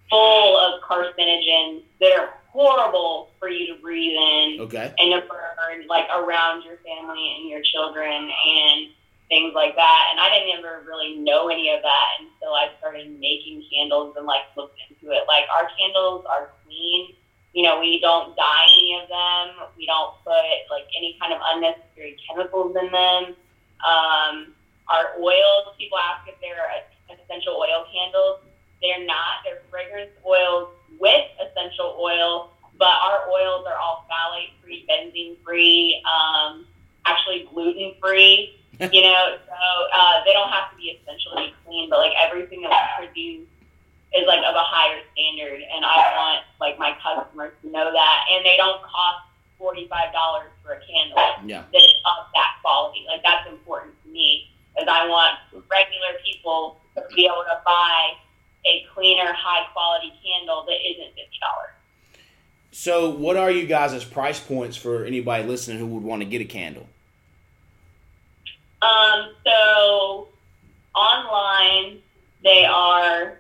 full 0.09 0.57
of 0.59 0.81
carcinogens 0.83 1.83
that 2.01 2.13
are 2.19 2.35
horrible 2.49 3.31
for 3.39 3.49
you 3.49 3.73
to 3.75 3.81
breathe 3.81 4.17
in 4.17 4.61
Okay. 4.61 4.93
and 4.99 5.13
to 5.13 5.21
burn 5.29 5.87
like 5.89 6.07
around 6.17 6.65
your 6.65 6.79
family 6.79 7.37
and 7.39 7.49
your 7.49 7.63
children 7.63 8.29
and 8.47 8.89
things 9.29 9.53
like 9.55 9.77
that. 9.77 10.09
And 10.11 10.19
I 10.19 10.29
didn't 10.35 10.59
ever 10.59 10.83
really 10.85 11.15
know 11.15 11.49
any 11.49 11.71
of 11.73 11.81
that 11.83 12.09
until 12.19 12.53
I 12.55 12.71
started 12.81 13.09
making 13.21 13.63
candles 13.73 14.17
and 14.17 14.27
like 14.27 14.43
looked 14.57 14.77
into 14.91 15.13
it. 15.15 15.23
Like 15.29 15.45
our 15.55 15.69
candles 15.79 16.25
are 16.29 16.51
clean. 16.67 17.15
You 17.53 17.65
know, 17.65 17.81
we 17.81 18.01
don't 18.01 18.37
dye 18.37 18.69
any 18.79 19.01
of 19.03 19.09
them. 19.09 19.67
We 19.77 19.87
don't 19.87 20.15
put 20.25 20.35
like 20.71 20.87
any 20.97 21.17
kind 21.21 21.33
of 21.33 21.41
unnecessary 21.53 22.17
chemicals 22.27 22.77
in 22.81 22.93
them. 22.93 23.35
Um, 23.83 24.55
our 24.89 25.19
oils, 25.21 25.75
people 25.79 25.99
ask 25.99 26.29
if 26.29 26.35
they're 26.41 26.69
essential 27.11 27.55
oil 27.55 27.85
candles. 27.93 28.41
They're 28.83 29.05
not. 29.05 29.43
They're 29.45 29.63
fragrance 29.71 30.11
oils 30.25 30.69
with 30.99 31.27
essential 31.41 31.99
oil, 32.01 32.51
but 32.79 32.95
our 33.03 33.29
oils 33.31 33.67
are 33.67 33.77
all 33.77 34.07
phthalate 34.11 34.53
free, 34.63 34.87
benzene 34.89 35.37
free, 35.45 36.03
um, 36.07 36.67
actually 37.05 37.49
gluten 37.53 37.95
free. 38.01 38.57
you 38.93 39.03
know, 39.03 39.37
so 39.47 39.89
uh, 39.95 40.25
they 40.25 40.33
don't 40.33 40.49
have 40.49 40.71
to 40.71 40.77
be 40.77 40.99
essentially 41.03 41.53
clean, 41.67 41.91
but 41.91 41.99
like 41.99 42.13
everything 42.19 42.63
that 42.63 42.97
we 42.99 43.07
produce 43.07 43.47
is 44.15 44.27
like 44.27 44.41
of 44.41 44.55
a 44.55 44.65
higher 44.67 45.01
standard, 45.13 45.61
and 45.63 45.85
I 45.85 45.97
want 46.17 46.45
like 46.61 46.79
my 46.79 46.97
customers 47.03 47.53
to 47.63 47.71
know 47.71 47.93
that, 47.93 48.19
and 48.33 48.45
they 48.45 48.57
don't 48.57 48.83
cost 48.83 49.25
forty 49.59 49.87
five 49.89 50.13
dollars 50.13 50.51
for 50.65 50.73
a 50.73 50.81
candle 50.81 51.19
Yeah. 51.47 51.65
that's 51.73 51.87
of 52.07 52.27
that 52.35 52.59
quality. 52.63 53.05
Like 53.07 53.23
that's 53.23 53.49
important 53.49 53.95
to 54.05 54.09
me, 54.11 54.51
because 54.75 54.89
I 54.91 55.07
want 55.07 55.39
regular 55.71 56.19
people 56.25 56.81
to 56.97 57.05
be 57.15 57.27
able 57.27 57.45
to 57.47 57.61
buy 57.65 58.13
a 58.67 58.85
cleaner, 58.93 59.33
high 59.33 59.67
quality 59.73 60.13
candle 60.25 60.65
that 60.67 60.79
isn't 60.85 61.15
fifty 61.15 61.39
dollars. 61.41 61.75
So, 62.73 63.11
what 63.11 63.37
are 63.37 63.51
you 63.51 63.67
guys' 63.67 64.05
price 64.05 64.39
points 64.41 64.77
for 64.77 65.05
anybody 65.05 65.45
listening 65.45 65.79
who 65.79 65.87
would 65.87 66.03
want 66.03 66.23
to 66.23 66.27
get 66.27 66.41
a 66.41 66.45
candle? 66.45 66.87
Um, 68.83 69.35
so 69.45 70.29
online 70.95 71.99
they 72.43 72.65
are 72.65 73.39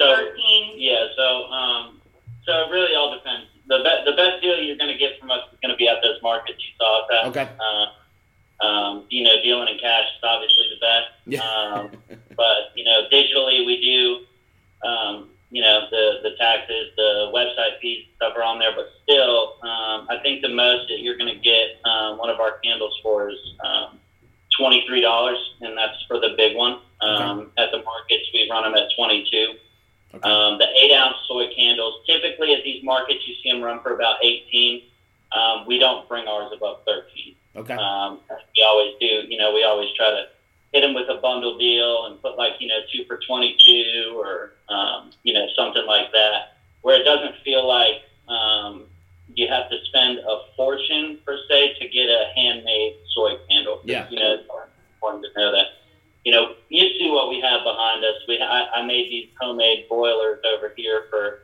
So 0.00 0.16
thirteen. 0.16 0.80
yeah, 0.80 1.06
so 1.16 1.44
um, 1.52 2.00
so 2.46 2.52
it 2.64 2.70
really 2.72 2.94
all 2.96 3.12
depends. 3.14 3.46
The 3.68 3.78
be- 3.84 4.10
the 4.10 4.16
best 4.16 4.40
deal 4.40 4.58
you're 4.58 4.78
going 4.78 4.92
to 4.92 4.98
get 4.98 5.20
from 5.20 5.30
us 5.30 5.40
is 5.52 5.58
going 5.60 5.70
to 5.70 5.76
be 5.76 5.88
at 5.88 6.02
those 6.02 6.20
markets 6.22 6.58
you 6.58 6.72
saw 6.78 7.04
us 7.04 7.10
at. 7.12 7.28
Okay. 7.28 7.48
Uh, 7.60 8.66
um, 8.66 9.04
you 9.10 9.22
know, 9.22 9.36
dealing 9.42 9.68
in 9.68 9.78
cash 9.78 10.04
is 10.04 10.24
obviously 10.24 10.66
the 10.72 10.80
best. 10.80 11.08
Yeah. 11.26 11.40
Um, 11.44 11.90
but 12.36 12.72
you 12.74 12.84
know, 12.84 13.04
digitally 13.12 13.64
we 13.66 13.80
do. 13.80 14.88
Um, 14.88 15.28
you 15.50 15.60
know, 15.62 15.86
the 15.90 16.20
the 16.22 16.30
taxes, 16.38 16.92
the 16.96 17.30
website 17.34 17.78
fees, 17.82 18.06
stuff 18.16 18.32
are 18.36 18.42
on 18.42 18.58
there. 18.58 18.70
But 18.74 18.86
still, 19.02 19.56
um, 19.62 20.06
I 20.08 20.18
think 20.22 20.42
the 20.42 20.48
most 20.48 20.88
that 20.88 21.00
you're 21.00 21.18
going 21.18 21.34
to 21.34 21.40
get 21.40 21.80
um, 21.84 22.18
one 22.18 22.30
of 22.30 22.40
our 22.40 22.58
candles 22.58 22.98
for 23.02 23.30
is 23.30 23.38
um, 23.64 23.98
twenty 24.56 24.84
three 24.86 25.00
dollars, 25.00 25.38
and 25.60 25.76
that's 25.76 26.00
for 26.06 26.18
the 26.18 26.34
big 26.36 26.56
one. 26.56 26.80
Um, 27.00 27.50
At 27.56 27.72
the 27.72 27.82
markets, 27.82 28.28
we 28.32 28.48
run 28.50 28.62
them 28.62 28.74
at 28.74 28.88
twenty 28.96 29.26
two. 29.30 29.54
Okay. 30.12 30.28
Um, 30.28 30.58
the 30.58 30.66
eight 30.76 30.92
ounce 30.92 31.16
soy 31.28 31.52
candles, 31.54 32.04
typically 32.06 32.52
at 32.52 32.64
these 32.64 32.82
markets, 32.82 33.20
you 33.26 33.34
see 33.42 33.50
them 33.50 33.62
run 33.62 33.80
for 33.80 33.94
about 33.94 34.16
18. 34.24 34.82
Um, 35.32 35.66
we 35.66 35.78
don't 35.78 36.08
bring 36.08 36.26
ours 36.26 36.50
above 36.52 36.80
13. 36.84 37.34
Okay. 37.56 37.74
Um, 37.74 38.20
we 38.56 38.62
always 38.62 38.94
do. 39.00 39.06
You 39.28 39.38
know, 39.38 39.52
we 39.52 39.62
always 39.62 39.88
try 39.96 40.10
to 40.10 40.26
hit 40.72 40.80
them 40.80 40.94
with 40.94 41.08
a 41.08 41.20
bundle 41.20 41.58
deal 41.58 42.06
and 42.06 42.20
put 42.20 42.36
like, 42.36 42.54
you 42.58 42.66
know, 42.68 42.80
two 42.92 43.04
for 43.04 43.18
22 43.26 44.12
or, 44.16 44.52
um, 44.68 45.10
you 45.22 45.32
know, 45.32 45.46
something 45.56 45.86
like 45.86 46.12
that, 46.12 46.56
where 46.82 47.00
it 47.00 47.04
doesn't 47.04 47.36
feel 47.44 47.66
like 47.66 48.02
um, 48.28 48.86
you 49.34 49.48
have 49.48 49.68
to 49.70 49.76
spend 49.86 50.18
a 50.18 50.42
fortune 50.56 51.18
per 51.24 51.38
se 51.48 51.74
to 51.80 51.88
get 51.88 52.08
a 52.08 52.32
handmade 52.34 52.96
soy 53.14 53.36
candle. 53.48 53.80
Yeah. 53.84 54.08
You 54.10 54.18
know, 54.18 54.34
it's 54.34 54.48
important 54.94 55.24
to 55.24 55.40
know 55.40 55.52
that 55.52 55.66
you 56.24 56.32
know, 56.32 56.54
you 56.68 56.88
see 56.98 57.10
what 57.10 57.28
we 57.28 57.40
have 57.40 57.64
behind 57.64 58.04
us. 58.04 58.14
We 58.28 58.40
I, 58.40 58.66
I 58.76 58.86
made 58.86 59.10
these 59.10 59.28
homemade 59.40 59.86
boilers 59.88 60.40
over 60.44 60.72
here 60.76 61.04
for 61.10 61.40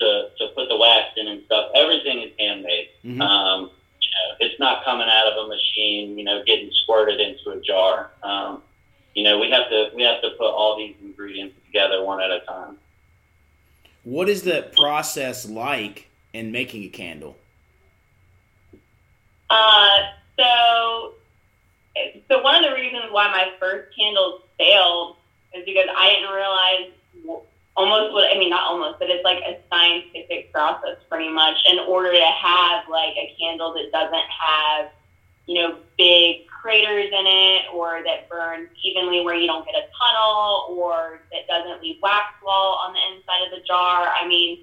to 0.00 0.28
to 0.38 0.48
put 0.54 0.68
the 0.68 0.76
wax 0.76 1.10
in 1.16 1.28
and 1.28 1.44
stuff. 1.46 1.70
Everything 1.74 2.22
is 2.22 2.32
handmade. 2.38 2.88
Mhm. 3.04 3.20
Um, 3.20 3.70
you 4.00 4.10
know, 4.10 4.36
it's 4.40 4.58
not 4.58 4.84
coming 4.84 5.08
out 5.08 5.26
of 5.26 5.44
a 5.44 5.48
machine. 5.48 6.18
You 6.18 6.24
know, 6.24 6.42
getting 6.44 6.70
squirted 6.82 7.20
into 7.20 7.50
a 7.50 7.60
jar. 7.60 8.10
Um, 8.22 8.62
you 9.14 9.22
know, 9.22 9.38
we 9.38 9.50
have 9.50 9.68
to 9.68 9.90
we 9.94 10.02
have 10.02 10.20
to 10.22 10.30
put 10.30 10.50
all 10.50 10.76
these 10.76 10.94
ingredients 11.02 11.56
together 11.66 12.02
one 12.02 12.20
at 12.20 12.30
a 12.30 12.40
time. 12.40 12.78
What 14.04 14.28
is 14.28 14.42
the 14.42 14.68
process 14.76 15.48
like 15.48 16.08
in 16.32 16.52
making 16.52 16.84
a 16.84 16.88
candle? 16.88 17.36
Uh, 19.48 19.98
so, 20.38 21.14
so 22.28 22.42
one 22.42 22.56
of 22.56 22.68
the 22.68 22.74
reasons 22.74 23.04
why 23.10 23.28
my 23.28 23.52
first 23.60 23.94
candles 23.96 24.42
failed 24.58 25.16
is 25.54 25.64
because 25.64 25.86
I 25.96 26.10
didn't 26.10 26.34
realize 26.34 27.40
almost 27.76 28.12
what 28.12 28.34
I 28.34 28.38
mean, 28.38 28.50
not 28.50 28.70
almost, 28.70 28.98
but 28.98 29.10
it's 29.10 29.24
like 29.24 29.38
a 29.38 29.58
scientific 29.70 30.52
process 30.52 30.96
pretty 31.08 31.30
much 31.30 31.56
in 31.70 31.78
order 31.80 32.12
to 32.12 32.24
have 32.24 32.88
like 32.88 33.14
a 33.16 33.34
candle 33.38 33.74
that 33.74 33.90
doesn't 33.92 34.28
have, 34.30 34.90
you 35.46 35.54
know, 35.54 35.78
big 35.98 36.46
craters 36.46 37.06
in 37.06 37.26
it 37.26 37.62
or 37.72 38.02
that 38.04 38.28
burns 38.28 38.68
evenly 38.82 39.20
where 39.20 39.34
you 39.34 39.46
don't 39.46 39.66
get 39.66 39.74
a 39.74 39.86
tunnel 40.00 40.66
or 40.70 41.20
that 41.30 41.46
doesn't 41.46 41.82
leave 41.82 41.96
wax 42.02 42.26
wall 42.44 42.78
on 42.86 42.94
the 42.94 43.00
inside 43.14 43.44
of 43.44 43.50
the 43.50 43.64
jar. 43.66 44.08
I 44.08 44.26
mean, 44.26 44.60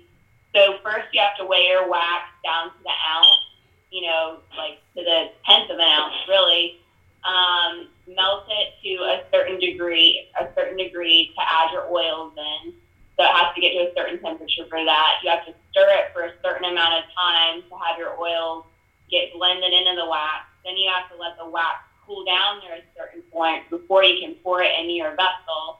so 0.55 0.77
first 0.83 1.07
you 1.13 1.21
have 1.21 1.37
to 1.37 1.45
weigh 1.45 1.67
your 1.67 1.89
wax 1.89 2.23
down 2.43 2.71
to 2.71 2.83
the 2.83 2.89
ounce 2.89 3.51
you 3.91 4.01
know, 4.01 4.39
like 4.57 4.79
to 4.95 5.03
the 5.03 5.31
tenth 5.45 5.69
of 5.69 5.77
an 5.77 5.85
ounce, 5.85 6.15
really. 6.27 6.80
Um, 7.21 7.89
melt 8.07 8.45
it 8.49 8.73
to 8.81 9.03
a 9.03 9.23
certain 9.31 9.59
degree, 9.59 10.27
a 10.39 10.47
certain 10.55 10.77
degree 10.77 11.31
to 11.37 11.41
add 11.41 11.71
your 11.71 11.85
oils 11.91 12.33
in. 12.35 12.73
So 13.17 13.23
it 13.23 13.35
has 13.35 13.53
to 13.53 13.61
get 13.61 13.73
to 13.73 13.91
a 13.91 13.93
certain 13.95 14.19
temperature 14.19 14.65
for 14.69 14.83
that. 14.83 15.21
You 15.23 15.29
have 15.29 15.45
to 15.45 15.53
stir 15.69 15.87
it 16.01 16.13
for 16.13 16.23
a 16.23 16.33
certain 16.43 16.65
amount 16.65 16.97
of 16.97 17.03
time 17.13 17.61
to 17.69 17.75
have 17.77 17.99
your 17.99 18.19
oils 18.19 18.65
get 19.11 19.33
blended 19.33 19.73
into 19.73 19.93
the 19.95 20.07
wax. 20.09 20.49
Then 20.65 20.77
you 20.77 20.89
have 20.89 21.11
to 21.11 21.17
let 21.21 21.37
the 21.37 21.47
wax 21.47 21.85
cool 22.05 22.25
down 22.25 22.61
there 22.63 22.77
a 22.77 22.83
certain 22.97 23.21
point 23.31 23.69
before 23.69 24.03
you 24.03 24.19
can 24.19 24.35
pour 24.41 24.63
it 24.63 24.71
into 24.79 24.93
your 24.93 25.11
vessel. 25.11 25.79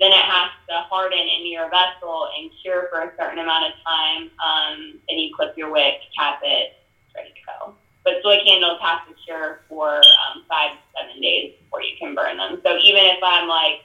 Then 0.00 0.12
it 0.12 0.24
has 0.24 0.50
to 0.68 0.88
harden 0.88 1.20
into 1.20 1.48
your 1.48 1.68
vessel 1.68 2.28
and 2.36 2.50
cure 2.62 2.88
for 2.90 3.02
a 3.02 3.12
certain 3.18 3.38
amount 3.38 3.70
of 3.70 3.72
time. 3.84 4.30
Um, 4.40 4.98
then 5.08 5.18
you 5.18 5.34
clip 5.36 5.56
your 5.56 5.70
wick, 5.70 6.00
cap 6.16 6.40
it, 6.42 6.72
ready 7.14 7.30
to 7.30 7.40
go. 7.46 7.74
But 8.04 8.14
soy 8.22 8.38
candles 8.44 8.78
have 8.80 9.06
to 9.08 9.14
cure 9.24 9.60
for 9.68 9.96
um, 9.98 10.42
five 10.48 10.72
to 10.72 10.78
seven 10.96 11.20
days 11.20 11.54
before 11.60 11.82
you 11.82 11.92
can 11.98 12.14
burn 12.14 12.38
them. 12.38 12.58
So 12.64 12.76
even 12.78 13.04
if 13.04 13.18
I'm 13.22 13.46
like, 13.48 13.84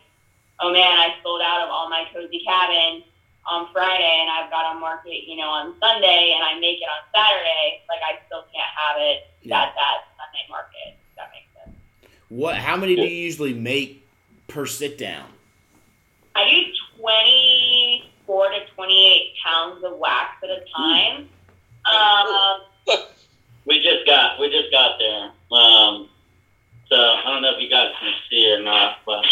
oh 0.62 0.71
man, 0.71 0.88
I 0.97 1.15
sold 1.21 1.41
out 1.41 1.63
of 1.63 1.69
all 1.69 1.89
my 1.89 2.06
cozy 2.13 2.41
cabin 2.47 3.04
on 3.45 3.67
Friday 3.73 4.17
and 4.21 4.30
I've 4.32 4.49
got 4.49 4.75
a 4.75 4.80
market, 4.80 5.28
you 5.28 5.36
know, 5.36 5.49
on 5.49 5.75
Sunday 5.80 6.34
and 6.36 6.43
I 6.43 6.58
make 6.60 6.80
it 6.80 6.88
on 6.88 7.04
Saturday, 7.13 7.82
like 7.89 7.99
I 8.01 8.19
still 8.25 8.43
can't 8.54 8.71
have 8.75 8.97
it 9.01 9.28
Yeah. 9.41 9.63
at 9.63 9.75
that 9.75 9.97
Sunday 10.17 10.45
market. 10.49 10.97
If 11.12 11.15
that 11.17 11.30
makes 11.34 11.51
sense. 11.54 11.75
What? 12.30 12.56
How 12.56 12.75
many 12.78 12.95
do 12.95 13.01
you 13.04 13.08
usually 13.10 13.54
make 13.54 14.08
per 14.47 14.65
sit 14.65 14.97
down? 14.97 15.28
I 16.36 16.49
do 16.49 17.01
24 17.01 18.49
to 18.49 18.60
28 18.75 19.34
pounds 19.45 19.84
of 19.84 19.97
wax 19.97 20.32
at 20.43 20.49
a 20.49 20.63
time. 20.75 21.30
Um, 21.86 22.97
We 23.65 23.82
just 23.82 24.06
got 24.06 24.39
we 24.39 24.49
just 24.49 24.71
got 24.71 24.99
there. 24.99 25.32
Um, 25.51 26.10
so 26.88 26.95
I 26.95 27.23
don't 27.25 27.41
know 27.41 27.51
if 27.56 27.62
you 27.62 27.69
guys 27.69 27.91
can 27.99 28.13
see 28.30 28.51
or 28.51 28.62
not, 28.62 28.97
but 29.06 29.25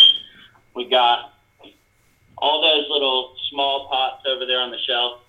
we 0.75 0.89
got 0.89 1.33
all 2.37 2.61
those 2.61 2.85
little 2.89 3.35
small 3.49 3.87
pots 3.89 4.23
over 4.27 4.45
there 4.45 4.59
on 4.59 4.71
the 4.71 4.77
shelf. 4.79 5.19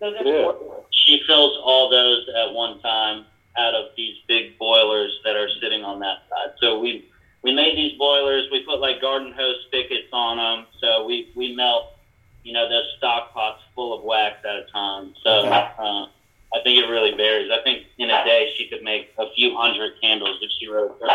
those 0.00 0.14
Yeah. 0.24 0.50
She 0.90 1.20
fills 1.26 1.56
all 1.62 1.88
those 1.90 2.26
at 2.36 2.52
one 2.52 2.78
time 2.80 3.24
out 3.56 3.74
of 3.74 3.86
these 3.96 4.14
big 4.26 4.56
boilers 4.58 5.18
that 5.24 5.36
are 5.36 5.48
sitting 5.60 5.84
on 5.84 5.98
that 6.00 6.18
side. 6.30 6.52
So 6.60 6.78
we 6.78 7.04
we 7.42 7.52
made 7.52 7.76
these 7.76 7.96
boilers. 7.98 8.44
We 8.50 8.60
put 8.60 8.80
like 8.80 9.00
garden 9.00 9.32
hose 9.32 9.56
spigots 9.66 10.08
on 10.12 10.36
them. 10.38 10.66
So 10.80 11.04
we 11.04 11.28
we 11.34 11.54
melt 11.54 11.84
you 12.44 12.52
know 12.52 12.68
those 12.68 12.84
stock 12.96 13.32
pots 13.34 13.60
full 13.74 13.92
of 13.92 14.02
wax 14.04 14.36
at 14.44 14.56
a 14.56 14.64
time. 14.72 15.12
So 15.22 15.30
Okay. 15.40 15.68
uh, 15.78 16.06
I 16.54 16.60
think 16.62 16.78
it 16.82 16.88
really 16.88 17.14
varies. 17.14 17.50
I 17.52 17.62
think 17.62 17.86
in 17.98 18.10
a 18.10 18.24
day 18.24 18.50
she 18.56 18.68
could 18.68 18.82
make 18.82 19.12
a 19.18 19.30
few 19.34 19.56
hundred 19.56 20.00
candles 20.00 20.38
if 20.40 20.50
she 20.58 20.66
wrote. 20.66 20.98
them. 21.00 21.08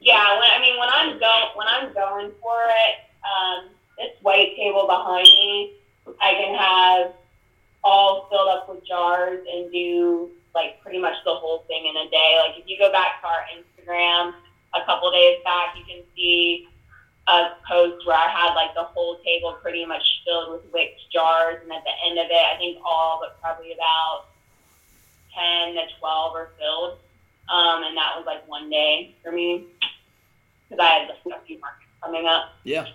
Yeah, 0.00 0.38
when, 0.38 0.50
I 0.50 0.58
mean 0.60 0.78
when 0.78 0.88
I'm 0.90 1.18
going 1.18 1.48
when 1.54 1.68
I'm 1.68 1.92
going 1.92 2.32
for 2.40 2.58
it, 2.66 2.94
um, 3.22 3.68
this 3.98 4.16
white 4.22 4.56
table 4.56 4.86
behind 4.86 5.28
me, 5.28 5.74
I 6.20 6.32
can 6.34 6.54
have 6.58 7.12
all 7.84 8.28
filled 8.30 8.48
up 8.48 8.68
with 8.68 8.86
jars 8.86 9.44
and 9.52 9.70
do 9.70 10.30
like 10.54 10.80
pretty 10.82 10.98
much 10.98 11.14
the 11.24 11.34
whole 11.34 11.64
thing 11.68 11.86
in 11.86 11.96
a 11.96 12.10
day. 12.10 12.38
Like 12.40 12.58
if 12.58 12.68
you 12.68 12.76
go 12.78 12.90
back 12.90 13.20
to 13.20 13.28
our 13.28 13.44
Instagram 13.54 14.34
a 14.74 14.84
couple 14.84 15.10
days 15.12 15.38
back, 15.44 15.76
you 15.76 15.84
can 15.84 16.02
see 16.16 16.66
a 17.28 17.50
post 17.68 18.06
where 18.06 18.16
I 18.16 18.28
had 18.28 18.54
like 18.54 18.74
the 18.74 18.84
whole 18.84 19.20
table 19.22 19.56
pretty 19.62 19.84
much 19.84 20.02
filled 20.24 20.52
with 20.52 20.72
Wix 20.72 20.92
jars, 21.12 21.58
and 21.62 21.70
at 21.70 21.84
the 21.84 21.94
end 22.08 22.18
of 22.18 22.26
it, 22.26 22.44
I 22.54 22.56
think 22.58 22.78
all 22.84 23.20
but 23.20 23.40
probably 23.40 23.72
about 23.72 24.29
ten 25.34 25.74
to 25.74 25.82
twelve 25.98 26.34
are 26.34 26.50
filled, 26.58 26.98
um, 27.52 27.82
and 27.84 27.96
that 27.96 28.14
was 28.16 28.24
like 28.26 28.46
one 28.48 28.68
day 28.70 29.14
for 29.22 29.32
me 29.32 29.64
because 30.68 30.82
I 30.84 30.88
had 31.00 31.10
a 31.10 31.40
few 31.46 31.58
markets 31.60 31.86
coming 32.02 32.26
up. 32.26 32.50
Yeah. 32.64 32.86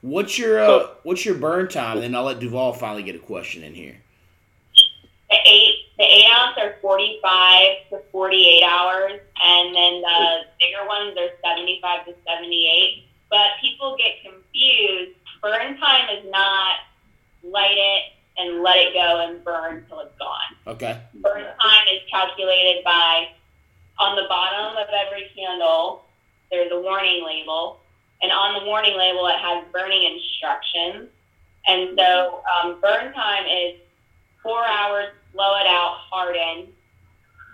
What's 0.00 0.38
your 0.38 0.60
uh, 0.60 0.86
what's 1.02 1.24
your 1.24 1.34
burn 1.34 1.68
time? 1.68 1.96
And 1.96 2.02
then 2.04 2.14
I'll 2.14 2.24
let 2.24 2.38
Duvall 2.40 2.72
finally 2.72 3.02
get 3.02 3.16
a 3.16 3.20
question 3.20 3.62
in 3.64 3.74
here. 3.74 3.96
The 5.30 5.36
eight 5.44 5.74
the 5.98 6.04
eight 6.04 6.26
ounce 6.30 6.56
are 6.58 6.76
forty 6.80 7.18
five 7.22 7.78
to 7.90 8.00
forty 8.12 8.48
eight 8.48 8.62
hours, 8.64 9.20
and 9.42 9.74
then 9.74 10.00
the 10.00 10.40
bigger 10.60 10.86
ones 10.86 11.16
are 11.18 11.28
seventy 11.44 11.80
five 11.82 12.06
to 12.06 12.14
seventy 12.26 12.66
eight. 12.70 13.04
But 13.30 13.48
people 13.60 13.96
get 13.98 14.22
confused. 14.22 15.16
Burn 15.42 15.76
time 15.78 16.08
is 16.16 16.24
not 16.30 16.74
light 17.44 17.76
it 17.76 18.02
and 18.38 18.62
let 18.62 18.76
it 18.76 18.94
go 18.94 19.26
and 19.28 19.44
burn 19.44 19.84
till 19.88 20.00
it's 20.00 20.16
gone. 20.18 20.56
Okay. 20.66 20.98
Burn 21.14 21.42
time 21.42 21.82
is 21.92 22.00
calculated 22.10 22.82
by 22.84 23.28
on 23.98 24.16
the 24.16 24.24
bottom 24.28 24.76
of 24.76 24.86
every 25.06 25.28
candle. 25.36 26.04
There's 26.50 26.70
a 26.72 26.80
warning 26.80 27.22
label, 27.26 27.80
and 28.22 28.32
on 28.32 28.58
the 28.58 28.64
warning 28.66 28.96
label 28.96 29.26
it 29.26 29.36
has 29.38 29.64
burning 29.72 30.02
instructions. 30.16 31.10
And 31.66 31.98
so 31.98 32.42
um, 32.64 32.80
burn 32.80 33.12
time 33.12 33.44
is 33.44 33.74
four 34.42 34.64
hours, 34.64 35.08
blow 35.34 35.54
it 35.60 35.66
out, 35.66 35.96
harden, 36.10 36.68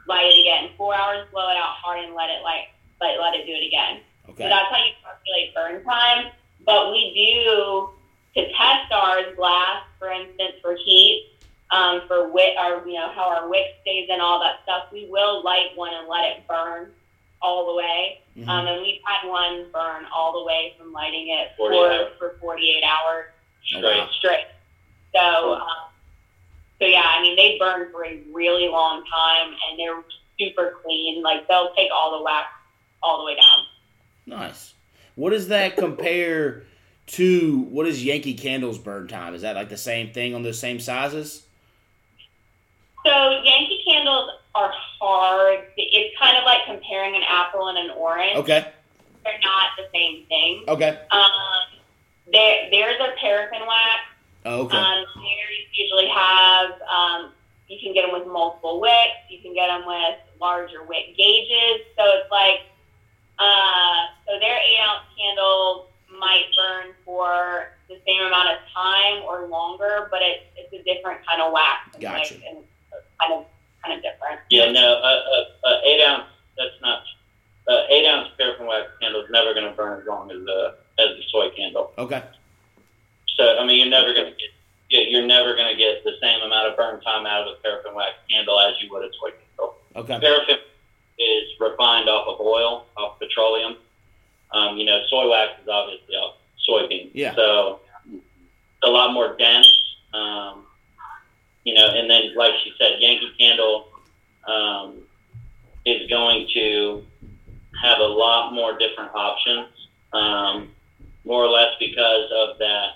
light 0.06 0.26
it 0.32 0.40
again. 0.40 0.70
Four 0.78 0.94
hours, 0.94 1.26
blow 1.32 1.48
it 1.50 1.56
out, 1.56 1.74
harden, 1.82 2.14
let 2.14 2.30
it 2.30 2.42
light, 2.44 2.66
let 3.00 3.18
let 3.20 3.34
it 3.34 3.44
do 3.46 3.52
it 3.52 3.66
again. 3.66 4.00
So 4.26 4.32
Okay. 4.32 4.48
that's 4.48 4.70
how 4.70 4.78
you 4.78 4.92
calculate 5.02 5.54
burn 5.54 5.84
time. 5.84 6.32
But 6.64 6.92
we 6.92 7.12
do 7.12 7.90
to 8.36 8.48
test 8.52 8.90
ours 8.92 9.26
glass, 9.36 9.82
for 9.98 10.10
instance, 10.10 10.54
for 10.62 10.76
heat, 10.76 11.30
um, 11.70 12.02
for 12.08 12.32
wick, 12.32 12.54
our 12.58 12.86
you 12.86 12.94
know 12.94 13.10
how 13.14 13.24
our 13.28 13.48
wick 13.50 13.66
stays 13.82 14.08
and 14.10 14.22
all 14.22 14.40
that 14.40 14.60
stuff. 14.62 14.84
We 14.92 15.06
will 15.10 15.42
light 15.44 15.70
one 15.74 15.92
and 15.92 16.08
let 16.08 16.24
it 16.24 16.46
burn 16.48 16.90
all 17.42 17.66
the 17.66 17.74
way. 17.74 18.20
Mhm. 18.38 18.48
Um, 18.48 18.66
and 18.66 18.80
we've 18.80 19.00
had 19.04 19.28
one 19.28 19.70
burn 19.72 20.06
all 20.12 20.32
the 20.32 20.42
way 20.44 20.74
from 20.78 20.92
lighting 20.92 21.28
it 21.28 21.52
40 21.58 21.76
for 21.76 21.92
hours. 21.92 22.12
for 22.18 22.36
48 22.40 22.82
hours 22.82 23.26
Oh, 23.74 23.78
Straight. 23.78 23.98
wow. 23.98 24.08
straight. 24.18 24.46
So, 25.14 25.52
um, 25.54 25.62
so 26.80 26.86
yeah, 26.86 27.02
I 27.04 27.20
mean, 27.22 27.36
they 27.36 27.56
burn 27.58 27.90
for 27.92 28.04
a 28.06 28.20
really 28.32 28.68
long 28.68 29.04
time, 29.06 29.48
and 29.68 29.78
they're 29.78 30.02
super 30.40 30.78
clean. 30.82 31.22
Like 31.22 31.46
they'll 31.48 31.74
take 31.74 31.90
all 31.94 32.16
the 32.18 32.24
wax 32.24 32.48
all 33.02 33.18
the 33.18 33.24
way 33.24 33.36
down. 33.36 33.66
Nice. 34.26 34.74
What 35.16 35.30
does 35.30 35.48
that 35.48 35.76
compare 35.76 36.64
to? 37.08 37.60
What 37.70 37.86
is 37.86 38.03
Yankee 38.14 38.34
Candle's 38.34 38.78
burn 38.78 39.08
time? 39.08 39.34
Is 39.34 39.42
that 39.42 39.56
like 39.56 39.68
the 39.68 39.76
same 39.76 40.12
thing 40.12 40.34
on 40.34 40.44
those 40.44 40.58
same 40.58 40.78
sizes? 40.78 41.42
So 43.04 43.42
Yankee 43.42 43.82
candles 43.86 44.30
are 44.54 44.72
hard. 45.00 45.64
It's 45.76 46.16
kind 46.18 46.36
of 46.36 46.44
like 46.44 46.64
comparing 46.64 47.16
an 47.16 47.22
apple 47.28 47.68
and 47.68 47.76
an 47.76 47.90
orange. 47.90 48.36
Okay. 48.36 48.72
They're 49.24 49.40
not 49.42 49.70
the 49.76 49.84
same 49.92 50.26
thing. 50.26 50.64
Okay. 50.68 50.98
Um, 51.10 51.30
there, 52.32 52.68
there's 52.70 53.00
a 53.00 53.14
paraffin 53.20 53.66
wax. 53.66 54.00
Oh, 54.46 54.60
okay. 54.62 54.76
Um, 54.76 55.04
theirs 55.16 55.66
usually 55.74 56.08
have, 56.08 56.70
um, 56.82 57.32
you 57.68 57.78
can 57.82 57.92
get 57.94 58.02
them 58.02 58.12
with 58.12 58.28
multiple 58.28 58.80
wicks. 58.80 59.26
You 59.28 59.40
can 59.40 59.54
get 59.54 59.66
them 59.66 59.86
with 59.86 60.18
larger 60.40 60.84
wick 60.84 61.16
gauges. 61.16 61.80
So 61.96 62.04
it's 62.04 62.30
like, 62.30 62.60
uh, 63.38 64.06
so 64.26 64.38
their 64.38 64.56
eight 64.56 64.78
ounce 64.80 65.04
candle 65.18 65.88
might 66.18 66.44
burn 66.56 66.94
for 67.04 67.68
the 67.88 67.96
same 68.06 68.20
amount 68.26 68.48
of 68.50 68.58
time 68.74 69.22
or 69.22 69.46
longer, 69.46 70.08
but 70.10 70.20
it's 70.22 70.44
it's 70.56 70.72
a 70.72 70.82
different 70.84 71.20
kind 71.26 71.40
of 71.42 71.52
wax. 71.52 71.94
and 71.94 72.02
Gotcha. 72.02 72.34
wick, 72.34 72.44
And 72.48 72.58
kind 73.20 73.32
of 73.34 73.44
kind 73.84 73.96
of 73.96 74.02
different. 74.02 74.40
Yeah, 74.50 74.70
no, 74.72 74.80
a, 74.80 75.12
a, 75.12 75.68
a 75.68 75.80
eight 75.84 76.02
ounce. 76.04 76.24
That's 76.56 76.74
not. 76.80 77.02
A 77.68 77.86
eight 77.90 78.06
ounce 78.06 78.28
paraffin 78.38 78.66
wax 78.66 78.88
candle 79.00 79.22
is 79.22 79.30
never 79.30 79.54
going 79.54 79.66
to 79.68 79.72
burn 79.76 80.00
as 80.00 80.06
long 80.06 80.30
as 80.30 80.38
the 80.44 80.76
as 80.98 81.08
the 81.16 81.22
soy 81.30 81.50
candle. 81.56 81.92
Okay. 81.98 82.22
So 83.36 83.58
I 83.58 83.66
mean, 83.66 83.78
you're 83.80 83.90
never 83.90 84.12
going 84.14 84.26
to 84.32 84.38
get. 84.38 84.50
Yeah, 84.90 85.00
you're 85.08 85.26
never 85.26 85.56
going 85.56 85.74
to 85.74 85.76
get 85.76 86.04
the 86.04 86.12
same 86.22 86.42
amount 86.42 86.68
of 86.68 86.76
burn 86.76 87.00
time 87.00 87.26
out 87.26 87.48
of 87.48 87.54
a 87.54 87.56
paraffin 87.62 87.94
wax 87.94 88.12
candle 88.30 88.60
as 88.60 88.74
you 88.80 88.90
would 88.92 89.02
a 89.02 89.08
soy 89.20 89.30
candle. 89.30 89.76
Okay. 89.96 90.18
Paraffin 90.20 90.58
is 91.18 91.44
refined 91.58 92.08
off 92.08 92.28
of 92.28 92.40
oil, 92.44 92.84
off 92.96 93.18
petroleum. 93.18 93.76
Um, 94.54 94.76
you 94.78 94.84
know, 94.84 95.00
soy 95.10 95.28
wax 95.28 95.60
is 95.60 95.68
obviously 95.68 96.14
off 96.14 96.36
soybean. 96.68 97.10
Yeah. 97.12 97.34
So 97.34 97.80
it's 98.14 98.22
a 98.84 98.88
lot 98.88 99.12
more 99.12 99.36
dense. 99.36 99.68
Um, 100.14 100.64
you 101.64 101.74
know, 101.74 101.88
and 101.88 102.08
then 102.08 102.34
like 102.36 102.52
she 102.62 102.72
said, 102.78 103.00
Yankee 103.00 103.32
Candle 103.38 103.88
um, 104.46 104.98
is 105.84 106.08
going 106.08 106.48
to 106.54 107.04
have 107.82 107.98
a 107.98 108.06
lot 108.06 108.52
more 108.52 108.78
different 108.78 109.12
options, 109.14 109.68
um, 110.12 110.70
more 111.24 111.44
or 111.44 111.48
less 111.48 111.74
because 111.80 112.30
of 112.32 112.58
that 112.58 112.90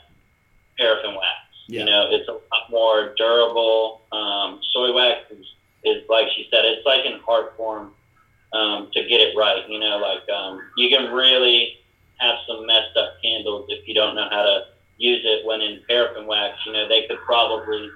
paraffin 0.79 1.15
wax. 1.15 1.27
Yeah. 1.67 1.81
You 1.81 1.87
know, 1.87 2.09
it's 2.11 2.29
a 2.29 2.33
lot 2.33 2.71
more 2.71 3.15
durable. 3.17 4.03
Um, 4.13 4.61
soy 4.73 4.93
wax 4.93 5.31
is, 5.31 5.45
is 5.83 6.09
like 6.09 6.29
she 6.37 6.47
said, 6.51 6.65
it's 6.65 6.87
like 6.87 7.05
an 7.05 7.21
art 7.27 7.57
form 7.57 7.93
um, 8.53 8.89
to 8.93 9.03
get 9.07 9.21
it 9.21 9.37
right. 9.37 9.63
You 9.69 9.79
know, 9.79 9.99
like 9.99 10.29
um, 10.31 10.61
you 10.77 10.89
can 10.89 11.13
really 11.13 11.75
have 12.19 12.37
some 12.47 12.67
messed 12.67 12.97
up 12.97 13.11
candles 13.23 13.67
if 13.69 13.87
you 13.87 13.95
don't 13.95 14.15
know 14.15 14.29
how 14.31 14.43
to 14.43 14.65
use 14.97 15.21
it. 15.25 15.45
When 15.45 15.61
in 15.61 15.81
paraffin 15.89 16.27
wax, 16.27 16.59
you 16.67 16.73
know, 16.73 16.89
they 16.89 17.07
could 17.07 17.19
probably, 17.25 17.89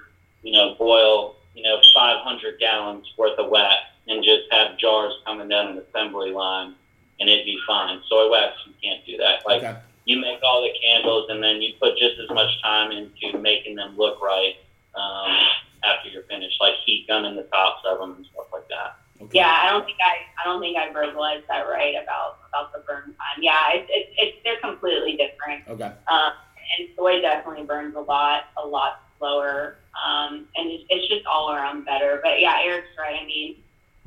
you 0.43 0.51
know, 0.53 0.75
boil, 0.75 1.35
you 1.53 1.63
know, 1.63 1.79
500 1.93 2.59
gallons 2.59 3.05
worth 3.17 3.37
of 3.37 3.49
wax 3.49 3.75
and 4.07 4.23
just 4.23 4.43
have 4.51 4.77
jars 4.77 5.13
coming 5.25 5.47
down 5.47 5.67
an 5.67 5.77
assembly 5.77 6.31
line, 6.31 6.73
and 7.19 7.29
it'd 7.29 7.45
be 7.45 7.57
fine. 7.67 7.99
Soy 8.09 8.29
wax, 8.29 8.55
you 8.65 8.73
can't 8.81 9.05
do 9.05 9.17
that. 9.17 9.45
Like 9.45 9.63
Okay. 9.63 9.77
you 10.05 10.19
make 10.19 10.39
all 10.43 10.61
the 10.61 10.71
candles, 10.85 11.29
and 11.29 11.41
then 11.43 11.61
you 11.61 11.73
put 11.81 11.97
just 11.97 12.15
as 12.19 12.29
much 12.29 12.61
time 12.61 12.91
into 12.91 13.37
making 13.39 13.75
them 13.75 13.95
look 13.97 14.21
right 14.21 14.55
um, 14.95 15.37
after 15.83 16.09
you're 16.09 16.23
finished, 16.23 16.57
like 16.61 16.73
heat 16.85 17.05
gunning 17.07 17.35
the 17.35 17.43
tops 17.43 17.81
of 17.85 17.99
them 17.99 18.15
and 18.17 18.25
stuff 18.33 18.47
like 18.53 18.67
that. 18.69 18.97
Okay. 19.21 19.39
Yeah, 19.39 19.61
I 19.63 19.69
don't 19.69 19.85
think 19.85 19.97
I 20.01 20.41
I 20.41 20.43
don't 20.43 20.59
think 20.59 20.77
I 20.77 20.89
verbalized 20.89 21.47
that 21.47 21.61
right 21.69 21.95
about 22.01 22.39
about 22.49 22.73
the 22.73 22.79
burn 22.79 23.05
time. 23.05 23.39
Yeah, 23.41 23.61
it's 23.73 23.89
it's, 23.89 24.09
it's 24.17 24.37
they're 24.43 24.59
completely 24.59 25.15
different. 25.15 25.67
Okay. 25.67 25.91
Um, 26.07 26.31
and 26.79 26.89
soy 26.97 27.21
definitely 27.21 27.65
burns 27.65 27.95
a 27.95 27.99
lot 27.99 28.45
a 28.61 28.65
lot 28.65 29.01
slower. 29.19 29.77
Um, 29.93 30.47
and 30.55 30.69
it's, 30.71 30.83
it's 30.89 31.07
just 31.07 31.25
all 31.25 31.53
around 31.53 31.85
better. 31.85 32.19
But 32.23 32.41
yeah, 32.41 32.59
Erik's 32.63 32.87
right. 32.97 33.19
I 33.21 33.25
mean, 33.25 33.57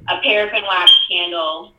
a 0.09 0.21
paraffin 0.21 0.65
wax 0.65 0.93
candle, 1.11 1.73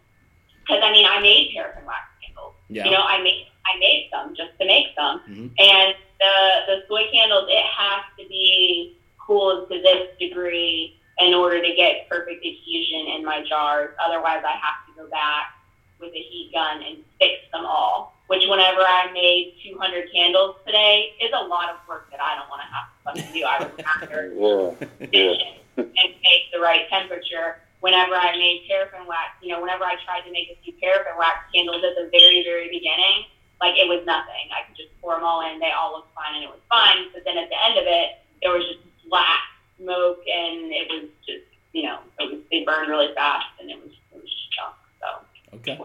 because 0.62 0.82
I 0.84 0.92
mean 0.92 1.06
I 1.06 1.20
made 1.20 1.52
paraffin 1.54 1.86
wax 1.86 2.08
candles. 2.26 2.54
Yeah. 2.70 2.86
You 2.86 2.92
know, 2.92 3.04
I 3.04 3.22
made 3.22 3.48
I 3.66 3.78
made 3.80 4.10
some 4.12 4.36
just 4.36 4.58
to 4.60 4.66
make 4.66 4.88
some. 4.96 5.20
Mhm. 5.28 5.52
And 5.60 5.96
the 6.20 6.34
the 6.68 6.84
soy 6.88 7.04
candles, 7.12 7.48
it 7.50 7.66
has 7.66 8.04
to 8.20 8.28
be 8.28 8.98
cooled 9.20 9.70
to 9.70 9.82
this 9.82 10.08
degree 10.18 10.98
in 11.20 11.34
order 11.34 11.62
to 11.62 11.76
get 11.76 12.08
perfect 12.10 12.46
adhesion 12.46 13.08
in 13.16 13.26
my 13.26 13.44
jars. 13.48 13.96
Otherwise, 14.04 14.44
I 14.46 14.52
have 14.54 14.86
to 14.88 15.02
go 15.04 15.10
back 15.10 15.54
with 16.00 16.12
a 16.14 16.20
heat 16.22 16.52
gun 16.54 16.82
and 16.84 16.98
fix 17.20 17.42
them 17.52 17.66
all. 17.66 18.14
Which, 18.28 18.44
whenever 18.50 18.82
I 18.82 19.10
made 19.14 19.56
200 19.64 20.12
candles 20.14 20.58
today, 20.66 21.14
is 21.22 21.32
a 21.34 21.48
lot 21.48 21.70
of 21.70 21.78
work 21.88 22.12
that 22.12 22.20
I 22.20 22.36
don't 22.36 22.50
want 22.50 22.62
to 22.62 22.70
have 22.70 23.16
to 23.16 23.34
do. 23.34 23.44
I 23.46 23.56
would 23.64 23.72
rather 23.80 24.78
Yeah. 25.12 25.32
Yeah. 25.40 25.84
and 25.84 26.12
make 26.22 26.44
the 26.54 26.60
right 26.60 26.90
temperature. 26.90 27.58
Whenever 27.80 28.16
I 28.16 28.36
made 28.36 28.66
paraffin 28.68 29.06
wax, 29.08 29.38
you 29.42 29.54
know, 29.54 29.62
whenever 29.62 29.86
I 29.86 29.96
tried 30.04 30.22
to 30.28 30.32
make 30.32 30.50
a 30.50 30.58
few 30.64 30.74
paraffin 30.82 31.14
wax 31.18 31.46
candles 31.56 31.82
at 31.86 31.96
the 31.96 32.10
very, 32.12 32.44
very 32.44 32.68
beginning, 32.68 33.30
like 33.62 33.78
it 33.78 33.88
was 33.88 34.04
nothing. 34.06 34.50
I 34.52 34.68
could 34.68 34.76
just 34.76 34.90
pour 35.00 35.16
them 35.16 35.24
all 35.24 35.46
in. 35.48 35.60
They 35.60 35.72
all 35.72 35.94
looked 35.94 36.14
fine 36.14 36.36
and 36.36 36.44
it 36.44 36.50
was 36.52 36.60
fine. 36.70 37.08
But 37.14 37.24
then 37.24 37.38
at 37.38 37.48
the 37.50 37.58
end 37.64 37.78
of 37.80 37.86
it, 37.88 38.18
it 38.42 38.50
was 38.50 38.66
just 38.66 38.82
black 39.10 39.40
smoke 39.78 40.20
and 40.28 40.72
it 40.72 40.88
was 40.90 41.10
just, 41.26 41.46
you 41.74 41.84
know, 41.84 42.00
it 42.20 42.32
was, 42.32 42.42
they 42.52 42.64
burned 42.64 42.90
really 42.90 43.14
fast 43.16 43.48
and 43.60 43.70
it 43.70 43.78
was, 43.78 43.92
it 44.14 44.22
was 44.22 44.24
just 44.24 44.54
junk. 44.54 44.76
So. 45.02 45.58
Okay. 45.58 45.80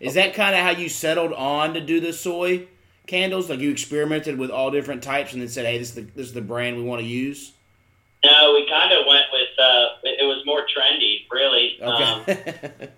Is 0.00 0.14
that 0.14 0.32
kind 0.34 0.54
of 0.54 0.62
how 0.62 0.70
you 0.70 0.88
settled 0.88 1.32
on 1.34 1.74
to 1.74 1.80
do 1.80 2.00
the 2.00 2.12
soy 2.12 2.66
candles? 3.06 3.50
Like 3.50 3.60
you 3.60 3.70
experimented 3.70 4.38
with 4.38 4.50
all 4.50 4.70
different 4.70 5.02
types 5.02 5.34
and 5.34 5.42
then 5.42 5.48
said, 5.50 5.66
"Hey, 5.66 5.76
this 5.76 5.90
is 5.90 5.94
the 5.94 6.02
this 6.02 6.26
is 6.26 6.32
the 6.32 6.40
brand 6.40 6.78
we 6.78 6.82
want 6.82 7.02
to 7.02 7.06
use." 7.06 7.52
No, 8.24 8.54
we 8.54 8.66
kind 8.68 8.92
of 8.92 9.04
went 9.06 9.26
with. 9.30 9.48
Uh, 9.58 9.88
it 10.04 10.20
it 10.20 10.24
was 10.24 10.42
more 10.46 10.62
trendy, 10.62 11.26
really. 11.30 11.78
Um, 11.82 12.22
Okay. 12.22 12.88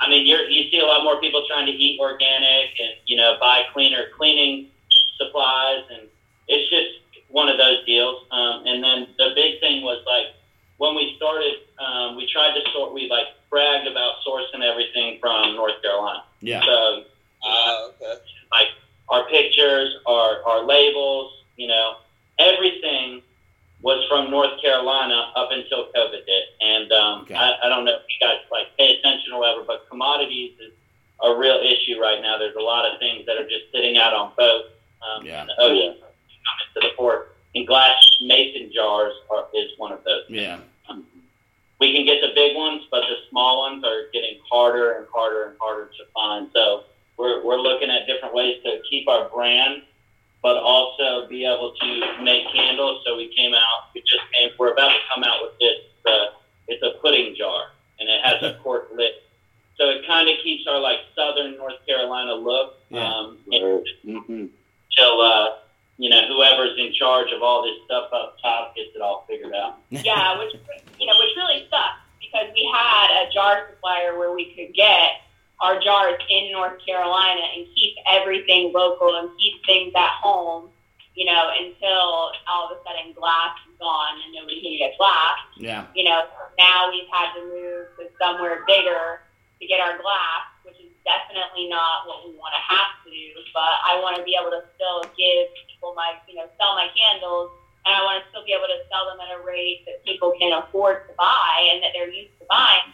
I 0.00 0.08
mean, 0.08 0.28
you're, 0.28 0.48
you 0.48 0.70
see 0.70 0.78
a 0.78 0.86
lot 0.86 1.02
more 1.02 1.20
people 1.20 1.44
trying 1.48 1.66
to 1.66 1.72
eat 1.72 1.98
organic 1.98 2.70
and 2.78 2.94
you 3.06 3.16
know 3.16 3.36
buy 3.40 3.62
cleaner 3.72 4.04
cleaning 4.16 4.68
supplies, 5.16 5.82
and 5.90 6.02
it's 6.46 6.70
just 6.70 7.02
one 7.28 7.48
of 7.48 7.58
those 7.58 7.84
deals. 7.84 8.24
Um, 8.30 8.66
and 8.66 8.82
then 8.82 9.08
the 9.18 9.32
big 9.34 9.60
thing 9.60 9.82
was 9.82 10.02
like 10.06 10.34
when 10.78 10.94
we 10.94 11.14
started, 11.16 11.54
um, 11.78 12.16
we 12.16 12.26
tried 12.26 12.54
to 12.54 12.70
sort. 12.72 12.94
We 12.94 13.08
like 13.08 13.26
bragged 13.50 13.86
about 13.86 14.14
sourcing 14.26 14.62
everything 14.62 15.18
from 15.20 15.54
North 15.54 15.80
Carolina. 15.82 16.24
Yeah. 16.40 16.62
So, 16.64 17.04
ah, 17.44 17.84
uh, 17.84 17.88
okay. 17.88 18.20
like 18.52 18.68
our 19.08 19.28
pictures, 19.28 19.94
our 20.06 20.42
our 20.44 20.64
labels, 20.64 21.32
you 21.56 21.66
know, 21.66 21.96
everything 22.38 23.22
was 23.80 24.04
from 24.08 24.30
North 24.30 24.60
Carolina 24.60 25.32
up 25.36 25.50
until 25.52 25.86
COVID 25.94 26.22
hit. 26.26 26.44
And 26.60 26.92
um, 26.92 27.22
okay. 27.22 27.34
I, 27.34 27.54
I 27.64 27.68
don't 27.68 27.84
know 27.84 27.94
if 27.94 28.02
you 28.08 28.26
guys 28.26 28.38
like 28.50 28.76
pay 28.76 28.96
attention 28.96 29.32
or 29.32 29.40
whatever, 29.40 29.62
but 29.66 29.88
commodities 29.88 30.52
is 30.58 30.72
a 31.22 31.34
real 31.34 31.60
issue 31.62 32.00
right 32.00 32.20
now. 32.20 32.38
There's 32.38 32.56
a 32.56 32.62
lot 32.62 32.90
of 32.90 32.98
things 32.98 33.26
that 33.26 33.36
are 33.36 33.48
just 33.48 33.70
sitting 33.72 33.96
out 33.96 34.14
on 34.14 34.32
boats. 34.36 34.68
Um, 35.02 35.24
yeah. 35.24 35.46
Oh 35.58 35.72
yeah 35.72 35.92
coming 36.48 36.68
to 36.74 36.80
the 36.88 36.94
port. 36.96 37.34
And 37.54 37.66
glass 37.66 37.96
mason 38.22 38.70
jars 38.74 39.12
are, 39.30 39.46
is 39.54 39.70
one 39.78 39.92
of 39.92 40.02
those. 40.04 40.24
Yeah. 40.28 40.58
We 41.80 41.92
can 41.94 42.04
get 42.04 42.20
the 42.20 42.32
big 42.34 42.56
ones, 42.56 42.82
but 42.90 43.02
the 43.02 43.14
small 43.30 43.60
ones 43.60 43.84
are 43.84 44.10
getting 44.12 44.38
harder 44.50 44.92
and 44.98 45.06
harder 45.14 45.44
and 45.44 45.56
harder 45.60 45.86
to 45.86 46.04
find. 46.12 46.48
So 46.52 46.82
we're, 47.16 47.44
we're 47.44 47.60
looking 47.60 47.88
at 47.88 48.04
different 48.06 48.34
ways 48.34 48.56
to 48.64 48.80
keep 48.90 49.06
our 49.08 49.28
brand, 49.28 49.82
but 50.42 50.56
also 50.56 51.28
be 51.28 51.44
able 51.44 51.74
to 51.80 52.22
make 52.22 52.52
candles. 52.52 53.02
So 53.06 53.16
we 53.16 53.32
came 53.32 53.54
out, 53.54 53.94
we 53.94 54.00
just 54.00 54.22
came, 54.34 54.50
we're 54.58 54.72
about 54.72 54.88
to 54.88 54.98
come 55.14 55.22
out 55.22 55.36
with 55.40 55.52
this. 55.60 55.76
Uh, 56.04 56.34
it's 56.66 56.82
a 56.82 56.98
pudding 57.00 57.36
jar, 57.38 57.66
and 58.00 58.08
it 58.08 58.20
has 58.24 58.42
a 58.42 58.58
cork 58.64 58.88
lid. 58.96 59.12
So 59.76 59.88
it 59.90 60.04
kind 60.04 60.28
of 60.28 60.34
keeps 60.42 60.66
our 60.66 60.80
like 60.80 60.98
southern 61.14 61.56
North 61.58 61.78
Carolina 61.86 62.34
look 62.34 62.74
Yeah. 62.90 63.06
um, 63.08 63.38
Right. 63.46 63.82
hmm 64.04 64.46
until 64.98 65.20
uh, 65.20 65.48
you 65.98 66.08
know 66.08 66.22
whoever's 66.28 66.78
in 66.78 66.92
charge 66.94 67.28
of 67.34 67.42
all 67.42 67.62
this 67.62 67.74
stuff 67.84 68.08
up 68.12 68.36
top 68.40 68.74
gets 68.74 68.94
it 68.94 69.02
all 69.02 69.26
figured 69.28 69.52
out. 69.52 69.82
yeah, 69.90 70.38
which 70.38 70.54
you 70.98 71.06
know, 71.06 71.14
which 71.18 71.34
really 71.36 71.66
sucks 71.68 72.06
because 72.20 72.48
we 72.54 72.70
had 72.72 73.26
a 73.26 73.32
jar 73.32 73.68
supplier 73.70 74.16
where 74.16 74.32
we 74.32 74.54
could 74.54 74.74
get 74.74 75.26
our 75.60 75.80
jars 75.80 76.20
in 76.30 76.52
North 76.52 76.78
Carolina 76.86 77.42
and 77.56 77.66
keep 77.74 77.94
everything 78.10 78.72
local 78.72 79.16
and 79.16 79.30
keep 79.38 79.54
things 79.66 79.92
at 79.96 80.10
home. 80.22 80.70
You 81.14 81.26
know, 81.26 81.50
until 81.58 82.30
all 82.46 82.70
of 82.70 82.78
a 82.78 82.80
sudden 82.86 83.12
glass 83.12 83.58
is 83.66 83.74
gone 83.80 84.22
and 84.24 84.32
nobody 84.34 84.62
can 84.62 84.78
get 84.78 84.96
glass. 84.96 85.38
Yeah. 85.56 85.86
You 85.96 86.04
know, 86.04 86.22
now 86.58 86.90
we've 86.90 87.10
had 87.10 87.34
to 87.34 87.42
move 87.42 87.86
to 87.98 88.06
somewhere 88.22 88.62
bigger 88.68 89.18
to 89.60 89.66
get 89.66 89.80
our 89.80 89.98
glass, 89.98 90.46
which 90.57 90.57
is 90.57 90.57
definitely 91.08 91.72
not 91.72 92.04
what 92.04 92.28
we 92.28 92.36
want 92.36 92.52
to 92.52 92.60
have 92.60 93.00
to 93.00 93.08
do. 93.08 93.32
But 93.56 93.80
I 93.88 93.96
want 94.04 94.20
to 94.20 94.22
be 94.28 94.36
able 94.36 94.52
to 94.52 94.68
still 94.76 95.08
give 95.16 95.48
people 95.64 95.96
my, 95.96 96.20
you 96.28 96.36
know, 96.36 96.44
sell 96.60 96.76
my 96.76 96.92
candles 96.92 97.48
and 97.88 97.96
I 97.96 98.04
want 98.04 98.20
to 98.20 98.24
still 98.28 98.44
be 98.44 98.52
able 98.52 98.68
to 98.68 98.84
sell 98.92 99.08
them 99.08 99.16
at 99.24 99.32
a 99.32 99.40
rate 99.40 99.88
that 99.88 100.04
people 100.04 100.36
can 100.36 100.52
afford 100.52 101.08
to 101.08 101.16
buy 101.16 101.72
and 101.72 101.80
that 101.80 101.96
they're 101.96 102.12
used 102.12 102.36
to 102.36 102.44
buying. 102.44 102.92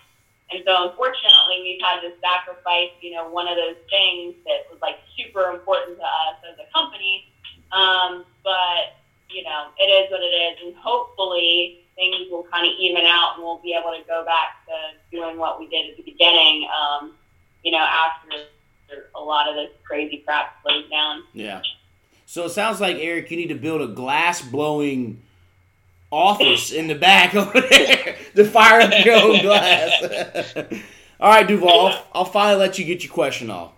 And 0.55 0.63
so, 0.63 0.87
unfortunately, 0.87 1.67
we've 1.67 1.83
had 1.83 1.99
to 2.07 2.15
sacrifice, 2.23 2.95
you 3.03 3.11
know, 3.11 3.27
one 3.27 3.51
of 3.51 3.59
those 3.59 3.81
things 3.91 4.39
that 4.47 4.71
was 4.71 4.79
like 4.79 5.03
super 5.19 5.51
important 5.51 5.99
to 5.99 6.07
us 6.07 6.39
as 6.47 6.55
a 6.63 6.69
company. 6.71 7.27
Um, 7.75 8.23
but 8.47 9.03
you 9.35 9.43
know, 9.43 9.75
it 9.83 9.91
is 9.91 10.07
what 10.15 10.23
it 10.23 10.31
is, 10.31 10.55
and 10.63 10.77
hopefully 10.77 11.83
things 11.97 12.31
will 12.31 12.47
kind 12.53 12.67
of 12.67 12.73
even 12.79 13.03
out, 13.03 13.35
and 13.35 13.43
we'll 13.43 13.59
be 13.59 13.75
able 13.75 13.91
to 13.91 14.05
go 14.07 14.25
back 14.25 14.63
to 14.69 14.95
doing 15.11 15.39
what 15.39 15.59
we 15.59 15.67
did 15.67 15.91
at 15.91 15.97
the 15.97 16.03
beginning. 16.03 16.69
Um, 16.71 17.15
you 17.65 17.73
know, 17.73 17.79
after 17.79 18.37
a 19.17 19.21
lot 19.21 19.49
of 19.49 19.57
this 19.57 19.71
crazy 19.85 20.19
crap 20.19 20.63
slows 20.63 20.89
down. 20.91 21.25
Yeah. 21.33 21.63
So 22.27 22.45
it 22.45 22.51
sounds 22.51 22.81
like 22.81 22.97
Erik, 22.97 23.31
you 23.31 23.37
need 23.37 23.49
to 23.49 23.55
build 23.55 23.81
a 23.81 23.89
glass 23.89 24.43
blowing 24.43 25.21
office 26.11 26.73
in 26.73 26.87
the 26.87 26.95
back 26.95 27.35
over 27.35 27.61
there 27.61 28.17
to 28.37 28.45
fire 28.45 28.81
up 28.83 29.05
your 29.05 29.17
own 29.17 29.41
glass. 29.41 30.55
All 31.21 31.31
right, 31.31 31.47
Duvall, 31.47 31.89
I'll, 31.89 32.07
I'll 32.15 32.25
finally 32.25 32.61
let 32.61 32.79
you 32.79 32.85
get 32.85 33.03
your 33.03 33.13
question 33.13 33.51
off. 33.51 33.73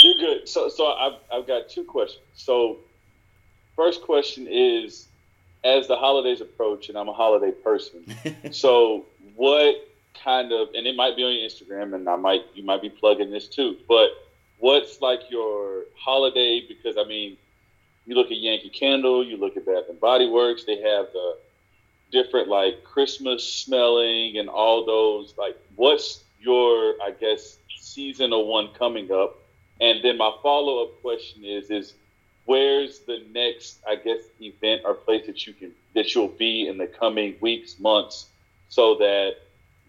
You're 0.00 0.14
good. 0.14 0.48
So, 0.48 0.68
so 0.68 0.92
I've, 0.92 1.14
I've 1.32 1.46
got 1.46 1.68
two 1.68 1.84
questions. 1.84 2.22
So, 2.34 2.78
first 3.76 4.02
question 4.02 4.46
is, 4.50 5.06
as 5.62 5.88
the 5.88 5.96
holidays 5.96 6.40
approach, 6.40 6.88
and 6.88 6.98
I'm 6.98 7.08
a 7.08 7.12
holiday 7.12 7.52
person, 7.52 8.04
so 8.50 9.06
what 9.34 9.88
kind 10.22 10.52
of, 10.52 10.68
and 10.74 10.86
it 10.86 10.96
might 10.96 11.16
be 11.16 11.24
on 11.24 11.34
your 11.34 11.48
Instagram, 11.48 11.94
and 11.94 12.08
I 12.08 12.16
might, 12.16 12.44
you 12.54 12.62
might 12.64 12.82
be 12.82 12.90
plugging 12.90 13.30
this 13.30 13.48
too, 13.48 13.76
but 13.88 14.10
what's 14.58 15.00
like 15.00 15.30
your 15.30 15.84
holiday? 15.96 16.64
Because 16.66 16.96
I 16.96 17.04
mean, 17.04 17.36
you 18.06 18.14
look 18.14 18.30
at 18.30 18.36
Yankee 18.36 18.70
Candle, 18.70 19.24
you 19.24 19.36
look 19.36 19.56
at 19.56 19.66
Bath 19.66 19.84
and 19.88 19.98
Body 20.00 20.28
Works, 20.28 20.64
they 20.64 20.80
have 20.80 21.06
the 21.12 21.36
different 22.10 22.48
like 22.48 22.84
Christmas 22.84 23.42
smelling 23.42 24.38
and 24.38 24.48
all 24.48 24.84
those. 24.84 25.34
Like, 25.36 25.56
what's 25.76 26.22
your, 26.40 26.94
I 27.02 27.10
guess, 27.18 27.58
seasonal 27.78 28.46
one 28.46 28.68
coming 28.68 29.10
up? 29.10 29.36
And 29.80 30.02
then 30.02 30.16
my 30.16 30.32
follow 30.42 30.84
up 30.84 31.00
question 31.02 31.44
is 31.44 31.70
is 31.70 31.94
where's 32.44 33.00
the 33.00 33.22
next 33.32 33.78
I 33.88 33.96
guess 33.96 34.20
event 34.40 34.82
or 34.84 34.94
place 34.94 35.26
that 35.26 35.46
you 35.46 35.52
can 35.52 35.72
that 35.94 36.14
you'll 36.14 36.28
be 36.28 36.68
in 36.68 36.78
the 36.78 36.86
coming 36.86 37.36
weeks, 37.40 37.78
months, 37.78 38.26
so 38.68 38.94
that 38.96 39.36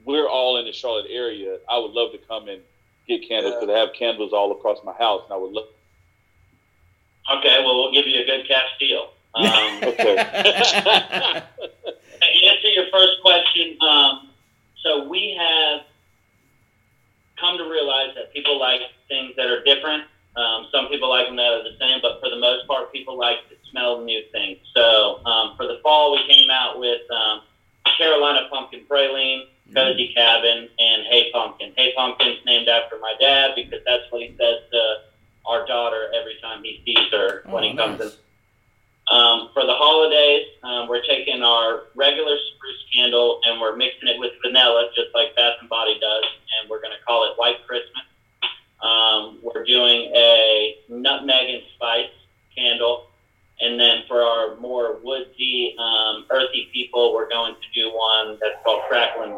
we're 0.05 0.27
all 0.27 0.57
in 0.57 0.65
the 0.65 0.71
Charlotte 0.73 1.07
area. 1.09 1.57
I 1.69 1.77
would 1.77 1.91
love 1.91 2.11
to 2.13 2.17
come 2.19 2.47
and 2.47 2.61
get 3.07 3.27
candles 3.27 3.53
Yeah. 3.53 3.59
because 3.61 3.75
I 3.75 3.79
have 3.79 3.93
candles 3.93 4.33
all 4.33 4.51
across 4.51 4.77
my 4.83 4.93
house, 4.93 5.23
and 5.25 5.33
I 5.33 5.37
would 5.37 5.51
love. 5.51 5.65
Okay, 7.39 7.63
well 7.65 7.75
we'll 7.81 7.91
give 7.93 8.05
you 8.07 8.21
a 8.21 8.25
good 8.25 8.47
cash 8.47 8.69
deal. 8.79 9.09
Um, 9.33 9.45
Okay. 9.83 10.15
To 12.21 12.47
answer 12.47 12.69
your 12.69 12.85
first 12.91 13.13
question, 13.21 13.77
um, 13.81 14.29
so 14.81 15.07
we 15.07 15.37
have 15.37 15.81
come 17.39 17.57
to 17.57 17.63
realize 17.65 18.15
that 18.15 18.33
people 18.33 18.59
like 18.59 18.81
things 19.07 19.35
that 19.37 19.47
are 19.47 19.63
different. 19.63 20.03
Um, 20.35 20.67
some 20.71 20.87
people 20.87 21.09
like 21.09 21.27
them 21.27 21.35
that 21.35 21.51
are 21.51 21.63
the 21.63 21.77
same, 21.79 21.99
but 22.01 22.19
for 22.21 22.29
the 22.29 22.37
most 22.39 22.67
part, 22.67 22.91
people 22.91 23.17
like 23.17 23.37
to 23.49 23.55
smell 23.69 24.01
new 24.03 24.21
things. 24.31 24.57
So 24.75 25.23
um, 25.25 25.55
for 25.55 25.65
the 25.67 25.79
fall, 25.83 26.13
we 26.13 26.25
came 26.33 26.49
out 26.49 26.79
with 26.79 27.01
um, 27.11 27.41
Carolina 27.97 28.47
Pumpkin 28.49 28.85
Praline, 28.89 29.43
Cozy 29.73 30.13
Cabin, 30.13 30.69
and 30.79 31.05
Hey 31.09 31.31
Pumpkin. 31.31 31.73
Hey 31.75 31.93
Pumpkin's 31.95 32.39
named 32.45 32.67
after 32.67 32.97
my 32.99 33.13
dad 33.19 33.51
because 33.55 33.79
that's 33.85 34.03
what 34.09 34.21
he 34.21 34.29
says 34.37 34.57
to 34.71 34.95
our 35.45 35.65
daughter 35.67 36.11
every 36.15 36.35
time 36.41 36.63
he 36.63 36.81
sees 36.85 37.11
her 37.11 37.43
when 37.45 37.63
Oh, 37.63 37.67
he 37.71 37.75
comes 37.77 37.99
nice. 37.99 38.13
in. 38.13 39.15
Um, 39.15 39.49
for 39.53 39.63
the 39.65 39.73
holidays, 39.73 40.47
um, 40.63 40.87
we're 40.87 41.03
taking 41.03 41.43
our 41.43 41.83
regular 41.95 42.35
spruce 42.37 42.85
candle 42.95 43.39
and 43.45 43.61
we're 43.61 43.75
mixing 43.75 44.07
it 44.09 44.19
with 44.19 44.31
vanilla, 44.43 44.89
just 44.95 45.09
like 45.13 45.35
Bath 45.35 45.53
and 45.61 45.69
Body 45.69 45.99
does, 45.99 46.23
and 46.59 46.69
we're 46.69 46.81
going 46.81 46.93
to 46.97 47.05
call 47.05 47.23
it 47.29 47.37
White 47.37 47.57
Christmas. 47.67 48.01
Um, 48.81 49.39
we're 49.43 49.63
doing 49.63 50.11
a 50.15 50.77
nutmeg 50.89 51.49
and 51.53 51.63
spice 51.75 52.09
candle, 52.55 53.05
and 53.61 53.79
then 53.79 54.03
for 54.07 54.23
our 54.23 54.55
more 54.55 54.97
woodsy, 55.03 55.75
um, 55.77 56.25
earthy 56.31 56.67
people, 56.73 57.13
we're 57.13 57.29
going 57.29 57.53
to 57.53 57.79
do 57.79 57.89
one 57.95 58.39
that's 58.41 58.55
called 58.63 58.81
Crackling 58.89 59.37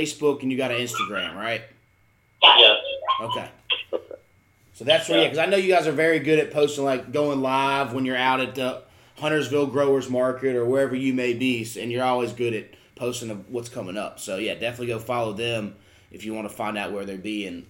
Facebook 0.00 0.42
and 0.42 0.50
you 0.50 0.56
got 0.58 0.70
an 0.70 0.78
Instagram, 0.78 1.34
right? 1.36 1.62
yeah. 2.42 2.76
Okay. 3.22 3.48
So 4.74 4.84
that's 4.84 5.08
where, 5.10 5.18
yeah, 5.18 5.24
because 5.24 5.38
I 5.38 5.46
know 5.46 5.58
you 5.58 5.68
guys 5.72 5.86
are 5.86 5.92
very 5.92 6.20
good 6.20 6.38
at 6.38 6.50
posting, 6.52 6.84
like 6.84 7.12
going 7.12 7.42
live 7.42 7.92
when 7.92 8.06
you're 8.06 8.16
out 8.16 8.40
at 8.40 8.54
the 8.54 8.82
Huntersville 9.18 9.66
Growers 9.66 10.08
Market 10.08 10.56
or 10.56 10.64
wherever 10.64 10.94
you 10.94 11.12
may 11.12 11.34
be, 11.34 11.68
and 11.78 11.92
you're 11.92 12.04
always 12.04 12.32
good 12.32 12.54
at 12.54 12.68
posting 12.96 13.30
of 13.30 13.50
what's 13.50 13.68
coming 13.68 13.98
up. 13.98 14.18
So 14.20 14.36
yeah, 14.38 14.54
definitely 14.54 14.86
go 14.86 14.98
follow 14.98 15.34
them 15.34 15.76
if 16.10 16.24
you 16.24 16.32
want 16.32 16.48
to 16.48 16.54
find 16.54 16.78
out 16.78 16.92
where 16.92 17.04
they're 17.04 17.18
being. 17.18 17.66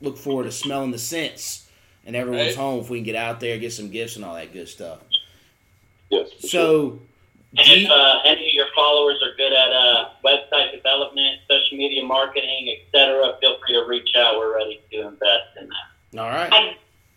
look 0.00 0.16
forward 0.16 0.44
to 0.44 0.52
smelling 0.52 0.92
the 0.92 0.98
scents 0.98 1.68
and 2.06 2.14
everyone's 2.14 2.48
Right. 2.48 2.56
home 2.56 2.78
if 2.80 2.88
we 2.88 2.98
can 2.98 3.04
get 3.04 3.16
out 3.16 3.40
there, 3.40 3.58
get 3.58 3.72
some 3.72 3.90
gifts 3.90 4.14
and 4.14 4.24
all 4.24 4.34
that 4.36 4.52
good 4.52 4.68
stuff. 4.68 5.00
Yes. 6.08 6.30
for 6.40 6.46
sure. 6.46 6.98
So, 7.56 7.62
And 7.62 7.82
if 7.82 7.90
uh, 7.90 8.20
any 8.26 8.48
of 8.48 8.54
your 8.54 8.66
followers 8.74 9.16
are 9.22 9.34
good 9.36 9.52
at 9.52 9.72
uh, 9.72 10.10
website 10.24 10.72
development, 10.72 11.40
social 11.50 11.78
media 11.78 12.04
marketing, 12.04 12.76
etc., 12.76 13.38
feel 13.40 13.56
free 13.64 13.74
to 13.74 13.86
reach 13.88 14.10
out. 14.16 14.36
We're 14.36 14.54
ready 14.54 14.82
to 14.92 15.08
invest 15.08 15.56
in 15.58 15.68
that. 15.68 16.20
all 16.20 16.28
right, 16.28 16.52
I, 16.52 16.76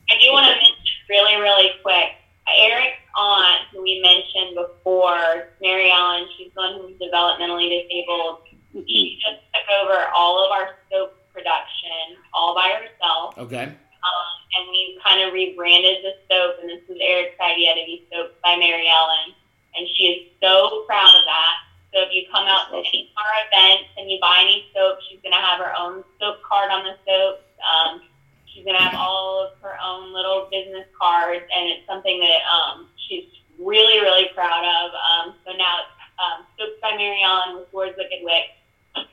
I 0.09 0.19
do 0.21 0.31
want 0.31 0.45
to 0.47 0.53
mention 0.53 0.95
really, 1.09 1.35
really 1.35 1.71
quick. 1.83 2.15
Erik's 2.47 2.97
aunt, 3.17 3.59
who 3.71 3.81
we 3.83 3.99
mentioned 4.01 4.55
before, 4.55 5.49
Mary 5.61 5.91
Ellen, 5.91 6.27
she's 6.37 6.51
the 6.55 6.61
one 6.61 6.73
who's 6.79 6.95
developmentally 6.99 7.83
disabled. 7.83 8.39
She 8.87 9.19
just 9.21 9.41
took 9.53 9.67
over 9.83 10.07
all 10.15 10.45
of 10.45 10.51
our 10.51 10.75
soap 10.89 11.17
production 11.33 12.15
all 12.33 12.55
by 12.55 12.71
herself. 12.79 13.37
okay, 13.37 13.63
Um, 13.63 14.35
and 14.55 14.69
we 14.69 14.99
kind 15.03 15.21
of 15.27 15.33
rebranded 15.33 15.97
the 16.03 16.13
soap, 16.29 16.55
and 16.61 16.69
this 16.69 16.81
was 16.87 16.97
Erik's 17.01 17.39
idea 17.39 17.75
to 17.75 17.83
be 17.85 18.07
Soap 18.11 18.31
by 18.41 18.55
Mary 18.55 18.87
Ellen. 18.87 19.35
And 19.75 19.87
she 19.95 20.03
is 20.05 20.19
so 20.41 20.83
proud 20.87 21.13
of 21.15 21.23
that. 21.25 21.55
So 21.93 21.99
if 22.01 22.09
you 22.13 22.23
come 22.31 22.47
out 22.47 22.71
to 22.71 22.77
any 22.77 23.11
of 23.11 23.17
our 23.19 23.33
events 23.47 23.89
and 23.97 24.09
you 24.09 24.17
buy 24.21 24.43
any 24.43 24.65
soap, 24.73 24.99
she's 25.09 25.19
going 25.21 25.33
to 25.33 25.41
have 25.43 25.59
her 25.59 25.73
own 25.77 26.03
soap 26.19 26.41
card 26.43 26.71
on 26.71 26.83
the 26.87 26.95
soap. 27.03 27.43
Um, 27.59 28.01
she's 28.45 28.63
going 28.63 28.77
to 28.77 28.83
have 28.83 28.95
all 28.95 29.43
of 29.43 29.59
her 29.61 29.75
own 29.83 30.13
little 30.13 30.47
business 30.51 30.87
cards, 30.99 31.43
and 31.55 31.69
it's 31.69 31.85
something 31.87 32.19
that 32.19 32.39
um, 32.47 32.87
she's 33.07 33.25
really, 33.59 33.99
really 33.99 34.29
proud 34.33 34.63
of. 34.63 34.91
Um, 34.95 35.35
so 35.45 35.51
now 35.55 35.79
it's 35.83 36.01
um, 36.19 36.45
Soap 36.57 36.81
by 36.81 36.95
Mary 36.95 37.21
Ellen 37.23 37.57
with 37.57 37.71
Luhrs 37.71 37.97
Wicked 37.97 38.23
Wicks. 38.23 38.55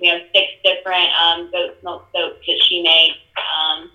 We 0.01 0.09
have 0.09 0.23
six 0.35 0.47
different 0.65 1.09
um, 1.15 1.51
goat's 1.53 1.83
milk 1.83 2.09
soaps 2.15 2.45
that 2.47 2.61
she 2.69 2.83
makes. 2.83 3.19
Um, 3.39 3.91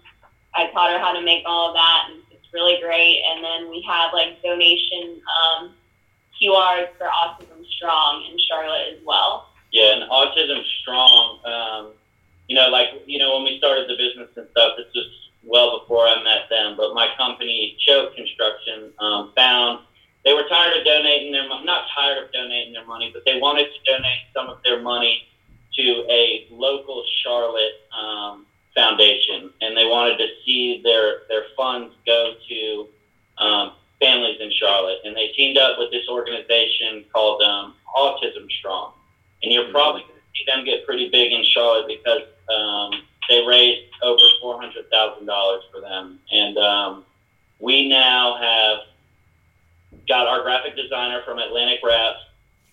I 0.55 0.72
taught 0.72 0.91
her 0.91 0.99
how 0.99 1.14
to 1.14 1.22
make 1.22 1.43
all 1.45 1.70
of 1.70 1.76
that, 1.76 2.07
and 2.09 2.22
it's 2.32 2.53
really 2.53 2.80
great. 2.82 3.22
And 3.28 3.43
then 3.43 3.70
we 3.70 3.82
have 3.88 4.14
like 4.14 4.41
donation 4.41 5.22
um, 5.28 5.74
QRs 6.44 6.89
for 6.98 7.08
Autism 7.08 7.66
Strong 7.78 8.28
in 8.32 8.38
Charlotte 8.50 8.98
as 8.98 9.00
well. 9.06 9.50
Yeah, 9.72 9.96
and 9.96 10.10
Autism 10.10 10.62
Strong, 10.82 11.39
um, 11.46 11.91
you 12.48 12.56
know, 12.56 12.68
like, 12.70 12.89
you 13.06 13.18
know, 13.18 13.36
when 13.36 13.44
we 13.46 13.58
started 13.58 13.89
the 13.89 13.96
business 13.96 14.30
and 14.36 14.48
stuff, 14.52 14.74
this 14.78 14.88
was 14.94 15.08
well 15.44 15.80
before 15.80 16.08
I 16.08 16.24
met 16.24 16.50
them, 16.50 16.76
but 16.78 16.94
my 16.94 17.08
company, 17.18 17.76
Choke 17.80 18.16
Construction, 18.16 18.91
um, 19.00 19.32
found 19.36 19.80
they 20.24 20.34
were 20.34 20.44
tired 20.48 20.78
of 20.78 20.86
donating 20.86 21.32
their 21.32 21.48
money, 21.48 21.66
not 21.66 21.86
tired 21.96 22.24
of 22.24 22.32
donating 22.32 22.74
their 22.74 22.86
money, 22.86 23.12
but 23.14 23.24
they 23.26 23.39
wanted 23.39 23.66
to 23.66 23.91
donate 23.91 24.24
some 24.34 24.50
of 24.50 24.60
their 24.64 24.82
money 24.82 25.24
to 25.76 26.06
a 26.10 26.48
local 26.50 27.04
Charlotte 27.24 27.82
um, 27.98 28.46
foundation, 28.76 29.52
and 29.62 29.76
they 29.76 29.86
wanted 29.86 30.18
to 30.18 30.28
see 30.46 30.82
their, 30.84 31.22
their 31.28 31.44
funds 31.58 31.94
go 32.06 32.34
to 32.48 32.88
um, 33.38 33.74
families 34.04 34.38
in 34.39 34.51
Charlotte, 34.51 34.99
and 35.04 35.16
they 35.16 35.28
teamed 35.36 35.58
up 35.58 35.78
with 35.80 35.91
this 35.91 36.08
organization 36.10 37.06
called 37.14 37.41
um, 37.41 37.76
Autism 37.95 38.49
Strong. 38.60 38.93
And 39.41 39.51
you're 39.51 39.72
probably 39.72 40.01
going 40.01 40.14
to 40.14 40.38
see 40.38 40.45
them 40.45 40.66
get 40.66 40.86
pretty 40.86 41.10
big 41.10 41.32
in 41.32 41.43
Charlotte 41.43 41.88
because 41.88 42.22
um, 42.54 43.01
they 43.30 43.45
raised 43.45 43.89
over 44.01 44.22
four 44.41 44.60
hundred 44.60 44.89
thousand 44.91 45.26
dollars 45.26 45.64
for 45.72 45.82
them, 45.82 46.20
and 46.32 46.58
um, 46.58 47.06
we 47.60 47.88
now 47.88 48.38
have 48.41 48.80
got 50.08 50.28
our 50.28 50.43
graphic 50.43 50.76
designer 50.76 51.22
from 51.26 51.39
Atlantic 51.39 51.80
Wraps. 51.84 52.20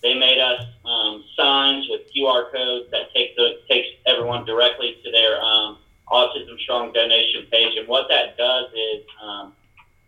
They 0.02 0.18
made 0.18 0.40
us 0.40 0.64
um, 0.84 1.24
signs 1.36 1.86
with 1.90 2.00
QR 2.14 2.50
codes 2.50 2.90
that 2.90 3.12
take 3.14 3.36
the, 3.36 3.60
takes 3.68 3.88
everyone 4.06 4.46
directly 4.46 4.96
to 5.04 5.10
their 5.10 5.40
um, 5.42 5.78
Autism 6.10 6.58
Strong 6.60 6.92
donation 6.92 7.46
page. 7.50 7.76
And 7.76 7.86
what 7.86 8.08
that 8.08 8.36
does 8.36 8.66
is 8.72 9.04
um, 9.22 9.52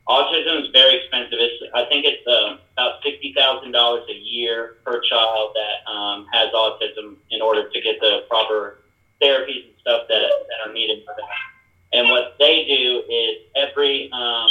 autism 0.08 0.62
is 0.62 0.68
very 0.72 0.98
expensive. 0.98 1.38
It's, 1.38 1.62
I 1.74 1.84
think 1.84 2.04
it's 2.04 2.26
uh, 2.26 2.58
about 2.72 3.02
sixty 3.02 3.32
thousand 3.34 3.72
dollars 3.72 4.04
a 4.08 4.14
year 4.14 4.76
per 4.84 5.00
child 5.02 5.54
that 5.54 5.90
um, 5.90 6.26
has 6.32 6.50
autism 6.52 7.16
in 7.30 7.40
order 7.40 7.68
to 7.68 7.80
get 7.80 8.00
the 8.00 8.24
proper 8.28 8.78
therapies 9.22 9.64
and 9.66 9.74
stuff 9.80 10.02
that, 10.08 10.30
that 10.48 10.68
are 10.68 10.72
needed 10.72 11.04
for 11.04 11.14
that. 11.16 11.98
And 11.98 12.08
what 12.08 12.36
they 12.38 12.64
do 12.66 13.02
is 13.08 13.42
every 13.54 14.10
um, 14.12 14.48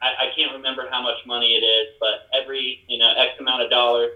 I, 0.00 0.08
I 0.20 0.32
can't 0.36 0.52
remember 0.52 0.88
how 0.90 1.02
much 1.02 1.16
money 1.26 1.54
it 1.54 1.64
is, 1.64 1.94
but 2.00 2.28
every 2.32 2.84
you 2.88 2.98
know 2.98 3.12
X 3.16 3.38
amount 3.38 3.62
of 3.62 3.70
dollars 3.70 4.10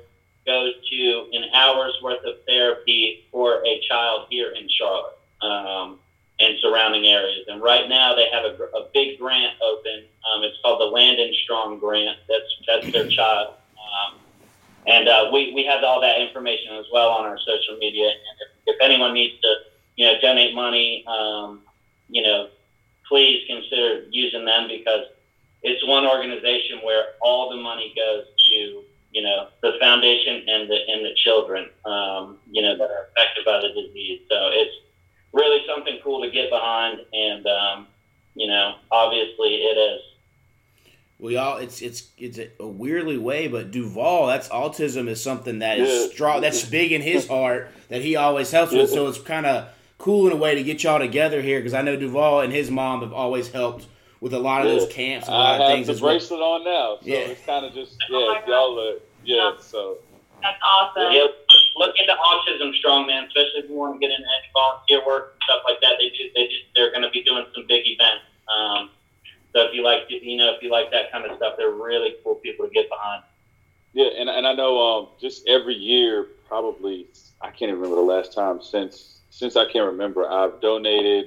goes 0.45 0.73
to 0.91 1.31
an 1.33 1.45
hour's 1.55 1.97
worth 2.03 2.25
of 2.25 2.35
therapy 2.47 3.25
for 3.31 3.65
a 3.65 3.81
child 3.89 4.27
here 4.29 4.51
in 4.51 4.69
Charlotte 4.69 5.19
um, 5.43 5.99
and 6.43 6.59
surrounding 6.61 7.07
areas. 7.07 7.45
And 7.49 7.63
right 7.63 7.89
now 7.89 8.15
they 8.15 8.27
have 8.33 8.45
a, 8.45 8.55
a 8.77 8.89
big 8.93 9.19
grant 9.19 9.55
open. 9.63 10.05
Um, 10.27 10.43
it's 10.43 10.57
called 10.63 10.81
the 10.81 10.87
Landon 10.87 11.33
Strong 11.45 11.79
Grant. 11.79 12.19
That's 12.29 12.51
that's 12.67 12.93
their 12.93 13.09
child. 13.09 13.55
Um, 13.79 14.19
and 14.87 15.09
uh, 15.09 15.31
we, 15.33 15.53
we 15.55 15.65
have 15.65 15.85
all 15.85 16.01
that 16.01 16.21
information 16.21 16.75
as 16.75 16.87
well 16.93 17.11
on 17.11 17.25
our 17.25 17.39
social 17.39 17.77
media. 17.79 18.09
And 18.09 18.37
if, 18.67 18.75
if 18.75 18.77
anyone 18.83 19.15
needs 19.15 19.41
to, 19.43 19.55
you 19.97 20.07
know, 20.07 20.15
donate 20.21 20.55
money, 20.55 21.05
um, 21.07 21.61
you 22.09 22.23
know, 22.23 22.49
please 23.09 23.45
consider 23.47 24.05
using 24.11 24.45
them 24.45 24.67
because 24.67 25.07
it's 25.63 25.87
one 25.87 26.05
organization 26.05 26.81
where 26.83 27.05
all 27.21 27.51
the 27.51 27.57
money 27.57 27.93
goes 27.97 28.25
to, 28.49 28.83
you 29.13 29.23
know, 29.23 29.49
the 29.63 29.73
foundation 29.81 30.49
and 30.49 30.69
the 30.69 30.79
and 30.89 31.05
the 31.05 31.15
children, 31.15 31.69
um, 31.85 32.39
you 32.51 32.63
know, 32.63 32.77
that 32.77 32.91
are 32.91 33.09
affected 33.11 33.45
by 33.45 33.61
the 33.61 33.69
disease. 33.69 34.23
So 34.31 34.49
it's 34.53 34.75
really 35.33 35.65
something 35.67 35.99
cool 36.05 36.23
to 36.23 36.31
get 36.31 36.51
behind, 36.51 37.01
and 37.13 37.47
um, 37.47 37.87
you 38.35 38.47
know, 38.47 38.77
obviously 38.91 39.57
it 39.57 39.77
is. 39.79 40.01
we 41.19 41.37
all 41.37 41.59
it's 41.59 41.81
it's 41.83 42.09
it's 42.19 42.39
a, 42.39 42.49
a 42.61 42.67
weirdly 42.67 43.19
way, 43.19 43.49
but 43.49 43.71
Duvall, 43.71 44.27
that's 44.27 44.49
autism 44.49 45.09
is 45.09 45.23
something 45.23 45.61
that 45.61 45.79
is 45.79 45.89
Yeah. 46.09 46.15
strong, 46.15 46.41
that's 46.41 46.65
big 46.69 46.93
in 46.93 47.01
his 47.03 47.29
heart 47.29 47.71
that 47.89 48.03
he 48.03 48.17
always 48.17 48.51
helps 48.51 48.73
with. 48.73 48.91
So 48.91 49.07
it's 49.09 49.19
kind 49.19 49.47
of 49.47 49.69
cool 49.99 50.27
in 50.27 50.33
a 50.33 50.37
way 50.37 50.55
to 50.57 50.63
get 50.65 50.83
y'all 50.83 50.99
together 50.99 51.41
here 51.41 51.61
because 51.61 51.75
I 51.75 51.83
know 51.83 51.97
Duvall 51.97 52.41
and 52.41 52.53
his 52.53 52.71
mom 52.71 53.03
have 53.03 53.13
always 53.13 53.49
helped 53.53 53.87
with 54.21 54.35
a 54.35 54.39
lot 54.39 54.63
of 54.63 54.69
Yeah. 54.73 54.79
those 54.79 54.93
camps, 54.93 55.27
and 55.29 55.37
a 55.37 55.39
lot 55.39 55.47
I 55.47 55.55
of 55.55 55.61
have 55.63 55.69
things 55.71 55.87
the 55.89 55.93
as 55.95 56.01
well. 56.01 56.13
bracelet 56.15 56.41
on 56.41 56.65
now, 56.65 56.97
so 57.01 57.07
Yeah. 57.09 57.17
it's 57.33 57.45
kind 57.47 57.65
of 57.67 57.73
just 57.75 57.97
Oh 58.11 58.19
yeah, 58.33 58.41
God. 58.41 58.49
y'all 58.49 58.81
are 58.81 58.95
yeah. 59.25 59.53
So 59.61 59.99
That's 60.43 60.59
awesome. 60.65 61.13
Yeah, 61.13 61.27
look 61.77 61.95
into 61.99 62.15
Autism 62.15 62.75
Strong, 62.75 63.07
man. 63.07 63.25
Especially 63.25 63.61
if 63.61 63.69
you 63.69 63.75
want 63.77 63.95
to 63.95 63.99
get 64.01 64.11
into 64.13 64.27
any 64.27 64.51
volunteer 64.55 65.07
work 65.07 65.33
and 65.35 65.43
stuff 65.45 65.63
like 65.69 65.81
that. 65.83 65.95
They 65.99 66.11
do. 66.11 66.31
They 66.35 66.47
just, 66.47 66.65
they're 66.75 66.91
going 66.91 67.03
to 67.03 67.11
be 67.11 67.23
doing 67.23 67.45
some 67.55 67.65
big 67.69 67.83
events. 67.87 68.25
Um, 68.49 68.91
so 69.53 69.63
if 69.63 69.75
you 69.75 69.83
like, 69.83 70.05
you 70.09 70.37
know, 70.37 70.51
if 70.55 70.63
you 70.63 70.71
like 70.71 70.91
that 70.93 71.13
kind 71.13 71.25
of 71.27 71.37
stuff, 71.37 71.55
they're 71.59 71.71
really 71.71 72.15
cool 72.25 72.37
people 72.37 72.67
to 72.67 72.73
get 72.73 72.89
behind. 72.89 73.23
yeah, 73.93 74.09
and 74.19 74.29
and 74.29 74.47
I 74.47 74.55
know 74.55 74.81
um 74.81 75.09
just 75.21 75.47
every 75.47 75.75
year 75.75 76.29
probably 76.49 77.07
I 77.41 77.49
can't 77.49 77.71
even 77.71 77.77
remember 77.77 77.97
the 77.97 78.03
last 78.03 78.33
time 78.33 78.61
since 78.63 79.21
since 79.31 79.57
I 79.57 79.67
can 79.71 79.83
remember 79.85 80.29
I've 80.31 80.61
donated. 80.61 81.27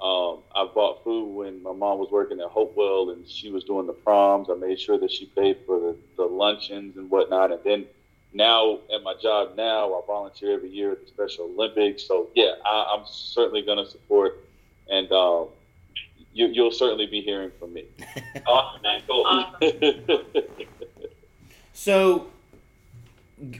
Um, 0.00 0.44
I 0.54 0.64
bought 0.64 1.04
food 1.04 1.26
when 1.34 1.62
my 1.62 1.72
mom 1.72 1.98
was 1.98 2.10
working 2.10 2.40
at 2.40 2.46
Hopewell 2.48 3.10
and 3.10 3.28
she 3.28 3.50
was 3.50 3.64
doing 3.64 3.86
the 3.86 3.92
proms. 3.92 4.48
I 4.50 4.54
made 4.54 4.80
sure 4.80 4.98
that 4.98 5.10
she 5.12 5.26
paid 5.26 5.58
for 5.66 5.78
the, 5.78 5.96
the 6.16 6.24
luncheons 6.24 6.96
and 6.96 7.10
whatnot. 7.10 7.52
And 7.52 7.60
then 7.64 7.86
now 8.32 8.78
at 8.94 9.02
my 9.02 9.14
job 9.20 9.56
now, 9.56 9.94
I 9.94 10.00
volunteer 10.06 10.54
every 10.54 10.70
year 10.70 10.92
at 10.92 11.00
the 11.00 11.06
Special 11.08 11.46
Olympics. 11.46 12.04
So 12.04 12.28
yeah, 12.34 12.54
I, 12.64 12.96
I'm 12.96 13.04
certainly 13.06 13.62
going 13.62 13.84
to 13.84 13.90
support, 13.90 14.44
and 14.88 15.10
um, 15.12 15.48
you, 16.32 16.46
you'll 16.46 16.70
certainly 16.70 17.06
be 17.06 17.20
hearing 17.20 17.50
from 17.58 17.74
me. 17.74 17.86
Awesome, 18.46 18.82
man. 18.82 19.02
Cool. 19.06 19.24
Awesome. 19.26 20.24
So 21.72 22.26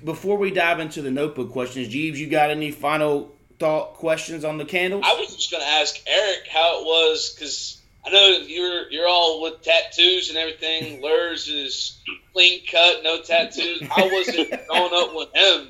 before 0.04 0.36
we 0.36 0.50
dive 0.50 0.78
into 0.78 1.00
the 1.00 1.10
notebook 1.10 1.52
questions, 1.52 1.88
Jeebs, 1.88 2.16
you 2.16 2.28
got 2.28 2.50
any 2.50 2.70
final 2.70 3.34
thought 3.58 3.94
questions 3.94 4.44
on 4.44 4.58
the 4.58 4.66
candles? 4.66 5.04
I 5.06 5.14
was 5.14 5.34
just 5.34 5.50
going 5.50 5.62
to 5.62 5.68
ask 5.70 5.96
Erik 6.06 6.46
how 6.48 6.82
it 6.82 6.84
was 6.84 7.34
because 7.34 7.79
I 8.06 8.10
know 8.10 8.28
you're 8.46 8.90
you're 8.90 9.08
all 9.08 9.42
with 9.42 9.62
tattoos 9.62 10.30
and 10.30 10.38
everything. 10.38 11.02
Luhrs 11.04 11.48
is 11.48 12.00
clean 12.32 12.62
cut, 12.70 13.02
no 13.02 13.20
tattoos. 13.22 13.82
I 13.94 14.08
wasn't 14.12 14.50
growing 14.68 14.92
up 14.94 15.14
with 15.14 15.34
him? 15.34 15.68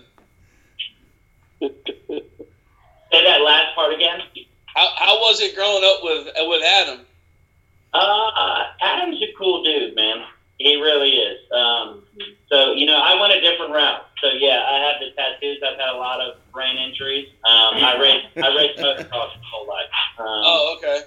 Say 1.60 3.24
that 3.24 3.40
last 3.42 3.74
part 3.74 3.92
again. 3.92 4.20
How, 4.66 4.88
how 4.96 5.16
was 5.16 5.40
it 5.40 5.56
growing 5.56 5.82
up 5.84 6.00
with 6.02 6.28
with 6.48 6.62
Adam? 6.64 7.00
Uh, 7.92 8.64
Adam's 8.80 9.20
a 9.20 9.26
cool 9.36 9.64
dude, 9.64 9.96
man. 9.96 10.24
He 10.58 10.76
really 10.76 11.10
is. 11.10 11.38
Um, 11.52 12.04
so 12.48 12.72
you 12.72 12.86
know, 12.86 12.96
I 13.02 13.20
went 13.20 13.32
a 13.32 13.40
different 13.40 13.72
route. 13.72 14.02
So 14.22 14.28
yeah, 14.38 14.64
I 14.70 14.78
have 14.78 15.00
the 15.00 15.10
tattoos. 15.16 15.58
I've 15.66 15.78
had 15.78 15.88
a 15.88 15.96
lot 15.96 16.20
of 16.20 16.36
brain 16.52 16.76
injuries. 16.78 17.28
Um, 17.48 17.82
I 17.82 17.98
raced 18.00 18.26
I 18.36 18.54
raced 18.56 18.78
motocross 18.78 19.10
my 19.10 19.42
whole 19.50 19.66
life. 19.66 19.88
Um, 20.18 20.26
Oh, 20.26 20.76
okay. 20.78 21.00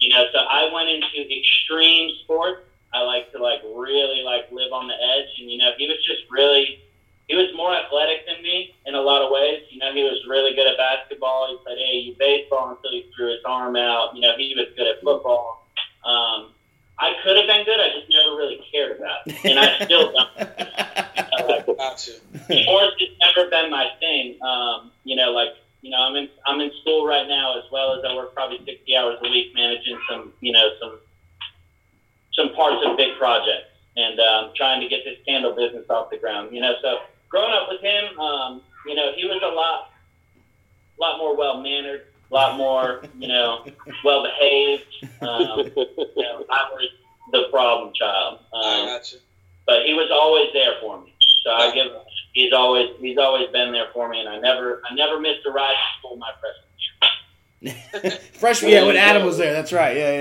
You 0.00 0.08
know, 0.08 0.24
so 0.32 0.38
I 0.38 0.72
went 0.72 0.88
into 0.88 1.30
extreme 1.30 2.10
sports. 2.24 2.62
I 2.92 3.02
like 3.02 3.30
to 3.32 3.38
like 3.38 3.60
really 3.62 4.22
like 4.24 4.50
live 4.50 4.72
on 4.72 4.88
the 4.88 4.94
edge, 4.94 5.28
and 5.38 5.50
you 5.50 5.58
know, 5.58 5.70
he 5.76 5.86
was 5.86 5.98
just 6.04 6.22
really, 6.30 6.80
he 7.28 7.36
was 7.36 7.46
more 7.54 7.72
athletic 7.74 8.26
than 8.26 8.42
me 8.42 8.74
in 8.86 8.94
a 8.94 9.00
lot 9.00 9.22
of 9.22 9.30
ways. 9.30 9.62
You 9.70 9.78
know, 9.78 9.92
he 9.92 10.02
was 10.02 10.18
really 10.28 10.54
good 10.54 10.66
at 10.66 10.76
basketball. 10.76 11.48
He 11.48 11.64
played 11.64 11.78
AAU 11.78 12.18
baseball 12.18 12.70
until 12.70 12.90
he 12.90 13.10
threw 13.14 13.30
his 13.30 13.44
arm 13.44 13.76
out. 13.76 14.16
You 14.16 14.22
know, 14.22 14.32
he 14.36 14.54
was 14.56 14.66
good 14.76 14.88
at 14.88 15.00
football. 15.02 15.68
Um, 16.04 16.52
I 16.98 17.14
could 17.22 17.36
have 17.36 17.46
been 17.46 17.64
good. 17.64 17.78
I 17.78 17.88
just 17.98 18.10
never 18.10 18.36
really 18.36 18.64
cared 18.72 18.98
about 18.98 19.20
it, 19.26 19.44
and 19.44 19.58
I 19.58 19.84
still 19.84 20.12
don't. 20.12 20.50
Uh, 21.40 21.96
sports 21.96 22.96
has 23.00 23.08
never 23.20 23.48
been 23.48 23.70
my 23.70 23.88
thing. 23.98 24.36
Um, 24.42 24.90
you 25.04 25.16
know, 25.16 25.30
like 25.30 25.54
you 25.82 25.90
know, 25.90 25.98
I'm 25.98 26.16
in 26.16 26.28
I'm 26.46 26.60
in 26.60 26.70
school 26.82 27.06
right 27.06 27.26
now 27.26 27.58
as 27.58 27.64
well 27.72 27.94
as 27.98 28.04
I 28.04 28.14
work 28.14 28.34
probably 28.34 28.58
60 28.64 28.96
hours 28.96 29.18
a 29.24 29.30
week 29.30 29.52
managing 29.54 29.98
some 30.08 30.32
you 30.40 30.52
know 30.52 30.68
some 30.80 30.98
some 32.34 32.54
parts 32.54 32.84
of 32.86 32.96
big 32.96 33.18
projects 33.18 33.66
and 33.96 34.18
um, 34.20 34.52
trying 34.54 34.80
to 34.80 34.88
get 34.88 35.00
this 35.04 35.18
candle 35.26 35.52
business 35.54 35.84
off 35.90 36.10
the 36.10 36.16
ground. 36.18 36.54
You 36.54 36.60
know, 36.60 36.74
so 36.80 36.98
growing 37.28 37.52
up 37.52 37.68
with 37.68 37.80
him, 37.80 38.18
um, 38.20 38.62
you 38.86 38.94
know, 38.94 39.12
he 39.16 39.24
was 39.24 39.40
a 39.42 39.48
lot 39.48 39.90
lot 40.98 41.18
more 41.18 41.34
well 41.36 41.60
mannered, 41.62 42.02
a 42.30 42.34
lot 42.34 42.56
more 42.56 43.02
you 43.18 43.28
know 43.28 43.64
well 44.04 44.22
behaved. 44.22 45.06
Um, 45.22 45.58
you 45.76 46.22
know, 46.22 46.44
I 46.50 46.68
was 46.72 46.88
the 47.32 47.44
problem 47.50 47.92
child. 47.94 48.40
I 48.54 48.80
Um, 48.80 48.86
gotcha. 48.86 49.16
but 49.66 49.84
he 49.86 49.94
was 49.94 50.10
always 50.12 50.52
there 50.52 50.74
for 50.80 51.00
me. 51.00 51.14
So 51.44 51.52
I 51.52 51.74
give 51.74 51.86
he's 52.32 52.52
always 52.52 52.90
he's 52.98 53.18
always 53.18 53.48
been 53.50 53.72
there 53.72 53.88
for 53.92 54.08
me, 54.08 54.20
and 54.20 54.28
I 54.28 54.38
never 54.38 54.82
I 54.90 54.94
never 54.94 55.20
missed 55.20 55.46
a 55.46 55.50
ride 55.50 55.72
to 55.72 55.98
school 55.98 56.16
my 56.16 56.30
freshman 56.40 56.64
year. 57.60 58.18
Freshman, 58.34 58.70
yeah, 58.70 58.86
when 58.86 58.96
Adam 58.96 59.26
was 59.26 59.36
there. 59.36 59.52
That's 59.52 59.72
right. 59.72 59.96
Yeah, 59.96 60.12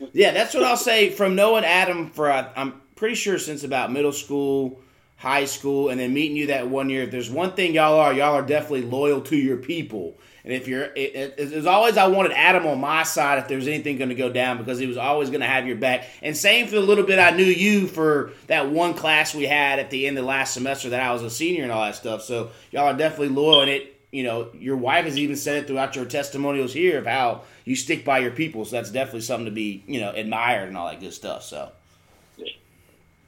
yeah, 0.00 0.08
yeah. 0.12 0.32
That's 0.32 0.54
what 0.54 0.64
I'll 0.64 0.76
say. 0.76 1.10
From 1.10 1.34
knowing 1.34 1.64
Adam 1.64 2.10
for 2.10 2.30
I'm 2.30 2.80
pretty 2.96 3.14
sure 3.14 3.38
since 3.38 3.64
about 3.64 3.92
middle 3.92 4.12
school, 4.12 4.80
high 5.16 5.44
school, 5.44 5.90
and 5.90 6.00
then 6.00 6.14
meeting 6.14 6.36
you 6.36 6.46
that 6.46 6.68
one 6.68 6.88
year. 6.88 7.02
If 7.02 7.10
there's 7.10 7.30
one 7.30 7.52
thing 7.52 7.74
y'all 7.74 7.98
are, 7.98 8.12
y'all 8.12 8.34
are 8.34 8.42
definitely 8.42 8.82
loyal 8.82 9.20
to 9.22 9.36
your 9.36 9.58
people. 9.58 10.18
And 10.44 10.52
if 10.52 10.68
you're, 10.68 10.84
it, 10.84 11.34
it, 11.38 11.54
was 11.54 11.66
always 11.66 11.96
I 11.96 12.06
wanted 12.06 12.32
Adam 12.32 12.66
on 12.66 12.80
my 12.80 13.02
side 13.02 13.38
if 13.38 13.48
there 13.48 13.56
was 13.56 13.68
anything 13.68 13.98
going 13.98 14.08
to 14.08 14.14
go 14.14 14.30
down 14.30 14.58
because 14.58 14.78
he 14.78 14.86
was 14.86 14.96
always 14.96 15.28
going 15.30 15.40
to 15.40 15.46
have 15.46 15.66
your 15.66 15.76
back. 15.76 16.06
And 16.22 16.36
same 16.36 16.66
for 16.66 16.76
the 16.76 16.80
little 16.80 17.04
bit 17.04 17.18
I 17.18 17.30
knew 17.30 17.44
you 17.44 17.86
for 17.86 18.32
that 18.46 18.70
one 18.70 18.94
class 18.94 19.34
we 19.34 19.44
had 19.44 19.78
at 19.78 19.90
the 19.90 20.06
end 20.06 20.18
of 20.18 20.24
last 20.24 20.54
semester 20.54 20.90
that 20.90 21.00
I 21.00 21.12
was 21.12 21.22
a 21.22 21.30
senior 21.30 21.62
and 21.62 21.72
all 21.72 21.84
that 21.84 21.96
stuff. 21.96 22.22
So 22.22 22.50
y'all 22.70 22.86
are 22.86 22.96
definitely 22.96 23.28
loyal, 23.28 23.62
and 23.62 23.70
it, 23.70 23.96
you 24.10 24.24
know, 24.24 24.48
your 24.54 24.76
wife 24.76 25.04
has 25.04 25.18
even 25.18 25.36
said 25.36 25.62
it 25.62 25.66
throughout 25.66 25.94
your 25.94 26.04
testimonials 26.04 26.72
here 26.72 26.98
of 26.98 27.06
how 27.06 27.42
you 27.64 27.76
stick 27.76 28.04
by 28.04 28.18
your 28.18 28.32
people. 28.32 28.64
So 28.64 28.76
that's 28.76 28.90
definitely 28.90 29.20
something 29.20 29.44
to 29.46 29.52
be, 29.52 29.84
you 29.86 30.00
know, 30.00 30.10
admired 30.10 30.68
and 30.68 30.76
all 30.76 30.88
that 30.88 31.00
good 31.00 31.14
stuff. 31.14 31.44
So 31.44 31.70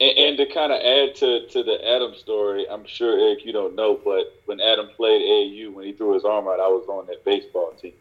And, 0.02 0.18
and 0.18 0.36
to 0.38 0.46
kind 0.46 0.72
of 0.72 0.80
add 0.80 1.14
to, 1.16 1.46
to 1.48 1.62
the 1.62 1.76
Adam 1.94 2.14
story, 2.16 2.66
I'm 2.68 2.84
sure 2.86 3.18
Erik 3.18 3.44
you 3.44 3.52
don't 3.52 3.74
know, 3.76 3.98
but 4.02 4.24
when 4.46 4.60
Adam 4.60 4.88
played 4.96 5.20
AAU, 5.22 5.72
when 5.72 5.84
he 5.86 5.92
threw 5.92 6.14
his 6.14 6.24
arm 6.24 6.48
out, 6.48 6.58
I 6.58 6.66
was 6.68 6.86
on 6.88 7.06
that 7.06 7.24
baseball 7.24 7.72
team. 7.80 7.92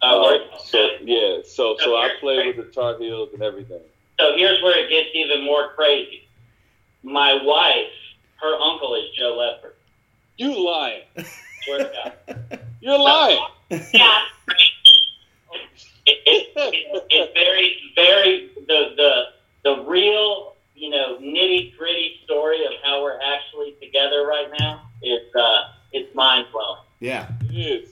Uh, 0.00 0.20
Uh, 0.20 0.58
so 0.58 0.88
yeah, 1.02 1.38
so 1.44 1.76
so 1.78 1.96
I 1.96 2.08
played 2.20 2.56
with 2.56 2.66
the 2.66 2.72
Tar 2.72 2.98
Heels 2.98 3.30
and 3.34 3.42
everything. 3.42 3.80
so 4.18 4.34
here's 4.36 4.60
where 4.62 4.78
it 4.84 4.88
gets 4.90 5.10
even 5.14 5.44
more 5.44 5.72
crazy. 5.76 6.26
My 7.04 7.34
wife, 7.42 7.92
her 8.40 8.54
uncle 8.56 8.94
is 8.94 9.04
Joe 9.16 9.36
Ledford. 9.38 9.74
You 10.38 10.64
lying? 10.64 11.02
Swear 11.64 11.78
to 11.78 12.12
God. 12.28 12.60
You're 12.80 12.98
lying. 12.98 13.44
Yeah. 13.70 14.22
It, 16.04 16.18
it, 16.26 16.48
it, 16.56 17.06
it's 17.10 17.32
very, 17.34 17.76
very 17.94 18.50
the 18.66 18.94
the 18.96 19.22
the 19.62 19.84
real, 19.84 20.54
you 20.82 20.90
know, 20.90 21.16
nitty 21.20 21.76
gritty 21.78 22.18
story 22.24 22.64
of 22.66 22.72
how 22.82 23.00
we're 23.02 23.20
actually 23.20 23.76
together 23.80 24.26
right 24.26 24.48
now. 24.58 24.82
It's 25.00 25.32
uh, 25.34 25.68
it's 25.92 26.12
mind 26.14 26.46
blowing. 26.52 26.80
yeah, 26.98 27.28
It 27.48 27.54
is. 27.56 27.88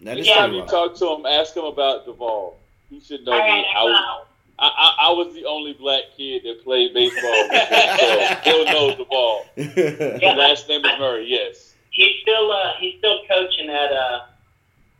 that 0.00 0.16
is 0.16 0.26
Yeah. 0.26 0.36
Time 0.36 0.54
you 0.54 0.62
talk 0.64 0.96
to 0.96 1.06
him, 1.12 1.26
ask 1.26 1.54
him 1.54 1.64
about 1.64 2.06
Duvall. 2.06 2.56
He 2.88 2.98
should 3.00 3.26
know 3.26 3.32
me. 3.32 3.38
right, 3.38 3.64
I 3.76 3.80
I 3.80 3.84
was. 3.84 4.26
I, 4.58 4.66
I, 4.66 5.06
I 5.08 5.10
was 5.12 5.34
the 5.34 5.44
only 5.46 5.72
black 5.74 6.02
kid 6.16 6.42
that 6.44 6.62
played 6.64 6.92
baseball, 6.94 7.22
so 7.98 8.34
he'll 8.44 8.64
know 8.66 8.94
Duvall. 8.96 9.44
His 9.56 10.20
Yeah. 10.22 10.32
last 10.34 10.66
name 10.68 10.84
is 10.84 10.98
Murray. 10.98 11.26
Yes. 11.28 11.74
He's 11.90 12.20
still 12.22 12.50
uh, 12.52 12.72
he's 12.78 12.96
still 12.98 13.20
coaching 13.28 13.68
at 13.68 13.92
uh, 13.92 14.20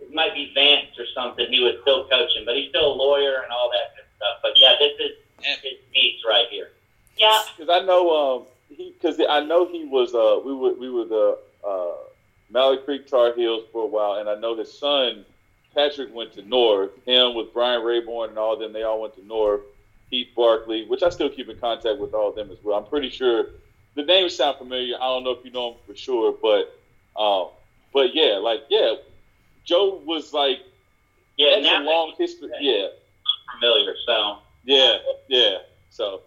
it 0.00 0.12
might 0.14 0.34
be 0.34 0.50
Vance 0.54 0.98
or 0.98 1.04
something. 1.14 1.46
He 1.50 1.60
was 1.60 1.74
still 1.82 2.06
coaching, 2.08 2.44
but 2.44 2.54
he's 2.56 2.68
still 2.68 2.92
a 2.92 2.96
lawyer 2.96 3.40
and 3.42 3.50
all 3.52 3.70
that 3.70 3.96
good 3.96 4.04
stuff. 4.16 4.36
But 4.42 4.52
yeah, 4.56 4.74
this 4.78 4.92
is 4.98 5.12
his 5.62 5.78
meets 5.94 6.22
right 6.28 6.46
here. 6.50 6.70
Yeah. 7.18 7.42
Because 7.56 7.82
I 7.82 7.84
know 7.84 8.10
um 8.10 8.46
he 8.68 8.94
because 8.98 9.20
I 9.28 9.40
know 9.44 9.66
he 9.66 9.84
was 9.84 10.14
uh 10.14 10.40
we 10.44 10.54
were 10.54 10.74
we 10.74 10.90
were 10.90 11.04
the 11.04 11.38
uh 11.66 12.76
Creek 12.84 13.06
Tar 13.08 13.32
Heels 13.34 13.64
for 13.72 13.84
a 13.84 13.86
while, 13.86 14.14
and 14.14 14.28
I 14.28 14.34
know 14.36 14.56
his 14.56 14.72
son 14.72 15.24
Patrick 15.74 16.14
went 16.14 16.32
to 16.34 16.42
North. 16.42 16.90
Him 17.06 17.34
with 17.34 17.52
Brian 17.52 17.82
Rayborn 17.82 18.30
and 18.30 18.38
all 18.38 18.54
of 18.54 18.60
them, 18.60 18.72
they 18.72 18.82
all 18.82 19.00
went 19.02 19.14
to 19.16 19.26
North. 19.26 19.62
Heath 20.10 20.28
Barkley, 20.36 20.86
which 20.88 21.04
I 21.04 21.08
still 21.08 21.30
keep 21.30 21.48
in 21.48 21.58
contact 21.58 22.00
with 22.00 22.14
all 22.14 22.30
of 22.30 22.34
them 22.34 22.50
as 22.50 22.58
well. 22.64 22.76
I'm 22.78 22.86
pretty 22.86 23.10
sure 23.10 23.46
the 23.94 24.02
names 24.02 24.34
sound 24.34 24.58
familiar. 24.58 24.96
I 24.96 25.06
don't 25.06 25.22
know 25.24 25.30
if 25.30 25.44
you 25.44 25.52
know 25.52 25.72
him 25.72 25.78
for 25.86 25.94
sure, 25.94 26.34
but 26.42 26.76
um, 27.20 27.48
but 27.92 28.14
yeah, 28.14 28.36
like 28.36 28.62
yeah, 28.70 28.94
Joe 29.64 30.02
was 30.04 30.32
like 30.32 30.60
Yeah, 31.36 31.60
that's 31.60 31.66
a 31.80 31.84
long 31.84 32.14
history. 32.18 32.50
Yeah, 32.60 32.88
familiar. 33.60 33.94
So 34.06 34.38
yeah, 34.64 34.98
yeah. 35.28 35.58
So 35.90 36.22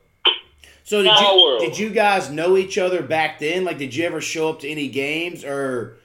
So 0.83 1.01
did 1.01 1.17
you 1.17 1.57
did 1.59 1.77
you 1.77 1.89
guys 1.89 2.29
know 2.29 2.57
each 2.57 2.77
other 2.77 3.01
back 3.01 3.39
then? 3.39 3.63
Like, 3.63 3.77
did 3.77 3.95
you 3.95 4.05
ever 4.05 4.19
show 4.19 4.49
up 4.49 4.59
to 4.61 4.69
any 4.69 4.89
games, 4.89 5.45
or 5.45 5.97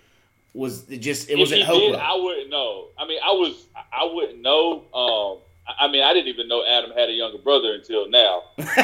was 0.55 0.89
it 0.89 0.99
just 0.99 1.29
it 1.29 1.37
was 1.37 1.53
at 1.53 1.67
did, 1.67 1.95
I 1.97 2.15
wouldn't 2.15 2.51
know. 2.51 2.87
I 2.97 3.07
mean, 3.07 3.19
I 3.25 3.33
was, 3.33 3.67
I 3.77 4.09
wouldn't 4.13 4.41
know. 4.41 4.85
Um, 4.95 5.39
I 5.79 5.91
mean, 5.91 6.03
I 6.03 6.13
didn't 6.13 6.29
even 6.29 6.49
know 6.49 6.65
Adam 6.65 6.93
had 6.93 7.09
a 7.09 7.13
younger 7.13 7.39
brother 7.39 7.75
until 7.75 8.09
now. 8.09 8.45
Um, 8.59 8.65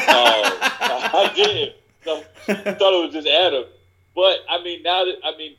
I 1.17 1.33
did. 1.35 1.75
So, 2.05 2.23
I 2.49 2.55
thought 2.55 2.93
it 2.93 3.05
was 3.05 3.13
just 3.13 3.27
Adam. 3.27 3.65
But 4.15 4.41
I 4.49 4.63
mean, 4.63 4.83
now 4.83 5.05
that 5.05 5.17
I 5.25 5.37
mean, 5.37 5.57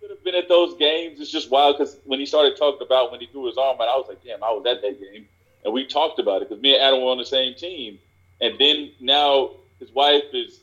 could 0.00 0.10
have 0.10 0.24
been 0.24 0.34
at 0.34 0.48
those 0.48 0.76
games. 0.78 1.20
It's 1.20 1.30
just 1.30 1.50
wild 1.50 1.78
because 1.78 1.98
when 2.04 2.18
he 2.18 2.26
started 2.26 2.56
talking 2.56 2.84
about 2.84 3.10
when 3.10 3.20
he 3.20 3.26
threw 3.26 3.46
his 3.46 3.56
arm 3.56 3.76
out, 3.80 3.88
I 3.88 3.96
was 3.96 4.06
like, 4.08 4.22
damn, 4.24 4.42
I 4.42 4.50
was 4.50 4.64
at 4.66 4.82
that 4.82 5.00
game, 5.00 5.28
and 5.64 5.72
we 5.72 5.86
talked 5.86 6.18
about 6.18 6.42
it 6.42 6.48
because 6.48 6.62
me 6.62 6.74
and 6.74 6.82
Adam 6.82 7.02
were 7.02 7.10
on 7.10 7.18
the 7.18 7.24
same 7.24 7.54
team. 7.54 7.98
And 8.40 8.58
then 8.58 8.92
now 9.00 9.50
his 9.80 9.90
wife 9.92 10.24
is 10.32 10.60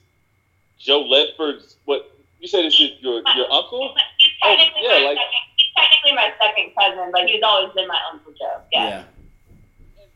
Joe 0.79 1.03
Ledford's. 1.03 1.75
What 1.85 2.11
you 2.39 2.47
said 2.47 2.65
is 2.65 2.79
your 2.79 2.89
your, 2.99 3.21
your 3.35 3.51
uncle? 3.51 3.95
He's 4.17 4.29
technically, 4.41 4.81
Oh, 4.83 4.97
yeah, 4.97 4.99
my 4.99 5.05
like- 5.09 5.17
second, 5.17 5.31
he's 5.57 5.67
technically 5.77 6.13
my 6.13 6.33
second 6.41 6.71
cousin, 6.77 7.11
but 7.11 7.29
he's 7.29 7.43
always 7.43 7.73
been 7.73 7.87
my 7.87 7.99
Uncle 8.11 8.33
Joe. 8.33 8.61
Yeah. 8.71 8.87
yeah. 8.87 9.03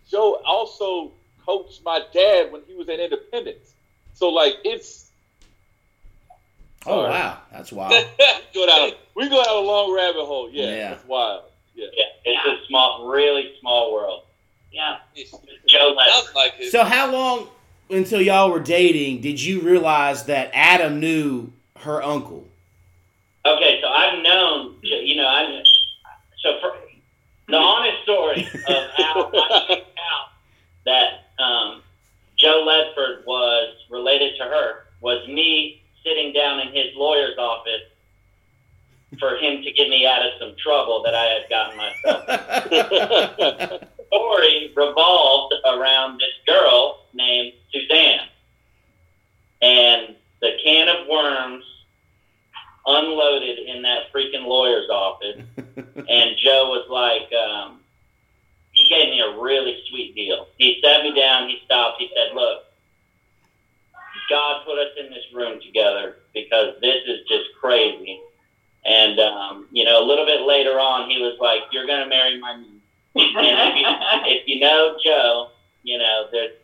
Joe 0.10 0.42
also 0.46 1.12
coached 1.46 1.82
my 1.84 2.02
dad 2.14 2.52
when 2.52 2.62
he 2.68 2.74
was 2.76 2.88
at 2.90 3.00
Independence. 3.00 3.74
So 4.14 4.30
like 4.30 4.56
it's 4.64 5.06
Oh 6.86 7.02
Sorry. 7.04 7.10
wow, 7.12 7.38
that's 7.52 7.72
wild. 7.74 7.92
go 8.54 8.66
down 8.66 8.92
we 9.16 9.28
go 9.30 9.44
down 9.44 9.56
a 9.58 9.60
long 9.60 9.94
rabbit 9.94 10.26
hole. 10.26 10.50
Yeah, 10.50 10.66
Yeah. 10.66 10.92
it's 10.94 11.06
wild. 11.06 11.44
Yeah. 11.76 11.88
yeah, 11.94 12.06
it's 12.26 12.64
a 12.64 12.68
small, 12.68 13.08
really 13.08 13.54
small 13.60 13.94
world. 13.94 14.24
Yeah. 14.72 14.98
Joe 15.68 15.96
Ledford. 15.96 16.36
Like 16.36 16.54
it. 16.60 16.72
So 16.72 16.84
how 16.84 17.12
long 17.12 17.48
until 17.90 18.22
y'all 18.22 18.52
were 18.52 18.60
dating 18.60 19.22
did 19.22 19.42
you 19.42 19.62
realize 19.62 20.26
that 20.26 20.52
Adam 20.54 21.00
knew 21.00 21.52
her 21.80 22.04
uncle? 22.04 22.46
Okay, 23.46 23.80
so 23.82 23.88
I've 23.88 24.22
known, 24.22 24.76
you 24.82 25.16
know, 25.16 25.28
I 25.28 25.64
so 26.42 26.60
for 26.62 26.74
the 27.48 27.58
honest 27.58 28.04
story 28.04 28.48
of 28.68 28.84
how 28.96 29.32
I 29.34 29.66
found 29.68 29.72
out 29.72 30.30
that 30.86 31.44
um, 31.44 31.82
Joe 32.38 32.66
Ledford 32.68 33.26
was 33.26 33.74
related 33.90 34.38
to 34.38 34.44
her 34.44 34.86
was 35.02 35.28
me 35.28 35.82
sitting 36.04 36.32
down 36.34 36.60
in 36.60 36.68
his 36.74 36.88
lawyer's 36.96 37.38
office 37.38 37.82
for 39.20 39.38
him 39.38 39.64
to 39.64 39.72
get 39.72 39.90
me 39.90 40.06
out 40.06 40.24
of 40.26 40.34
some 40.40 40.54
trouble 40.62 41.02
that 41.04 41.16
I 41.16 41.26
had 41.26 41.50
gotten 41.50 41.78
myself. 41.78 43.84
story 44.10 44.74
revolved 44.76 45.54
around 45.66 46.20
this 46.20 46.34
girl 46.46 47.06
named 47.14 47.54
Suzanne. 47.72 48.28
And 49.62 50.16
the 50.42 50.52
can 50.64 50.88
of 50.90 51.08
worms 51.08 51.64
unloaded 52.86 53.60
in 53.60 53.82
that 53.84 54.12
freaking 54.14 54.46
lawyer's 54.46 54.90
office. 54.90 55.42
and 55.58 56.38
Joe 56.38 56.70
was 56.70 56.88
like, 56.90 57.32
um, 57.34 57.80
he 58.72 58.88
gave 58.90 59.10
me 59.10 59.22
a 59.22 59.38
really 59.40 59.82
sweet 59.90 60.16
deal. 60.16 60.48
He 60.58 60.80
sat 60.84 61.04
me 61.04 61.14
down, 61.14 61.48
he 61.48 61.60
stopped, 61.66 62.00
he 62.00 62.10
said, 62.16 62.34
Look, 62.34 62.64
God 64.30 64.64
put 64.66 64.78
us 64.78 64.92
in 64.98 65.10
this 65.10 65.24
room 65.34 65.60
together 65.62 66.18
because 66.34 66.76
this 66.82 67.02
is 67.06 67.20
just 67.28 67.46
crazy. 67.60 68.20
And, 68.86 69.20
um, 69.20 69.68
you 69.72 69.84
know, 69.84 70.02
a 70.02 70.06
little 70.06 70.26
bit 70.26 70.42
later 70.42 70.80
on, 70.80 71.10
he 71.10 71.22
was 71.22 71.38
like, 71.40 71.62
You're 71.72 71.86
going 71.86 72.04
to 72.04 72.10
marry 72.10 72.40
my 72.40 72.56
niece 72.56 72.79
and 73.16 73.36
if 73.36 73.76
you, 73.76 73.86
if 74.34 74.48
you 74.48 74.60
know 74.60 74.98
Joe, 75.04 75.50
you 75.84 75.98
know, 75.98 76.28
that 76.32 76.60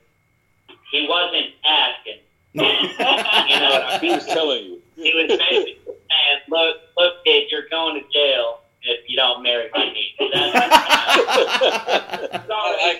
he 0.91 1.07
wasn't 1.09 1.47
asking. 1.65 2.19
you 2.53 2.61
know 2.61 3.69
what 3.71 4.01
He 4.01 4.09
was 4.09 4.25
telling 4.25 4.63
you. 4.63 4.81
He 4.95 5.13
was 5.13 5.27
basically 5.27 5.77
saying, 5.85 6.39
"Look, 6.47 6.77
look, 6.97 7.25
kid, 7.25 7.47
you're 7.51 7.67
going 7.69 8.01
to 8.01 8.07
jail 8.13 8.61
if 8.83 9.09
you 9.09 9.17
don't 9.17 9.43
marry 9.43 9.69
my 9.73 9.91
niece." 9.91 10.13
That's, 10.19 10.55
I, 10.55 12.29
was 12.31 12.49
already, 12.49 12.99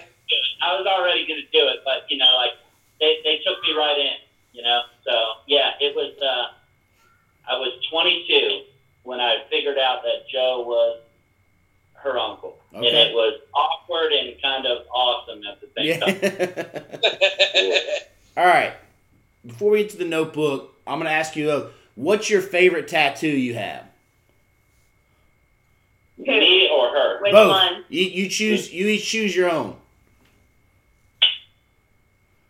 I 0.62 0.78
was 0.78 0.88
already 0.88 1.26
going 1.28 1.40
to 1.40 1.52
do 1.58 1.68
it, 1.68 1.80
but 1.86 2.04
you 2.10 2.18
know, 2.18 2.36
like 2.38 2.52
they, 3.00 3.18
they 3.24 3.38
took 3.46 3.62
me 3.64 3.74
right 3.78 3.98
in. 3.98 4.18
You 4.54 4.64
know, 4.64 4.82
so 5.06 5.12
yeah, 5.48 5.72
it 5.80 5.96
was. 5.96 6.14
Uh, 6.22 6.52
I 7.48 7.58
was 7.60 7.74
22 7.92 8.64
when 9.04 9.20
I 9.20 9.44
figured 9.52 9.78
out 9.78 10.02
that 10.04 10.28
Joe 10.32 10.64
was 10.66 11.00
her 11.94 12.18
uncle, 12.18 12.58
and 12.74 12.84
Okay. 12.86 13.10
it 13.10 13.14
was 13.14 13.40
awkward 13.54 14.12
and 14.14 14.36
kind 14.42 14.66
of 14.66 14.86
awesome 14.94 15.42
at 15.46 15.62
the 15.62 15.68
same 15.78 16.00
time. 16.00 16.10
yeah. 16.10 16.15
All 18.38 18.46
right. 18.46 18.74
Before 19.46 19.72
we 19.72 19.84
get 19.84 19.92
to 19.92 19.98
the 19.98 20.06
notebook, 20.06 20.74
I'm 20.88 21.00
going 21.00 21.06
to 21.06 21.12
ask 21.12 21.36
you, 21.36 21.52
uh, 21.52 21.70
what's 21.96 22.30
your 22.30 22.42
favorite 22.42 22.88
tattoo 22.88 23.28
you 23.28 23.56
have? 23.56 23.84
Me 26.18 26.70
or 26.72 26.90
her? 26.90 27.22
Which 27.22 27.32
Both. 27.32 27.50
one? 27.50 27.84
You, 27.90 28.04
you 28.04 28.30
choose. 28.30 28.72
You 28.74 28.88
each 28.88 29.06
choose 29.06 29.36
your 29.36 29.50
own. 29.50 29.76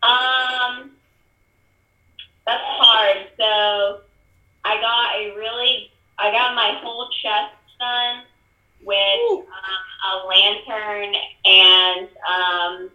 Um, 0.04 0.92
that's 2.46 2.64
hard. 2.64 3.18
So 3.38 4.02
I 4.64 4.80
got 4.80 5.16
a 5.16 5.36
really, 5.36 5.90
I 6.20 6.32
got 6.32 6.54
my 6.56 6.80
whole 6.82 7.10
chest 7.22 7.54
done 7.80 8.24
with 8.84 9.32
um, 9.32 9.44
a 10.14 10.28
lantern 10.28 11.16
and 11.46 12.08
um, 12.30 12.92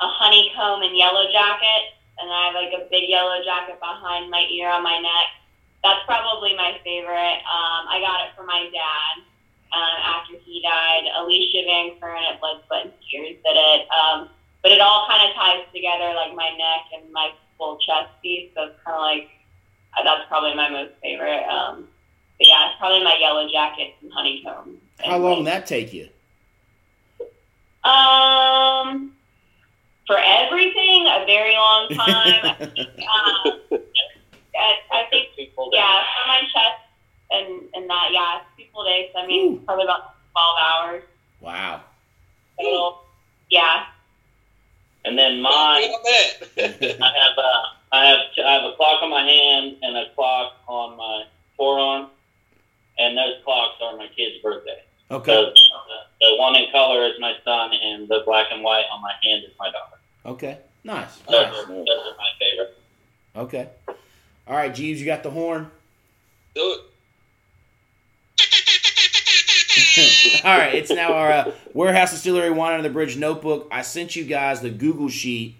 a 0.00 0.08
honeycomb 0.08 0.82
and 0.82 0.96
yellow 0.96 1.30
jacket, 1.30 1.94
and 2.18 2.30
I 2.30 2.50
have 2.50 2.54
like 2.54 2.72
a 2.74 2.88
big 2.90 3.08
yellow 3.08 3.42
jacket 3.44 3.78
behind 3.78 4.30
my 4.30 4.46
ear 4.50 4.70
on 4.70 4.82
my 4.82 4.98
neck. 4.98 5.28
That's 5.82 6.00
probably 6.06 6.56
my 6.56 6.80
favorite. 6.82 7.40
Um, 7.44 7.86
I 7.86 8.00
got 8.00 8.26
it 8.26 8.32
for 8.36 8.44
my 8.44 8.70
dad 8.72 9.14
um, 9.72 9.96
after 10.02 10.34
he 10.44 10.62
died. 10.62 11.04
Alicia 11.18 11.62
Van 11.66 11.92
Kern 12.00 12.22
at 12.24 12.40
Blood, 12.40 12.62
Sweat, 12.66 12.84
and 12.84 12.92
Tears 13.10 13.36
did 13.44 13.56
it. 13.56 13.86
Um, 13.92 14.28
but 14.62 14.72
it 14.72 14.80
all 14.80 15.06
kind 15.06 15.28
of 15.28 15.36
ties 15.36 15.66
together, 15.74 16.14
like 16.14 16.34
my 16.34 16.48
neck 16.56 16.88
and 16.96 17.12
my 17.12 17.32
full 17.58 17.78
chest 17.78 18.10
piece. 18.22 18.50
So 18.54 18.72
it's 18.72 18.80
kind 18.84 18.96
of 18.96 19.02
like 19.02 19.30
uh, 19.98 20.02
that's 20.04 20.26
probably 20.28 20.54
my 20.54 20.70
most 20.70 20.92
favorite. 21.02 21.44
Um, 21.44 21.86
but 22.38 22.48
yeah, 22.48 22.70
it's 22.70 22.78
probably 22.78 23.04
my 23.04 23.16
yellow 23.20 23.48
jacket 23.50 23.94
and 24.02 24.12
honeycomb. 24.12 24.78
How 25.04 25.18
long 25.18 25.44
that 25.44 25.66
take 25.66 25.92
you? 25.92 26.08
Um, 27.84 29.13
for 30.06 30.18
everything, 30.18 31.06
a 31.06 31.24
very 31.26 31.54
long 31.54 31.88
time. 31.92 32.44
um, 32.60 33.80
I, 34.56 34.74
I 34.92 35.04
think 35.10 35.28
yeah, 35.72 36.02
for 36.14 36.28
my 36.28 36.40
chest 36.52 36.80
and 37.30 37.62
and 37.74 37.90
that 37.90 38.08
yeah, 38.12 38.40
two 38.56 38.64
full 38.72 38.84
days. 38.84 39.10
I 39.16 39.26
mean, 39.26 39.54
Ooh. 39.54 39.60
probably 39.60 39.84
about 39.84 40.14
twelve 40.32 40.56
hours. 40.60 41.02
wow. 41.40 41.82
So 42.60 42.98
yeah. 43.50 43.86
And 45.06 45.18
then 45.18 45.42
mine, 45.42 45.82
Good 45.82 45.90
on 45.90 46.02
that. 46.04 47.02
I 47.02 47.12
have 47.18 47.38
uh, 47.38 47.62
I 47.92 48.06
have 48.06 48.18
I 48.44 48.52
have 48.54 48.64
a 48.64 48.76
clock 48.76 49.02
on 49.02 49.10
my 49.10 49.22
hand 49.22 49.76
and 49.82 49.96
a 49.96 50.06
clock 50.14 50.54
on 50.66 50.96
my 50.96 51.24
forearm, 51.56 52.08
and 52.98 53.16
those 53.16 53.34
clocks 53.44 53.76
are 53.82 53.96
my 53.96 54.08
kid's 54.16 54.42
birthday. 54.42 54.82
Okay. 55.10 55.32
So 55.32 55.42
the, 55.44 55.50
the 56.20 56.36
one 56.38 56.56
in 56.56 56.70
color 56.72 57.04
is 57.06 57.14
my 57.20 57.34
son, 57.44 57.70
and 57.72 58.08
the 58.08 58.22
black 58.24 58.46
and 58.50 58.62
white 58.62 58.84
on 58.92 59.02
my 59.02 59.12
hand 59.22 59.44
is 59.44 59.52
my 59.58 59.66
daughter. 59.66 59.96
Okay. 60.26 60.58
Nice. 60.84 61.18
Those, 61.28 61.46
Nice. 61.46 61.54
are, 61.54 61.66
those 61.66 61.88
are 61.88 62.16
my 62.16 62.28
favorite. 62.38 62.78
Okay. 63.36 63.68
All 64.46 64.56
right, 64.56 64.72
Jeebs, 64.72 64.98
you 64.98 65.06
got 65.06 65.22
the 65.22 65.30
horn. 65.30 65.70
Do 66.54 66.76
it. 66.78 66.80
All 70.44 70.58
right, 70.58 70.74
it's 70.74 70.90
now 70.90 71.12
our 71.14 71.30
uh, 71.30 71.52
warehouse 71.72 72.10
distillery 72.10 72.50
wine 72.50 72.74
under 72.74 72.88
the 72.88 72.92
bridge 72.92 73.16
notebook. 73.16 73.68
I 73.70 73.82
sent 73.82 74.16
you 74.16 74.24
guys 74.24 74.60
the 74.60 74.70
Google 74.70 75.08
sheet. 75.08 75.56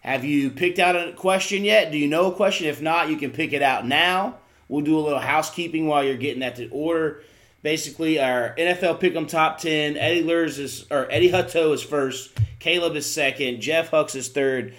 Have 0.00 0.24
you 0.24 0.50
picked 0.50 0.78
out 0.78 0.96
a 0.96 1.12
question 1.12 1.64
yet? 1.64 1.90
Do 1.90 1.98
you 1.98 2.08
know 2.08 2.30
a 2.30 2.34
question? 2.34 2.66
If 2.66 2.82
not, 2.82 3.08
you 3.08 3.16
can 3.16 3.30
pick 3.30 3.52
it 3.52 3.62
out 3.62 3.86
now. 3.86 4.36
We'll 4.68 4.84
do 4.84 4.98
a 4.98 5.00
little 5.00 5.18
housekeeping 5.18 5.86
while 5.86 6.04
you're 6.04 6.16
getting 6.16 6.40
that 6.40 6.56
to 6.56 6.68
order. 6.68 7.22
Basically, 7.62 8.20
our 8.20 8.54
NFL 8.56 9.00
Pick'em 9.00 9.26
top 9.26 9.58
ten. 9.58 9.96
Eddie 9.96 10.22
Luhrs 10.22 10.58
is 10.58 10.86
or 10.90 11.10
Eddie 11.10 11.30
Hutto 11.30 11.72
is 11.72 11.82
first. 11.82 12.30
Caleb 12.60 12.96
is 12.96 13.12
second. 13.12 13.60
Jeff 13.60 13.90
Hucks 13.90 14.14
is 14.14 14.28
third. 14.28 14.74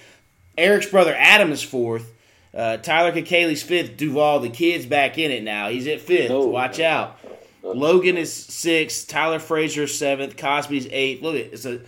Erik's 0.57 0.87
brother 0.87 1.15
Adam 1.17 1.51
is 1.51 1.61
fourth. 1.61 2.13
Uh, 2.53 2.77
Tyler 2.77 3.11
Kakali's 3.11 3.61
fifth. 3.61 3.97
Duvall, 3.97 4.39
the 4.39 4.49
kid's 4.49 4.85
back 4.85 5.17
in 5.17 5.31
it 5.31 5.43
now. 5.43 5.69
He's 5.69 5.87
at 5.87 6.01
fifth. 6.01 6.29
Watch 6.31 6.79
out. 6.79 7.17
Logan 7.61 8.17
is 8.17 8.33
sixth. 8.33 9.07
Tyler 9.07 9.39
Frazier 9.39 9.83
is 9.83 9.97
seventh. 9.97 10.37
Cosby's 10.37 10.87
eighth. 10.89 11.21
Look 11.21 11.35
at 11.35 11.53
it's 11.53 11.65
a. 11.65 11.79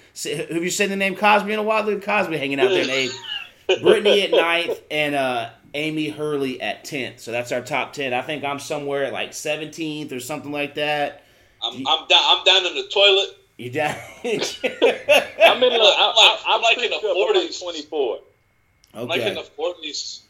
Have 0.51 0.63
you 0.63 0.69
seen 0.69 0.89
the 0.89 0.95
name 0.95 1.15
Cosby 1.15 1.51
in 1.53 1.59
a 1.59 1.63
while? 1.63 1.83
Look 1.83 1.99
at 1.99 2.03
Cosby 2.03 2.37
hanging 2.37 2.59
out 2.59 2.69
there 2.69 2.83
in 2.83 2.89
eighth. 2.89 3.17
Brittany 3.81 4.23
at 4.23 4.31
ninth 4.31 4.81
and 4.91 5.15
uh, 5.15 5.49
Amy 5.73 6.09
Hurley 6.09 6.61
at 6.61 6.83
tenth. 6.83 7.19
So 7.19 7.31
that's 7.31 7.51
our 7.51 7.61
top 7.61 7.93
ten. 7.93 8.13
I 8.13 8.21
think 8.21 8.43
I'm 8.43 8.59
somewhere 8.59 9.05
at 9.05 9.13
like 9.13 9.33
seventeenth 9.33 10.11
or 10.11 10.19
something 10.19 10.51
like 10.51 10.75
that. 10.75 11.23
I'm, 11.63 11.75
I'm 11.87 12.07
down. 12.07 12.21
I'm 12.23 12.43
down 12.43 12.65
in 12.65 12.75
the 12.75 12.87
toilet. 12.91 13.37
You 13.57 13.69
down? 13.69 13.95
I'm 14.23 14.31
in. 14.33 14.39
The, 14.39 15.79
I, 15.79 16.13
I, 16.17 16.37
I'm 16.47 16.55
I'm 16.55 16.61
like 16.61 16.77
in 16.77 16.83
the 16.83 16.89
picked 16.89 17.05
up, 17.05 17.11
I'm 17.15 17.35
like 17.35 17.49
40s. 17.49 17.61
24. 17.61 18.19
I'm 18.93 19.07
like 19.07 19.21
in 19.21 19.35
the 19.35 19.43
forties. 19.43 20.23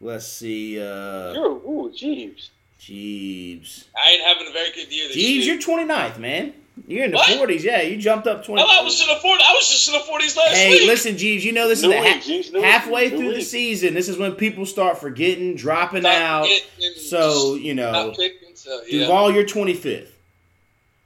Let's 0.00 0.26
see. 0.26 0.78
Uh, 0.78 1.32
You're 1.32 1.50
ooh, 1.50 1.92
Jeebs. 1.94 2.50
Jeebs. 2.80 3.84
I 3.96 4.10
ain't 4.10 4.22
having 4.22 4.46
a 4.48 4.52
very 4.52 4.70
good 4.72 4.92
year 4.92 5.08
this 5.08 5.16
Jeebs, 5.16 5.44
year. 5.44 5.54
you're 5.54 5.62
29th, 5.62 6.18
man. 6.18 6.52
You're 6.88 7.04
in 7.04 7.12
the 7.12 7.16
What? 7.16 7.48
40s. 7.48 7.62
Yeah, 7.62 7.82
you 7.82 7.96
jumped 7.96 8.26
up 8.26 8.44
20. 8.44 8.60
Hell, 8.60 8.70
I 8.70 8.82
was 8.82 9.00
in 9.00 9.06
the 9.06 9.14
forties. 9.20 9.46
I 9.48 9.52
was 9.52 9.68
just 9.70 9.88
in 9.88 9.94
the 9.94 10.00
forties 10.00 10.36
last 10.36 10.54
Hey, 10.56 10.70
week. 10.70 10.88
listen, 10.88 11.14
Jeebs. 11.14 11.42
You 11.42 11.52
know 11.52 11.68
this 11.68 11.82
New 11.82 11.92
is 11.92 11.94
the 11.96 12.00
week, 12.02 12.12
ha- 12.12 12.20
Jeebs, 12.20 12.52
new 12.52 12.58
week, 12.58 12.64
halfway 12.68 13.10
new 13.10 13.16
through 13.16 13.28
the 13.30 13.38
week. 13.38 13.46
season. 13.46 13.94
This 13.94 14.08
is 14.08 14.18
when 14.18 14.32
people 14.32 14.66
start 14.66 14.98
forgetting, 14.98 15.54
dropping 15.54 16.02
Not 16.02 16.14
out. 16.16 16.46
getting- 16.78 16.98
So 17.00 17.54
you 17.54 17.74
know, 17.74 17.92
not 17.92 18.16
picking. 18.16 18.54
So 18.54 18.82
yeah. 18.88 19.00
Duvall, 19.02 19.30
you're 19.32 19.44
25th. 19.44 20.08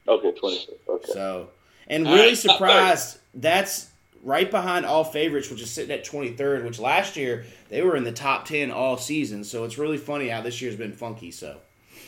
Okay, 0.09 0.33
25th. 0.33 0.69
Okay. 0.89 1.13
So, 1.13 1.49
and 1.87 2.07
All 2.09 2.15
really 2.15 2.29
right, 2.29 2.37
surprised. 2.39 3.19
That's 3.35 3.89
right 4.25 4.51
behind 4.51 4.87
all 4.87 5.05
favorites, 5.05 5.51
which 5.51 5.61
is 5.61 5.71
sitting 5.71 5.91
at 5.93 6.03
23rd. 6.05 6.65
Which 6.65 6.79
last 6.79 7.15
year 7.17 7.45
they 7.69 7.83
were 7.83 7.95
in 7.95 8.05
the 8.05 8.13
top 8.13 8.47
10 8.47 8.71
all 8.71 8.97
season. 8.97 9.45
So 9.45 9.65
it's 9.65 9.77
really 9.77 9.99
funny 9.99 10.29
how 10.29 10.41
this 10.41 10.63
year's 10.63 10.77
been 10.77 10.93
funky. 10.93 11.31
So, 11.31 11.59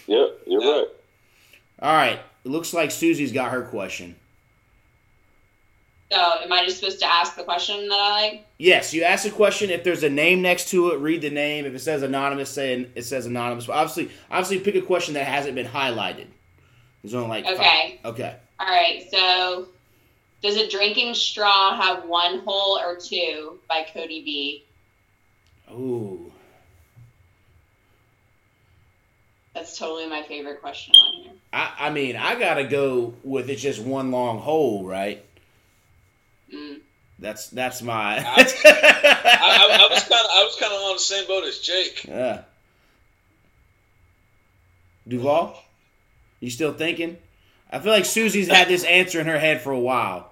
Yep, 0.06 0.38
you're 0.46 0.62
Yeah. 0.62 0.70
right. 0.78 0.86
all 1.82 1.92
right, 1.94 2.20
it 2.44 2.48
looks 2.48 2.72
like 2.72 2.90
Suzzie's 2.90 3.32
got 3.32 3.52
her 3.52 3.62
question. 3.62 4.16
So, 6.12 6.18
am 6.42 6.52
I 6.52 6.64
just 6.64 6.80
supposed 6.80 6.98
to 7.00 7.06
ask 7.06 7.36
the 7.36 7.44
question 7.44 7.88
that 7.88 7.94
I 7.94 8.10
like? 8.22 8.46
Yes, 8.58 8.92
you 8.92 9.04
ask 9.04 9.24
a 9.26 9.30
question. 9.30 9.70
If 9.70 9.84
there's 9.84 10.02
a 10.02 10.10
name 10.10 10.42
next 10.42 10.68
to 10.70 10.90
it, 10.90 10.98
read 10.98 11.22
the 11.22 11.30
name. 11.30 11.66
If 11.66 11.74
it 11.74 11.78
says 11.78 12.02
anonymous, 12.02 12.50
say 12.50 12.88
it 12.96 13.04
says 13.04 13.26
anonymous. 13.26 13.66
But 13.66 13.74
obviously, 13.76 14.10
obviously, 14.28 14.58
pick 14.58 14.74
a 14.74 14.84
question 14.84 15.14
that 15.14 15.26
hasn't 15.26 15.54
been 15.54 15.68
highlighted. 15.68 16.26
There's 17.02 17.14
only 17.14 17.28
like 17.28 17.46
Okay. 17.46 18.00
Five. 18.02 18.12
Okay. 18.12 18.36
All 18.58 18.66
right. 18.66 19.06
So, 19.08 19.68
does 20.42 20.56
a 20.56 20.68
drinking 20.68 21.14
straw 21.14 21.80
have 21.80 22.04
one 22.08 22.40
hole 22.40 22.76
or 22.78 22.96
two? 22.96 23.60
By 23.68 23.86
Cody 23.94 24.24
B. 24.24 24.64
Ooh. 25.70 26.32
That's 29.60 29.76
totally 29.78 30.06
my 30.08 30.22
favorite 30.22 30.62
question 30.62 30.94
on 30.94 31.22
here. 31.22 31.32
I, 31.52 31.72
I 31.78 31.90
mean, 31.90 32.16
I 32.16 32.38
gotta 32.38 32.64
go 32.64 33.12
with 33.22 33.50
it's 33.50 33.60
just 33.60 33.78
one 33.78 34.10
long 34.10 34.38
hole, 34.38 34.84
right? 34.86 35.22
Mm. 36.50 36.78
That's 37.18 37.50
that's 37.50 37.82
my. 37.82 38.16
I, 38.20 38.22
I, 38.24 39.78
I 39.82 39.88
was 39.90 40.02
kind 40.04 40.24
of 40.24 40.30
I 40.32 40.44
was 40.44 40.56
kind 40.58 40.72
of 40.72 40.80
on 40.80 40.94
the 40.94 40.98
same 40.98 41.26
boat 41.26 41.44
as 41.44 41.58
Jake. 41.58 42.04
yeah. 42.08 42.42
Duvall, 45.06 45.62
you 46.40 46.48
still 46.48 46.72
thinking? 46.72 47.18
I 47.70 47.80
feel 47.80 47.92
like 47.92 48.06
Suzzie's 48.06 48.48
had 48.48 48.66
this 48.68 48.84
answer 48.84 49.20
in 49.20 49.26
her 49.26 49.38
head 49.38 49.60
for 49.60 49.72
a 49.72 49.78
while. 49.78 50.30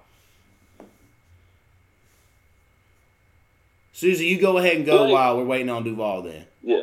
Suzzie, 3.93 4.25
you 4.25 4.41
go 4.41 4.57
ahead 4.57 4.77
and 4.77 4.87
go 4.87 5.03
Right. 5.03 5.11
while 5.13 5.37
we're 5.37 5.45
waiting 5.45 5.69
on 5.69 5.83
Duvall. 5.83 6.23
Then. 6.23 6.45
Yeah. 6.63 6.81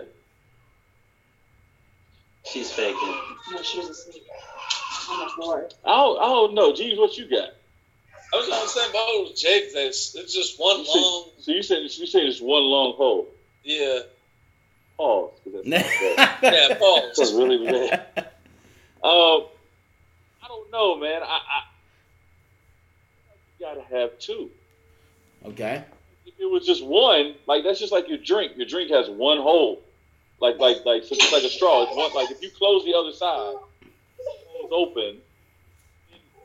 She's 2.53 2.71
faking. 2.73 3.15
No, 3.53 3.63
she 3.63 3.79
was 3.81 3.91
asleep 3.91 4.23
on 5.11 5.21
the 5.27 5.33
floor. 5.33 5.69
I 5.85 5.97
don't, 5.97 6.19
I 6.21 6.25
don't 6.29 6.55
know. 6.55 6.73
Jeebs, 6.73 6.99
what 6.99 7.17
you 7.19 7.29
got? 7.29 7.51
I 8.33 8.37
was 8.37 8.49
on 8.49 8.61
the 8.63 8.69
same 8.69 8.93
boat 8.93 9.29
with 9.29 9.37
Jake. 9.37 9.73
This 9.73 10.15
it's 10.15 10.35
just 10.35 10.59
one 10.59 10.79
You 10.81 10.85
said- 10.85 11.01
long. 11.01 11.25
so 11.41 11.53
you 11.53 11.63
said 11.63 11.79
you 11.83 12.07
said 12.07 12.23
it's 12.25 12.41
one 12.41 12.63
long 12.63 12.95
hole. 12.95 13.27
Yeah, 13.65 14.01
Pause. 14.97 15.31
'cause 15.45 15.53
that's 15.55 15.67
not 15.67 15.81
bad. 16.43 16.79
yeah. 16.81 17.01
That's 17.17 17.33
really 17.33 17.65
bad. 17.67 18.07
Um, 19.03 19.47
I 20.43 20.49
don't 20.49 20.71
know, 20.73 20.97
man. 20.97 21.23
I, 21.23 21.27
I 21.27 21.63
you 23.59 23.67
gotta 23.67 23.83
have 23.83 24.19
two. 24.19 24.51
okay. 25.47 25.85
If 26.27 26.35
it 26.41 26.51
was 26.51 26.67
just 26.67 26.85
one, 26.85 27.35
like 27.47 27.65
that's 27.65 27.79
just 27.81 27.93
like 27.93 28.09
your 28.09 28.19
drink. 28.19 28.53
Your 28.57 28.67
drink 28.67 28.91
has 28.91 29.09
one 29.09 29.39
hole, 29.39 29.81
like 30.41 30.59
like 30.59 30.84
like 30.84 31.05
so 31.05 31.14
just 31.14 31.32
like 31.32 31.45
a 31.45 31.49
straw. 31.49 31.82
It's 31.84 31.97
one 31.97 32.12
like 32.14 32.30
if 32.30 32.43
you 32.43 32.51
close 32.51 32.84
the 32.84 32.95
other 32.95 33.12
side, 33.12 33.57
it's 33.82 34.72
open. 34.72 35.18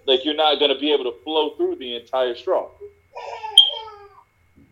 Like 0.06 0.26
you're 0.26 0.36
not 0.36 0.60
gonna 0.60 0.80
be 0.80 0.92
able 0.92 1.06
to 1.06 1.18
flow 1.24 1.52
through 1.52 1.76
the 1.76 1.96
entire 1.96 2.36
straw. 2.36 2.70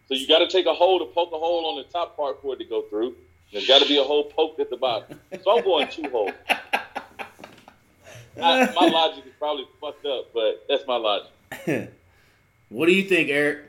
So 0.10 0.16
you 0.16 0.28
got 0.28 0.40
to 0.40 0.48
take 0.48 0.66
a 0.66 0.74
hole 0.74 0.98
to 0.98 1.06
poke 1.06 1.32
a 1.34 1.38
hole 1.38 1.68
on 1.68 1.78
the 1.78 1.84
top 1.84 2.18
part 2.18 2.42
for 2.42 2.56
it 2.56 2.58
to 2.58 2.66
go 2.66 2.82
through. 2.82 3.16
There's 3.54 3.68
got 3.68 3.80
to 3.84 3.88
be 3.88 4.00
a 4.00 4.04
hole 4.04 4.24
poked 4.24 4.60
at 4.60 4.72
the 4.72 4.78
bottom. 4.78 5.20
So 5.44 5.56
I'm 5.56 5.64
going 5.64 5.88
two 5.88 6.10
holes. 6.10 6.32
I, 8.42 8.74
my 8.74 8.88
logic 8.88 9.26
is 9.28 9.34
probably 9.38 9.68
fucked 9.80 10.08
up, 10.08 10.34
but 10.34 10.66
that's 10.68 10.88
my 10.88 10.96
logic. 10.96 11.32
what 12.70 12.88
do 12.88 12.92
you 12.92 13.04
think, 13.04 13.30
Erik? 13.30 13.60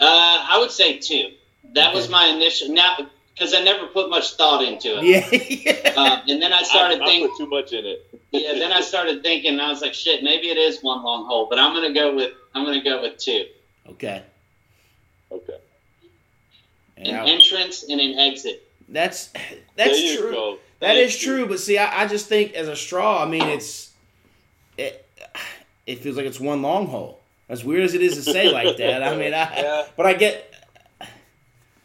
Uh, 0.00 0.46
I 0.50 0.58
would 0.58 0.72
say 0.72 0.98
two. 0.98 1.34
That 1.74 1.94
was 1.94 2.08
my 2.08 2.26
initial. 2.26 2.70
Now, 2.70 2.96
because 3.34 3.52
I 3.54 3.62
never 3.62 3.86
put 3.88 4.08
much 4.10 4.34
thought 4.36 4.62
into 4.64 4.98
it. 4.98 5.04
Yeah. 5.04 5.80
Uh, 5.96 6.20
and 6.28 6.42
then 6.42 6.52
I 6.52 6.62
started 6.64 7.00
I, 7.00 7.04
I 7.04 7.06
thinking. 7.06 7.28
put 7.28 7.38
too 7.38 7.46
much 7.48 7.72
in 7.72 7.84
it. 7.86 8.06
Yeah, 8.32 8.54
then 8.54 8.72
I 8.72 8.80
started 8.80 9.22
thinking. 9.22 9.52
and 9.52 9.62
I 9.62 9.68
was 9.68 9.80
like, 9.80 9.94
shit, 9.94 10.24
maybe 10.24 10.48
it 10.48 10.56
is 10.56 10.80
one 10.82 11.04
long 11.04 11.24
hole. 11.26 11.46
But 11.48 11.60
I'm 11.60 11.72
gonna 11.72 11.94
go 11.94 12.16
with. 12.16 12.32
I'm 12.52 12.64
gonna 12.64 12.82
go 12.82 13.00
with 13.02 13.16
two. 13.18 13.44
okay. 13.90 14.24
Okay. 15.30 15.56
And 16.96 17.06
An 17.08 17.14
I- 17.14 17.26
entrance 17.28 17.84
and 17.88 18.00
an 18.00 18.18
exit. 18.18 18.66
that's 18.88 19.28
there 19.28 19.42
that's 19.76 20.00
you 20.00 20.18
true. 20.20 20.32
go. 20.32 20.58
That 20.80 20.94
Thank 20.94 21.06
is 21.06 21.22
you. 21.22 21.28
true, 21.36 21.46
but 21.46 21.60
see, 21.60 21.78
I, 21.78 22.02
I 22.02 22.06
just 22.08 22.26
think 22.26 22.54
as 22.54 22.66
a 22.68 22.74
straw, 22.76 23.22
I 23.22 23.28
mean, 23.28 23.42
it's 23.42 23.92
it 24.76 25.06
it 25.86 26.00
feels 26.00 26.16
like 26.16 26.26
it's 26.26 26.40
one 26.40 26.60
long 26.62 26.86
hole. 26.88 27.20
As 27.48 27.64
weird 27.64 27.84
as 27.84 27.94
it 27.94 28.02
is 28.02 28.14
to 28.16 28.22
say 28.22 28.50
like 28.50 28.76
that, 28.78 29.02
I 29.02 29.16
mean, 29.16 29.32
I 29.34 29.56
Yeah. 29.62 29.86
but 29.96 30.06
I 30.06 30.14
get, 30.14 30.53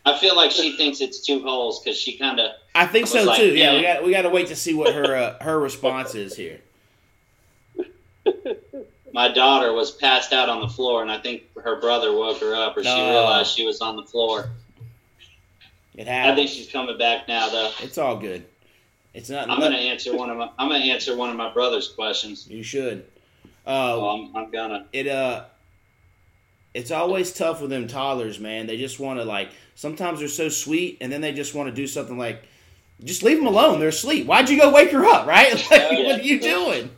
I 0.10 0.18
feel 0.18 0.36
like 0.36 0.52
she 0.52 0.76
thinks 0.76 1.02
it's 1.02 1.20
two 1.20 1.42
holes 1.42 1.80
because 1.80 1.98
she 1.98 2.18
kind 2.18 2.40
of. 2.40 2.52
I 2.76 2.86
think 2.86 3.08
so 3.08 3.24
like, 3.24 3.40
too. 3.40 3.56
Yeah, 3.56 3.76
we 3.76 3.82
got 3.82 4.04
we 4.04 4.12
got 4.12 4.22
to 4.24 4.30
wait 4.30 4.48
to 4.48 4.56
see 4.56 4.74
what 4.74 4.94
her 4.94 5.16
uh, 5.16 5.44
her 5.44 5.60
response 5.60 6.16
is 6.16 6.36
here. 6.36 6.60
My 9.12 9.28
daughter 9.28 9.74
was 9.74 9.92
passed 9.92 10.34
out 10.34 10.50
on 10.50 10.62
the 10.62 10.68
floor, 10.68 11.02
and 11.02 11.12
I 11.12 11.18
think 11.18 11.44
her 11.58 11.80
brother 11.80 12.14
woke 12.14 12.40
her 12.42 12.56
up, 12.56 12.78
or 12.78 12.84
she 12.84 12.90
realized 12.90 13.56
she 13.56 13.66
was 13.66 13.82
on 13.82 13.96
the 13.96 14.04
floor. 14.04 14.50
It 15.96 16.08
happened. 16.08 16.32
I 16.32 16.36
think 16.36 16.50
she's 16.50 16.72
coming 16.72 16.98
back 16.98 17.28
now, 17.28 17.50
though. 17.50 17.72
It's 17.82 17.98
all 17.98 18.16
good. 18.16 18.46
It's 19.14 19.30
not. 19.30 19.50
I'm 19.50 19.60
gonna 19.60 19.76
answer 19.76 20.16
one 20.16 20.30
of 20.30 20.38
my. 20.38 20.50
I'm 20.58 20.70
gonna 20.70 20.86
answer 20.86 21.16
one 21.16 21.30
of 21.30 21.36
my 21.36 21.52
brother's 21.52 21.88
questions. 21.90 22.48
You 22.48 22.64
should. 22.64 23.06
Uh, 23.66 23.96
Oh, 23.96 24.10
I'm, 24.10 24.36
I'm 24.36 24.52
gonna. 24.52 24.86
it 24.94 25.08
uh 25.08 25.46
it's 26.74 26.92
always 26.92 27.34
tough 27.34 27.62
with 27.62 27.70
them 27.70 27.88
toddlers 27.88 28.40
man. 28.40 28.68
They 28.68 28.78
just 28.78 29.00
want 29.00 29.20
to 29.20 29.26
like 29.26 29.50
sometimes 29.76 30.20
they're 30.20 30.28
so 30.28 30.50
sweet 30.50 30.98
and 31.02 31.12
then 31.12 31.22
they 31.22 31.32
just 31.34 31.54
want 31.56 31.70
to 31.70 31.76
do 31.76 31.88
something 31.88 32.18
like 32.18 32.44
just 33.04 33.24
leave 33.24 33.38
them 33.38 33.48
alone. 33.48 33.80
They're 33.80 33.90
asleep. 33.90 34.26
Why'd 34.28 34.50
you 34.50 34.60
go 34.60 34.72
wake 34.74 34.92
her 34.92 35.06
up 35.06 35.26
right? 35.36 35.54
Like, 35.54 35.70
Yeah. 35.72 36.04
what 36.06 36.20
are 36.20 36.24
you 36.24 36.40
doing? 36.54 36.90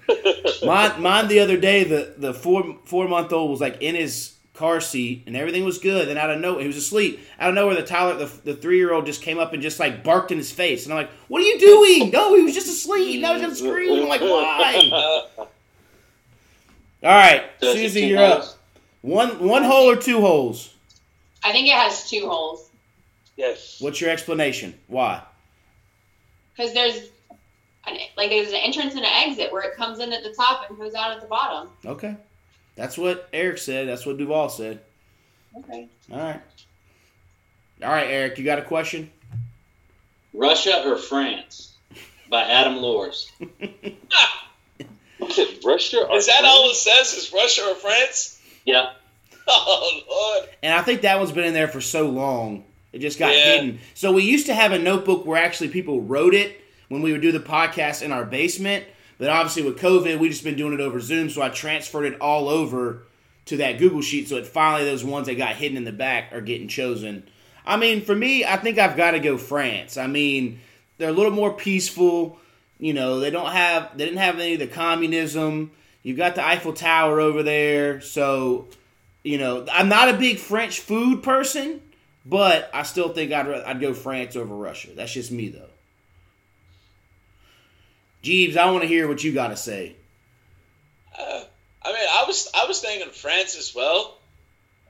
Mine, 0.65 1.01
mine 1.01 1.27
the 1.27 1.39
other 1.39 1.57
day 1.57 1.83
the 1.83 2.13
the 2.17 2.33
four 2.33 2.77
four 2.85 3.07
month 3.07 3.31
old 3.31 3.51
was 3.51 3.61
like 3.61 3.81
in 3.81 3.95
his 3.95 4.35
car 4.53 4.81
seat 4.81 5.23
and 5.25 5.35
everything 5.37 5.63
was 5.63 5.77
good 5.79 6.07
and 6.09 6.19
out 6.19 6.29
of 6.29 6.39
nowhere 6.39 6.61
he 6.61 6.67
was 6.67 6.77
asleep. 6.77 7.19
Out 7.39 7.49
of 7.49 7.55
nowhere 7.55 7.75
the 7.75 7.83
Tyler 7.83 8.15
the, 8.15 8.25
the 8.43 8.53
three 8.55 8.77
year 8.77 8.93
old 8.93 9.05
just 9.05 9.21
came 9.21 9.39
up 9.39 9.53
and 9.53 9.61
just 9.61 9.79
like 9.79 10.03
barked 10.03 10.31
in 10.31 10.37
his 10.37 10.51
face. 10.51 10.85
And 10.85 10.93
I'm 10.93 10.97
like 11.01 11.09
what 11.29 11.41
are 11.41 11.45
you 11.45 11.57
doing? 11.59 12.09
No 12.11 12.35
he 12.35 12.43
was 12.43 12.53
just 12.53 12.67
asleep. 12.67 13.21
Now 13.21 13.33
he's 13.33 13.41
gonna 13.41 13.55
scream. 13.55 14.01
I'm 14.03 14.09
like 14.09 14.21
why? 14.21 15.23
All 15.37 15.47
right 17.03 17.43
Suzzie 17.61 18.07
you're 18.07 18.19
up? 18.23 18.45
One 19.01 19.47
one 19.47 19.63
hole 19.63 19.89
or 19.89 19.95
two 19.95 20.21
holes? 20.21 20.73
I 21.43 21.51
think 21.51 21.67
it 21.67 21.73
has 21.73 22.09
two 22.09 22.27
holes 22.27 22.69
yes. 23.41 23.77
What's 23.79 23.99
your 23.99 24.09
explanation? 24.09 24.77
Why? 24.87 25.23
because 26.55 26.73
there's 26.73 27.09
an, 27.87 27.97
like 28.17 28.29
there's 28.29 28.49
an 28.49 28.55
entrance 28.55 28.93
and 28.93 29.03
an 29.03 29.11
exit 29.11 29.51
where 29.51 29.63
it 29.63 29.75
comes 29.75 29.99
in 29.99 30.13
at 30.13 30.21
the 30.21 30.33
top 30.33 30.69
and 30.69 30.77
goes 30.77 30.93
out 30.93 31.11
at 31.11 31.21
the 31.21 31.27
bottom. 31.27 31.69
Okay. 31.85 32.15
That's 32.75 32.97
what 32.97 33.27
Erik 33.33 33.57
said. 33.57 33.87
That's 33.87 34.05
what 34.05 34.17
Duvall 34.17 34.49
said. 34.49 34.79
Okay. 35.57 35.87
All 36.11 36.19
right. 36.19 36.41
All 37.83 37.89
right, 37.89 38.07
Erik, 38.07 38.37
you 38.37 38.45
got 38.45 38.59
a 38.59 38.63
question? 38.63 39.09
Russia 40.33 40.83
or 40.85 40.97
France 40.97 41.73
by 42.29 42.43
Adam 42.43 42.75
Luhrs. 42.75 43.31
Russia 45.65 46.05
or 46.09 46.17
is 46.17 46.27
that 46.27 46.39
France? 46.39 46.45
all 46.45 46.69
it 46.69 46.75
says? 46.75 47.13
Is 47.13 47.33
Russia 47.33 47.63
or 47.69 47.75
France? 47.75 48.40
Yeah. 48.65 48.91
Oh 49.47 49.99
Lord. 50.09 50.49
And 50.63 50.73
I 50.73 50.81
think 50.81 51.01
that 51.01 51.17
one's 51.19 51.31
been 51.31 51.43
in 51.43 51.53
there 51.53 51.67
for 51.67 51.81
so 51.81 52.09
long. 52.09 52.63
It 52.93 52.99
just 52.99 53.19
got 53.19 53.33
Yeah. 53.35 53.55
hidden. 53.55 53.79
So 53.95 54.11
we 54.13 54.23
used 54.23 54.45
to 54.45 54.53
have 54.53 54.71
a 54.71 54.79
notebook 54.79 55.25
where 55.25 55.41
actually 55.43 55.69
people 55.69 56.01
wrote 56.01 56.33
it 56.33 56.61
when 56.89 57.01
we 57.01 57.11
would 57.11 57.21
do 57.21 57.31
the 57.31 57.39
podcast 57.39 58.01
in 58.01 58.11
our 58.11 58.23
basement. 58.23 58.85
But 59.17 59.29
obviously 59.29 59.63
with 59.63 59.79
COVID, 59.79 60.19
we 60.19 60.29
just 60.29 60.43
been 60.43 60.55
doing 60.55 60.73
it 60.73 60.79
over 60.79 60.99
Zoom. 60.99 61.29
So 61.29 61.41
I 61.41 61.49
transferred 61.49 62.05
it 62.05 62.21
all 62.21 62.47
over 62.49 63.03
to 63.45 63.57
that 63.57 63.77
Google 63.79 64.01
sheet. 64.01 64.29
So 64.29 64.37
it 64.37 64.47
finally 64.47 64.85
those 64.85 65.03
ones 65.03 65.27
that 65.27 65.35
got 65.35 65.55
hidden 65.55 65.75
in 65.75 65.83
the 65.83 65.91
back 65.91 66.31
are 66.31 66.41
getting 66.41 66.67
chosen. 66.67 67.23
I 67.65 67.77
mean, 67.77 68.01
for 68.01 68.15
me, 68.15 68.45
I 68.45 68.55
think 68.57 68.77
I've 68.77 68.95
got 68.95 69.11
to 69.11 69.19
go 69.19 69.37
France. 69.37 69.97
I 69.97 70.07
mean, 70.07 70.59
they're 70.97 71.09
a 71.09 71.13
little 71.13 71.31
more 71.31 71.51
peaceful. 71.53 72.39
You 72.79 72.93
know, 72.93 73.19
they 73.19 73.31
don't 73.31 73.51
have 73.51 73.97
they 73.97 74.05
didn't 74.05 74.19
have 74.19 74.39
any 74.39 74.53
of 74.53 74.59
the 74.59 74.67
communism. 74.67 75.71
You've 76.03 76.17
got 76.17 76.35
the 76.35 76.45
Eiffel 76.45 76.73
Tower 76.73 77.19
over 77.19 77.43
there, 77.43 78.01
so 78.01 78.67
you 79.23 79.37
know 79.37 79.65
I'm 79.71 79.89
not 79.89 80.09
a 80.09 80.17
big 80.17 80.39
French 80.39 80.79
food 80.79 81.21
person, 81.21 81.81
but 82.25 82.69
I 82.73 82.83
still 82.83 83.09
think 83.09 83.31
I'd 83.31 83.47
I'd 83.47 83.79
go 83.79 83.93
France 83.93 84.35
over 84.35 84.55
Russia. 84.55 84.89
That's 84.95 85.13
just 85.13 85.31
me 85.31 85.49
though. 85.49 85.69
Jeebs, 88.23 88.57
I 88.57 88.69
want 88.71 88.83
to 88.83 88.87
hear 88.87 89.07
what 89.07 89.23
you 89.23 89.33
got 89.33 89.47
to 89.47 89.57
say. 89.57 89.95
Uh, 91.17 91.43
I 91.83 91.87
mean, 91.91 92.07
I 92.11 92.23
was 92.25 92.49
I 92.55 92.65
was 92.65 92.79
thinking 92.81 93.09
France 93.11 93.57
as 93.57 93.73
well. 93.75 94.17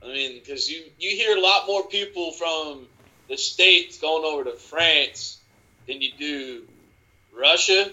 I 0.03 0.07
mean, 0.07 0.39
because 0.39 0.69
you 0.69 0.83
you 0.97 1.15
hear 1.15 1.37
a 1.37 1.41
lot 1.41 1.67
more 1.67 1.87
people 1.87 2.31
from 2.31 2.87
the 3.27 3.37
states 3.37 3.99
going 3.99 4.25
over 4.25 4.49
to 4.49 4.57
France 4.57 5.39
than 5.87 6.01
you 6.01 6.11
do 6.17 6.63
Russia 7.37 7.91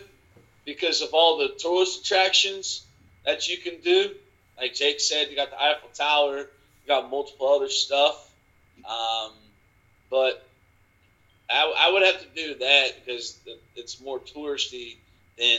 because 0.65 1.01
of 1.01 1.11
all 1.15 1.39
the 1.39 1.49
tourist 1.49 2.01
attractions 2.01 2.85
that 3.29 3.47
you 3.47 3.59
can 3.59 3.79
do. 3.83 4.11
Like 4.57 4.75
Jake 4.75 5.01
said, 5.01 5.29
you 5.29 5.37
got 5.37 5.51
the 5.51 5.63
Eiffel 5.63 5.91
Tower, 5.93 6.39
you 6.39 6.87
got 6.87 7.11
multiple 7.11 7.47
other 7.47 7.69
stuff. 7.69 8.27
Um, 8.79 9.33
but 10.11 10.49
I, 11.51 11.75
I 11.79 11.93
would 11.93 12.03
have 12.03 12.21
to 12.21 12.27
do 12.35 12.55
that 12.59 13.05
because 13.05 13.39
it's 13.77 14.01
more 14.01 14.19
touristy 14.19 14.97
than 15.39 15.59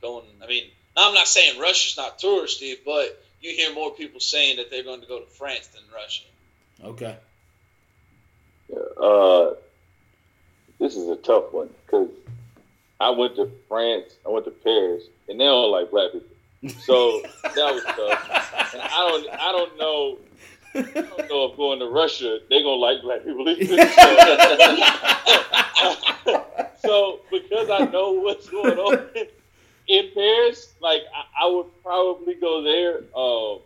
going. 0.00 0.24
I 0.42 0.46
mean, 0.46 0.70
I'm 0.96 1.14
not 1.14 1.26
saying 1.26 1.60
Russia's 1.60 1.96
not 1.96 2.20
touristy, 2.20 2.76
but 2.86 3.20
you 3.40 3.50
hear 3.50 3.74
more 3.74 3.90
people 3.90 4.20
saying 4.20 4.58
that 4.58 4.70
they're 4.70 4.84
going 4.84 5.00
to 5.00 5.08
go 5.08 5.18
to 5.18 5.26
France 5.26 5.66
than 5.66 5.82
Russia. 5.92 6.24
Okay. 6.84 7.16
Uh, 8.96 9.54
this 10.78 10.94
is 10.94 11.08
a 11.08 11.16
tough 11.16 11.52
one 11.52 11.70
because 11.84 12.08
I 13.00 13.10
went 13.10 13.34
to 13.34 13.50
France, 13.68 14.14
I 14.24 14.28
went 14.28 14.44
to 14.44 14.52
Paris, 14.52 15.02
and 15.28 15.40
they 15.40 15.44
don't 15.44 15.72
like 15.72 15.90
black 15.90 16.12
people. 16.12 16.28
So 16.68 17.20
that 17.42 17.54
was 17.56 17.84
tough. 17.84 18.74
And 18.74 18.82
I 18.82 18.88
don't, 18.88 19.28
I 19.40 19.52
don't 19.52 19.78
know, 19.78 20.18
I 20.74 20.82
don't 21.02 21.28
know 21.28 21.50
if 21.50 21.56
going 21.56 21.78
to 21.80 21.86
Russia 21.86 22.38
they're 22.48 22.62
gonna 22.62 22.76
like 22.76 23.02
black 23.02 23.24
people 23.24 23.48
either. 23.48 23.86
So, 26.24 26.46
so 26.82 27.20
because 27.30 27.70
I 27.70 27.84
know 27.92 28.12
what's 28.12 28.48
going 28.48 28.78
on 28.78 29.08
in 29.88 30.10
Paris, 30.14 30.72
like 30.80 31.02
I, 31.14 31.44
I 31.44 31.50
would 31.50 31.66
probably 31.82 32.34
go 32.34 32.62
there. 32.62 32.98
Um, 33.16 33.60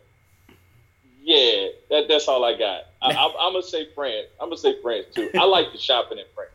yeah, 1.22 1.68
that, 1.90 2.08
that's 2.08 2.26
all 2.26 2.44
I 2.44 2.56
got. 2.58 2.84
I, 3.02 3.10
I'm, 3.12 3.30
I'm 3.38 3.52
gonna 3.52 3.62
say 3.62 3.88
France. 3.94 4.28
I'm 4.40 4.48
gonna 4.48 4.56
say 4.56 4.80
France 4.82 5.06
too. 5.14 5.30
I 5.38 5.44
like 5.44 5.72
the 5.72 5.78
shopping 5.78 6.18
in 6.18 6.24
France. 6.34 6.50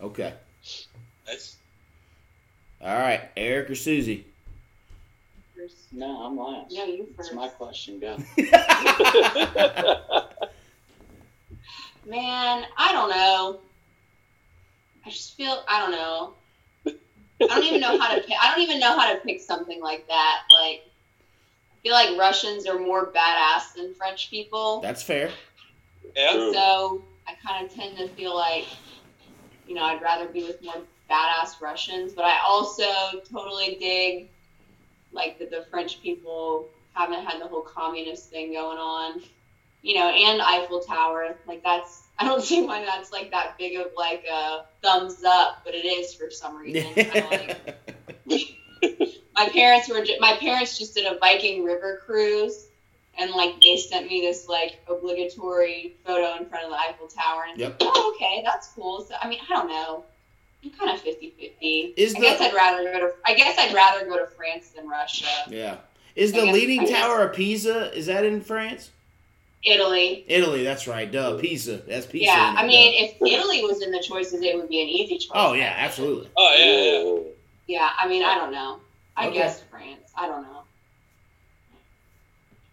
okay. 0.00 0.34
That's, 1.26 1.56
All 2.80 2.96
right, 2.96 3.28
Erik 3.36 3.70
or 3.70 3.74
Suzzie? 3.74 4.24
No, 5.92 6.22
I'm 6.22 6.36
last. 6.36 6.72
No, 6.74 6.84
you 6.84 7.08
That's 7.16 7.28
first. 7.28 7.36
my 7.36 7.48
question. 7.48 7.98
Go. 8.00 8.16
Man, 12.06 12.64
I 12.76 12.92
don't 12.92 13.10
know. 13.10 13.60
I 15.04 15.10
just 15.10 15.36
feel 15.36 15.62
I 15.68 15.80
don't 15.80 15.90
know. 15.92 16.34
I 17.40 17.46
don't 17.46 17.64
even 17.64 17.80
know 17.80 17.98
how 17.98 18.14
to 18.14 18.20
pick. 18.20 18.36
I 18.42 18.50
don't 18.50 18.62
even 18.62 18.80
know 18.80 18.98
how 18.98 19.12
to 19.12 19.20
pick 19.20 19.40
something 19.40 19.80
like 19.80 20.06
that. 20.08 20.42
Like, 20.50 20.82
I 21.72 21.76
feel 21.82 21.92
like 21.92 22.18
Russians 22.18 22.66
are 22.66 22.78
more 22.78 23.12
badass 23.12 23.74
than 23.76 23.94
French 23.94 24.28
people. 24.30 24.80
That's 24.80 25.02
fair. 25.02 25.30
Yeah. 26.16 26.32
True. 26.32 26.52
So 26.52 27.02
I 27.28 27.34
kind 27.46 27.64
of 27.64 27.72
tend 27.72 27.96
to 27.98 28.08
feel 28.08 28.34
like, 28.34 28.66
you 29.66 29.74
know, 29.74 29.82
I'd 29.82 30.02
rather 30.02 30.26
be 30.26 30.42
with 30.42 30.62
more 30.62 30.82
badass 31.10 31.60
Russians. 31.60 32.12
But 32.12 32.24
I 32.24 32.38
also 32.44 33.20
totally 33.30 33.76
dig, 33.78 34.30
like, 35.12 35.38
that 35.38 35.50
the 35.50 35.66
French 35.70 36.02
people 36.02 36.68
haven't 36.94 37.24
had 37.24 37.40
the 37.40 37.46
whole 37.46 37.62
communist 37.62 38.30
thing 38.30 38.52
going 38.52 38.78
on, 38.78 39.22
you 39.82 39.94
know, 39.94 40.08
and 40.08 40.40
Eiffel 40.42 40.80
Tower. 40.80 41.36
Like, 41.46 41.62
that's, 41.62 42.02
I 42.18 42.24
don't 42.24 42.42
see 42.44 42.62
why 42.62 42.84
that's, 42.84 43.12
like, 43.12 43.30
that 43.30 43.56
big 43.58 43.78
of, 43.78 43.88
like, 43.96 44.24
a 44.30 44.64
thumbs 44.82 45.22
up, 45.24 45.62
but 45.64 45.74
it 45.74 45.84
is 45.84 46.14
for 46.14 46.30
some 46.30 46.56
reason. 46.56 46.92
Like, 46.96 47.78
my 49.34 49.48
parents 49.48 49.88
were, 49.88 50.04
my 50.20 50.36
parents 50.40 50.78
just 50.78 50.94
did 50.94 51.06
a 51.06 51.18
Viking 51.18 51.64
river 51.64 52.02
cruise 52.04 52.68
and 53.18 53.32
like 53.32 53.60
they 53.60 53.76
sent 53.76 54.06
me 54.06 54.20
this 54.20 54.48
like 54.48 54.80
obligatory 54.88 55.96
photo 56.04 56.36
in 56.40 56.48
front 56.48 56.64
of 56.64 56.70
the 56.70 56.76
Eiffel 56.76 57.08
Tower, 57.08 57.44
and 57.50 57.58
Yep. 57.58 57.76
oh, 57.80 58.14
okay, 58.14 58.42
that's 58.44 58.68
cool. 58.68 59.04
So 59.06 59.14
I 59.20 59.28
mean, 59.28 59.40
I 59.50 59.54
don't 59.54 59.68
know. 59.68 60.04
I'm 60.64 60.70
kind 60.70 60.90
of 60.90 61.02
50-50. 61.04 61.94
Is 61.96 62.14
I 62.14 62.18
the- 62.18 62.24
guess 62.24 62.40
I'd 62.40 62.54
rather 62.54 62.84
go 62.84 63.00
to 63.00 63.12
I 63.24 63.34
guess 63.34 63.58
I'd 63.58 63.74
rather 63.74 64.04
go 64.06 64.18
to 64.18 64.26
France 64.36 64.70
than 64.70 64.88
Russia. 64.88 65.26
yeah. 65.48 65.76
Is 66.16 66.32
the 66.32 66.40
I 66.40 66.44
guess- 66.46 66.54
Leaning 66.54 66.80
guess- 66.80 66.90
Tower 66.90 67.22
of 67.28 67.34
Pisa? 67.36 67.92
Is 67.96 68.06
that 68.06 68.24
in 68.24 68.40
France? 68.40 68.90
Italy. 69.64 70.24
Italy. 70.28 70.62
That's 70.64 70.86
right. 70.86 71.10
Duh. 71.10 71.36
Pisa. 71.38 71.78
That's 71.78 72.06
Pisa. 72.06 72.26
yeah, 72.26 72.54
I 72.56 72.64
mean, 72.66 73.04
if 73.04 73.14
Italy 73.20 73.62
was 73.62 73.82
in 73.82 73.90
the 73.90 74.00
choices, 74.00 74.40
it 74.42 74.56
would 74.56 74.68
be 74.68 74.80
an 74.82 74.88
easy 74.88 75.18
choice. 75.18 75.30
Oh 75.34 75.52
yeah, 75.52 75.74
absolutely. 75.78 76.28
Oh 76.36 76.54
yeah, 76.56 77.02
yeah. 77.76 77.80
Yeah, 77.80 77.90
I 78.00 78.08
mean, 78.08 78.22
I 78.24 78.34
don't 78.36 78.52
know. 78.52 78.78
I 79.16 79.26
Okay. 79.28 79.38
guess 79.38 79.62
France. 79.70 80.10
I 80.16 80.26
don't 80.26 80.42
know. 80.42 80.62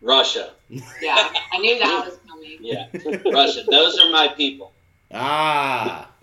Russia. 0.01 0.51
Yeah, 0.69 1.15
I 1.53 1.57
knew 1.57 1.77
that 1.79 2.05
was 2.05 2.17
coming. 2.27 2.57
Yeah, 2.61 2.87
Russia. 3.31 3.63
Those 3.69 3.97
are 3.99 4.11
my 4.11 4.27
people. 4.29 4.71
Ah. 5.13 6.09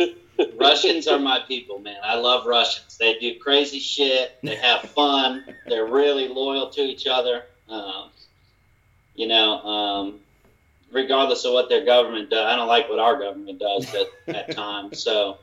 Russians 0.56 1.06
are 1.08 1.18
my 1.18 1.40
people, 1.46 1.78
man. 1.78 1.98
I 2.02 2.16
love 2.16 2.46
Russians. 2.46 2.96
They 2.98 3.18
do 3.18 3.38
crazy 3.38 3.78
shit. 3.78 4.36
They 4.42 4.56
have 4.56 4.82
fun. 4.90 5.44
They're 5.66 5.86
really 5.86 6.28
loyal 6.28 6.70
to 6.70 6.80
each 6.80 7.06
other. 7.06 7.44
Um, 7.68 8.10
you 9.14 9.26
know, 9.26 9.58
um, 9.62 10.20
regardless 10.90 11.44
of 11.44 11.52
what 11.52 11.68
their 11.68 11.84
government 11.84 12.30
does, 12.30 12.46
I 12.46 12.56
don't 12.56 12.68
like 12.68 12.88
what 12.88 12.98
our 12.98 13.18
government 13.18 13.58
does 13.58 13.94
at, 13.94 14.34
at 14.34 14.50
times. 14.52 15.02
So, 15.02 15.38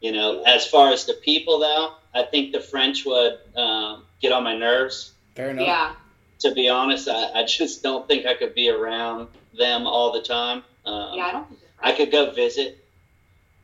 you 0.00 0.12
know, 0.12 0.42
as 0.42 0.66
far 0.66 0.92
as 0.92 1.04
the 1.06 1.14
people, 1.14 1.58
though, 1.58 1.94
I 2.14 2.22
think 2.22 2.52
the 2.52 2.60
French 2.60 3.04
would 3.04 3.38
um, 3.56 4.04
get 4.20 4.32
on 4.32 4.44
my 4.44 4.56
nerves. 4.56 5.12
Fair 5.34 5.50
enough. 5.50 5.66
Yeah, 5.66 5.94
To 6.40 6.54
be 6.54 6.68
honest, 6.68 7.08
I, 7.08 7.40
I 7.40 7.44
just 7.44 7.82
don't 7.82 8.06
think 8.06 8.26
I 8.26 8.34
could 8.34 8.54
be 8.54 8.70
around 8.70 9.28
them 9.56 9.86
all 9.86 10.12
the 10.12 10.22
time. 10.22 10.62
Um, 10.84 11.16
yeah, 11.16 11.26
I 11.26 11.32
don't 11.32 11.48
think 11.48 11.60
I 11.80 11.92
could 11.92 12.10
go 12.10 12.30
visit, 12.32 12.77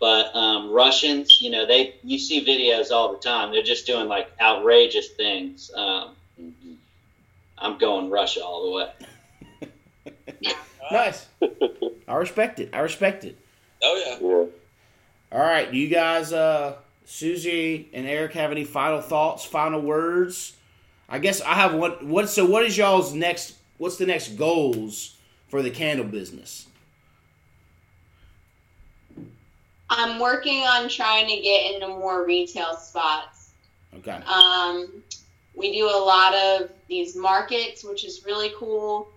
but 0.01 0.35
um, 0.35 0.71
Russians, 0.71 1.41
you 1.41 1.51
know, 1.51 1.67
they 1.67 1.97
you 2.03 2.19
see 2.19 2.45
videos 2.45 2.91
all 2.91 3.13
the 3.13 3.19
time. 3.19 3.53
They're 3.53 3.63
just 3.63 3.87
doing 3.87 4.09
like 4.09 4.31
outrageous 4.41 5.09
things. 5.11 5.71
Um, 5.75 6.17
I'm 7.59 7.79
going 7.79 8.11
Russia 8.11 8.45
all 8.45 8.65
the 8.65 8.71
way. 8.71 8.91
Nice. 10.93 11.27
I 12.07 12.15
respect 12.15 12.61
it. 12.61 12.71
I 12.73 12.81
respect 12.81 13.25
it. 13.25 13.39
Oh 13.83 14.03
yeah. 14.07 14.19
Yeah. 14.21 15.39
All 15.39 15.45
right. 15.45 15.71
Do 15.71 15.79
you 15.79 15.89
guys, 15.89 16.33
uh, 16.33 16.77
Suzzie 17.07 17.89
and 17.93 18.07
Erik, 18.07 18.33
have 18.35 18.51
any 18.51 18.65
final 18.65 19.01
thoughts, 19.01 19.45
final 19.45 19.81
words? 19.81 20.57
I 21.09 21.19
guess 21.19 21.41
I 21.41 21.55
have 21.55 21.75
one. 21.75 21.93
What? 22.09 22.29
So, 22.29 22.45
what 22.45 22.65
is 22.65 22.77
y'all's 22.77 23.13
next? 23.15 23.57
What's 23.79 23.97
the 23.97 24.07
next 24.07 24.37
goals 24.37 25.17
for 25.49 25.63
the 25.63 25.71
candle 25.71 26.07
business? 26.07 26.67
I'm 29.91 30.19
working 30.19 30.63
on 30.63 30.89
trying 30.89 31.29
to 31.29 31.43
get 31.43 31.75
into 31.75 31.89
more 31.89 32.25
retail 32.27 32.77
spots. 32.77 33.53
Okay. 33.97 34.21
Um, 34.27 35.03
we 35.55 35.73
do 35.73 35.87
a 35.87 35.99
lot 36.05 36.35
of 36.35 36.71
these 36.89 37.17
markets, 37.17 37.85
which 37.85 38.05
is 38.05 38.25
really 38.25 38.53
cool. 38.57 39.09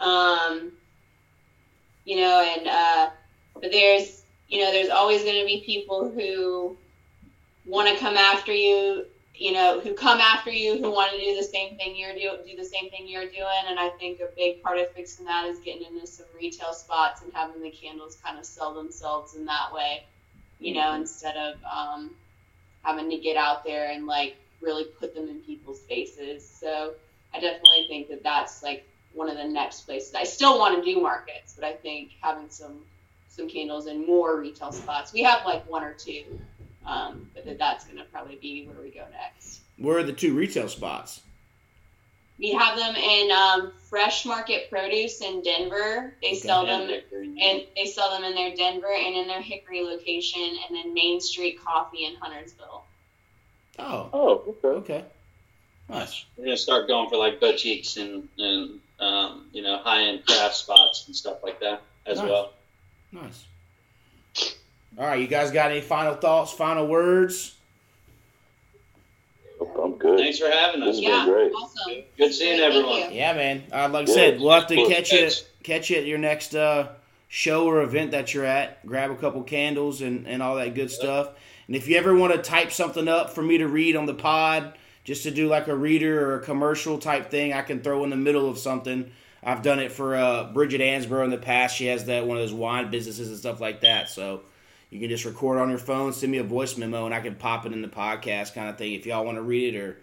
Um, 0.00 0.72
you 2.04 2.16
know, 2.16 2.54
and 2.56 2.66
uh, 2.66 3.10
but 3.54 3.70
there's 3.70 4.22
you 4.48 4.60
know 4.60 4.70
there's 4.70 4.88
always 4.88 5.22
going 5.22 5.40
to 5.40 5.46
be 5.46 5.62
people 5.66 6.10
who 6.10 6.76
want 7.66 7.88
to 7.88 7.96
come 7.98 8.16
after 8.16 8.52
you. 8.52 9.04
You 9.38 9.52
know, 9.52 9.80
who 9.80 9.94
come 9.94 10.18
after 10.18 10.50
you, 10.50 10.78
who 10.78 10.90
want 10.90 11.12
to 11.12 11.18
do 11.18 11.36
the 11.36 11.44
same 11.44 11.76
thing 11.76 11.94
you're 11.96 12.12
do 12.12 12.38
do 12.44 12.56
the 12.56 12.64
same 12.64 12.90
thing 12.90 13.06
you're 13.06 13.28
doing. 13.28 13.64
And 13.68 13.78
I 13.78 13.90
think 13.90 14.20
a 14.20 14.28
big 14.36 14.62
part 14.62 14.78
of 14.78 14.90
fixing 14.92 15.26
that 15.26 15.46
is 15.46 15.58
getting 15.60 15.86
into 15.86 16.06
some 16.06 16.26
retail 16.36 16.72
spots 16.72 17.22
and 17.22 17.32
having 17.32 17.62
the 17.62 17.70
candles 17.70 18.18
kind 18.24 18.38
of 18.38 18.44
sell 18.44 18.74
themselves 18.74 19.34
in 19.34 19.44
that 19.44 19.72
way. 19.72 20.04
You 20.58 20.74
know, 20.74 20.94
instead 20.94 21.36
of 21.36 21.54
um, 21.64 22.10
having 22.82 23.08
to 23.10 23.16
get 23.16 23.36
out 23.36 23.64
there 23.64 23.92
and 23.92 24.06
like 24.06 24.36
really 24.60 24.84
put 24.84 25.14
them 25.14 25.28
in 25.28 25.38
people's 25.40 25.80
faces. 25.80 26.48
So 26.48 26.94
I 27.32 27.40
definitely 27.40 27.86
think 27.88 28.08
that 28.08 28.22
that's 28.22 28.62
like 28.62 28.88
one 29.12 29.28
of 29.28 29.36
the 29.36 29.44
next 29.44 29.82
places. 29.82 30.14
I 30.14 30.24
still 30.24 30.58
want 30.58 30.82
to 30.82 30.94
do 30.94 31.00
markets, 31.00 31.54
but 31.54 31.64
I 31.64 31.74
think 31.74 32.12
having 32.20 32.50
some 32.50 32.80
some 33.28 33.48
candles 33.48 33.86
in 33.86 34.04
more 34.04 34.40
retail 34.40 34.72
spots. 34.72 35.12
We 35.12 35.22
have 35.22 35.44
like 35.44 35.68
one 35.70 35.84
or 35.84 35.92
two, 35.92 36.40
um, 36.88 37.30
but 37.34 37.44
that 37.44 37.58
that's 37.58 37.84
going 37.84 37.98
to 37.98 38.04
probably 38.04 38.36
be 38.36 38.66
where 38.66 38.82
we 38.82 38.90
go 38.90 39.04
next. 39.12 39.60
Where 39.76 39.98
are 39.98 40.02
the 40.02 40.12
two 40.12 40.34
retail 40.34 40.68
spots? 40.68 41.20
We 42.38 42.52
have 42.52 42.76
them 42.76 42.94
in 42.94 43.30
um, 43.32 43.72
Fresh 43.90 44.24
Market 44.24 44.70
Produce 44.70 45.20
in 45.20 45.42
Denver. 45.42 46.14
They 46.22 46.34
sell 46.34 46.64
them 46.64 46.88
and 46.88 47.62
they 47.76 47.84
sell 47.86 48.10
them 48.12 48.22
in 48.22 48.34
their 48.34 48.54
Denver 48.54 48.92
and 48.96 49.16
in 49.16 49.26
their 49.26 49.42
Hickory 49.42 49.82
location, 49.82 50.56
and 50.68 50.76
then 50.76 50.94
Main 50.94 51.20
Street 51.20 51.60
Coffee 51.62 52.04
in 52.04 52.14
Huntersville. 52.14 52.84
Oh. 53.80 54.10
Oh, 54.12 54.54
okay. 54.64 54.68
Okay. 54.68 55.04
Nice. 55.88 56.24
We're 56.36 56.44
gonna 56.44 56.56
start 56.56 56.86
going 56.86 57.08
for 57.08 57.16
like 57.16 57.40
boutiques 57.40 57.96
and 57.96 58.28
and 58.38 58.80
um, 59.00 59.46
you 59.52 59.62
know 59.62 59.78
high 59.78 60.02
end 60.02 60.24
craft 60.26 60.54
spots 60.54 61.04
and 61.06 61.16
stuff 61.16 61.42
like 61.42 61.60
that 61.60 61.82
as 62.06 62.18
Nice. 62.18 62.28
well. 62.28 62.52
Nice. 63.10 63.46
All 64.98 65.06
right. 65.06 65.20
You 65.20 65.26
guys 65.28 65.50
got 65.50 65.70
any 65.70 65.80
final 65.80 66.14
thoughts? 66.14 66.52
Final 66.52 66.86
words? 66.86 67.54
I'm 69.82 69.94
good. 69.96 70.18
Thanks 70.18 70.38
for 70.38 70.50
having 70.50 70.82
us. 70.82 70.98
Yeah, 70.98 71.24
great. 71.26 71.52
awesome. 71.52 72.02
Good 72.16 72.32
seeing 72.34 72.58
Thank 72.58 72.74
everyone. 72.74 73.10
you. 73.12 73.18
Yeah, 73.18 73.32
man. 73.34 73.64
Uh, 73.72 73.88
like 73.92 74.08
I 74.08 74.12
said, 74.12 74.40
we'll 74.40 74.52
have 74.52 74.66
to 74.68 74.74
Cool. 74.76 74.88
catch 74.88 75.12
you 75.12 75.28
catch 75.62 75.90
you 75.90 75.96
at 75.98 76.06
your 76.06 76.18
next 76.18 76.54
uh, 76.54 76.88
show 77.28 77.66
or 77.66 77.82
event 77.82 78.12
that 78.12 78.32
you're 78.34 78.44
at. 78.44 78.84
Grab 78.86 79.10
a 79.10 79.16
couple 79.16 79.42
candles 79.42 80.00
and, 80.00 80.26
and 80.26 80.42
all 80.42 80.56
that 80.56 80.74
good 80.74 80.90
stuff. 80.90 81.30
And 81.66 81.76
if 81.76 81.88
you 81.88 81.96
ever 81.96 82.14
want 82.14 82.32
to 82.34 82.38
type 82.40 82.72
something 82.72 83.08
up 83.08 83.30
for 83.30 83.42
me 83.42 83.58
to 83.58 83.68
read 83.68 83.96
on 83.96 84.06
the 84.06 84.14
pod, 84.14 84.74
just 85.04 85.24
to 85.24 85.30
do 85.30 85.48
like 85.48 85.68
a 85.68 85.76
reader 85.76 86.28
or 86.30 86.36
a 86.36 86.42
commercial 86.42 86.98
type 86.98 87.30
thing, 87.30 87.52
I 87.52 87.62
can 87.62 87.80
throw 87.82 88.04
in 88.04 88.10
the 88.10 88.16
middle 88.16 88.48
of 88.48 88.58
something. 88.58 89.10
I've 89.42 89.62
done 89.62 89.78
it 89.78 89.92
for 89.92 90.16
uh, 90.16 90.44
Bridget 90.52 90.80
Ansborough 90.80 91.24
in 91.24 91.30
the 91.30 91.38
past. 91.38 91.76
She 91.76 91.86
has 91.86 92.06
that 92.06 92.26
one 92.26 92.36
of 92.36 92.42
those 92.42 92.52
wine 92.54 92.90
businesses 92.90 93.28
and 93.28 93.38
stuff 93.38 93.60
like 93.60 93.82
that. 93.82 94.08
So 94.08 94.42
you 94.90 95.00
can 95.00 95.08
just 95.08 95.24
record 95.24 95.58
on 95.58 95.68
your 95.68 95.78
phone, 95.78 96.12
send 96.12 96.32
me 96.32 96.38
a 96.38 96.44
voice 96.44 96.76
memo, 96.76 97.04
and 97.06 97.14
I 97.14 97.20
can 97.20 97.34
pop 97.34 97.66
it 97.66 97.72
in 97.72 97.82
the 97.82 97.88
podcast 97.88 98.54
kind 98.54 98.68
of 98.68 98.78
thing. 98.78 98.92
If 98.94 99.06
y'all 99.06 99.24
want 99.24 99.36
to 99.36 99.42
read 99.42 99.74
it, 99.74 99.78
or 99.78 99.98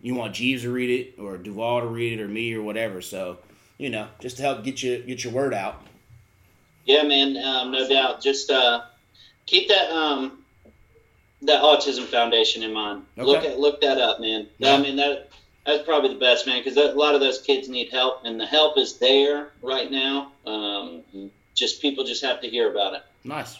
you 0.00 0.14
want 0.14 0.34
Jeebs 0.34 0.62
to 0.62 0.70
read 0.70 0.90
it, 0.90 1.20
or 1.20 1.36
Duvall 1.38 1.80
to 1.80 1.86
read 1.86 2.18
it, 2.18 2.22
or 2.22 2.28
me, 2.28 2.54
or 2.54 2.62
whatever. 2.62 3.00
So 3.02 3.38
you 3.78 3.90
know, 3.90 4.08
just 4.20 4.36
to 4.38 4.42
help 4.42 4.64
get 4.64 4.82
you 4.82 5.02
get 5.02 5.24
your 5.24 5.32
word 5.32 5.54
out. 5.54 5.82
Yeah, 6.84 7.02
man, 7.02 7.36
um, 7.36 7.70
no 7.70 7.86
doubt. 7.88 8.22
Just 8.22 8.50
uh, 8.50 8.82
keep 9.46 9.68
that 9.68 9.90
um, 9.90 10.44
that 11.42 11.62
autism 11.62 12.04
foundation 12.04 12.62
in 12.62 12.72
mind. 12.72 13.04
Look 13.16 13.38
Okay. 13.38 13.52
at 13.52 13.58
look 13.58 13.80
that 13.82 13.98
up, 13.98 14.20
man. 14.20 14.48
Yeah. 14.58 14.74
I 14.74 14.78
mean 14.80 14.96
that 14.96 15.30
that's 15.66 15.82
probably 15.84 16.14
the 16.14 16.18
best, 16.20 16.46
man, 16.46 16.62
because 16.62 16.76
a 16.78 16.94
lot 16.94 17.14
of 17.14 17.20
those 17.20 17.42
kids 17.42 17.68
need 17.68 17.90
help, 17.90 18.22
and 18.24 18.40
the 18.40 18.46
help 18.46 18.78
is 18.78 18.98
there 18.98 19.50
right 19.62 19.90
now. 19.90 20.32
Um, 20.46 21.02
just 21.54 21.82
people 21.82 22.04
just 22.04 22.24
have 22.24 22.40
to 22.40 22.48
hear 22.48 22.70
about 22.70 22.94
it. 22.94 23.02
Nice. 23.24 23.58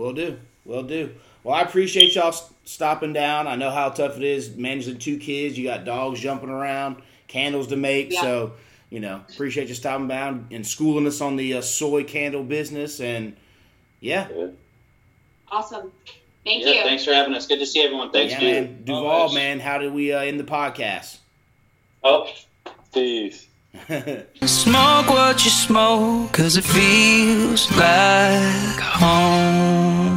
There 0.00 0.10
you 0.10 0.14
go. 0.14 0.30
Will 0.30 0.32
do. 0.32 0.38
Will 0.64 0.82
do. 0.82 1.14
Well, 1.42 1.54
I 1.54 1.62
appreciate 1.62 2.14
y'all 2.14 2.34
stopping 2.64 3.12
down. 3.12 3.46
I 3.46 3.56
know 3.56 3.70
how 3.70 3.88
tough 3.90 4.16
it 4.16 4.22
is 4.22 4.56
managing 4.56 4.98
two 4.98 5.18
kids. 5.18 5.58
You 5.58 5.64
got 5.64 5.84
dogs 5.84 6.20
jumping 6.20 6.50
around, 6.50 6.96
candles 7.28 7.68
to 7.68 7.76
make. 7.76 8.12
Yeah. 8.12 8.20
So, 8.20 8.52
you 8.90 9.00
know, 9.00 9.22
appreciate 9.32 9.68
you 9.68 9.74
stopping 9.74 10.08
down 10.08 10.48
and 10.50 10.66
schooling 10.66 11.06
us 11.06 11.20
on 11.20 11.36
the 11.36 11.54
uh, 11.54 11.62
soy 11.62 12.04
candle 12.04 12.44
business. 12.44 13.00
And 13.00 13.36
yeah, 14.00 14.28
Awesome. 15.50 15.92
Thank 16.44 16.64
yeah, 16.64 16.70
you. 16.70 16.82
thanks 16.82 17.04
for 17.04 17.12
having 17.12 17.34
us. 17.34 17.46
Good 17.46 17.58
to 17.58 17.66
see 17.66 17.82
everyone. 17.82 18.12
Thanks, 18.12 18.32
yeah, 18.34 18.40
man. 18.40 18.64
man. 18.64 18.84
Duvall, 18.84 19.06
Always. 19.06 19.34
man, 19.34 19.60
how 19.60 19.78
did 19.78 19.92
we 19.92 20.12
uh, 20.12 20.20
end 20.20 20.38
the 20.40 20.44
podcast? 20.44 21.18
Oh, 22.02 22.32
Peace 22.94 23.49
smoke 24.46 25.08
what 25.08 25.44
you 25.44 25.50
smoke, 25.50 26.32
cause 26.32 26.56
it 26.56 26.64
feels 26.64 27.70
like 27.76 28.80
home. 28.80 30.09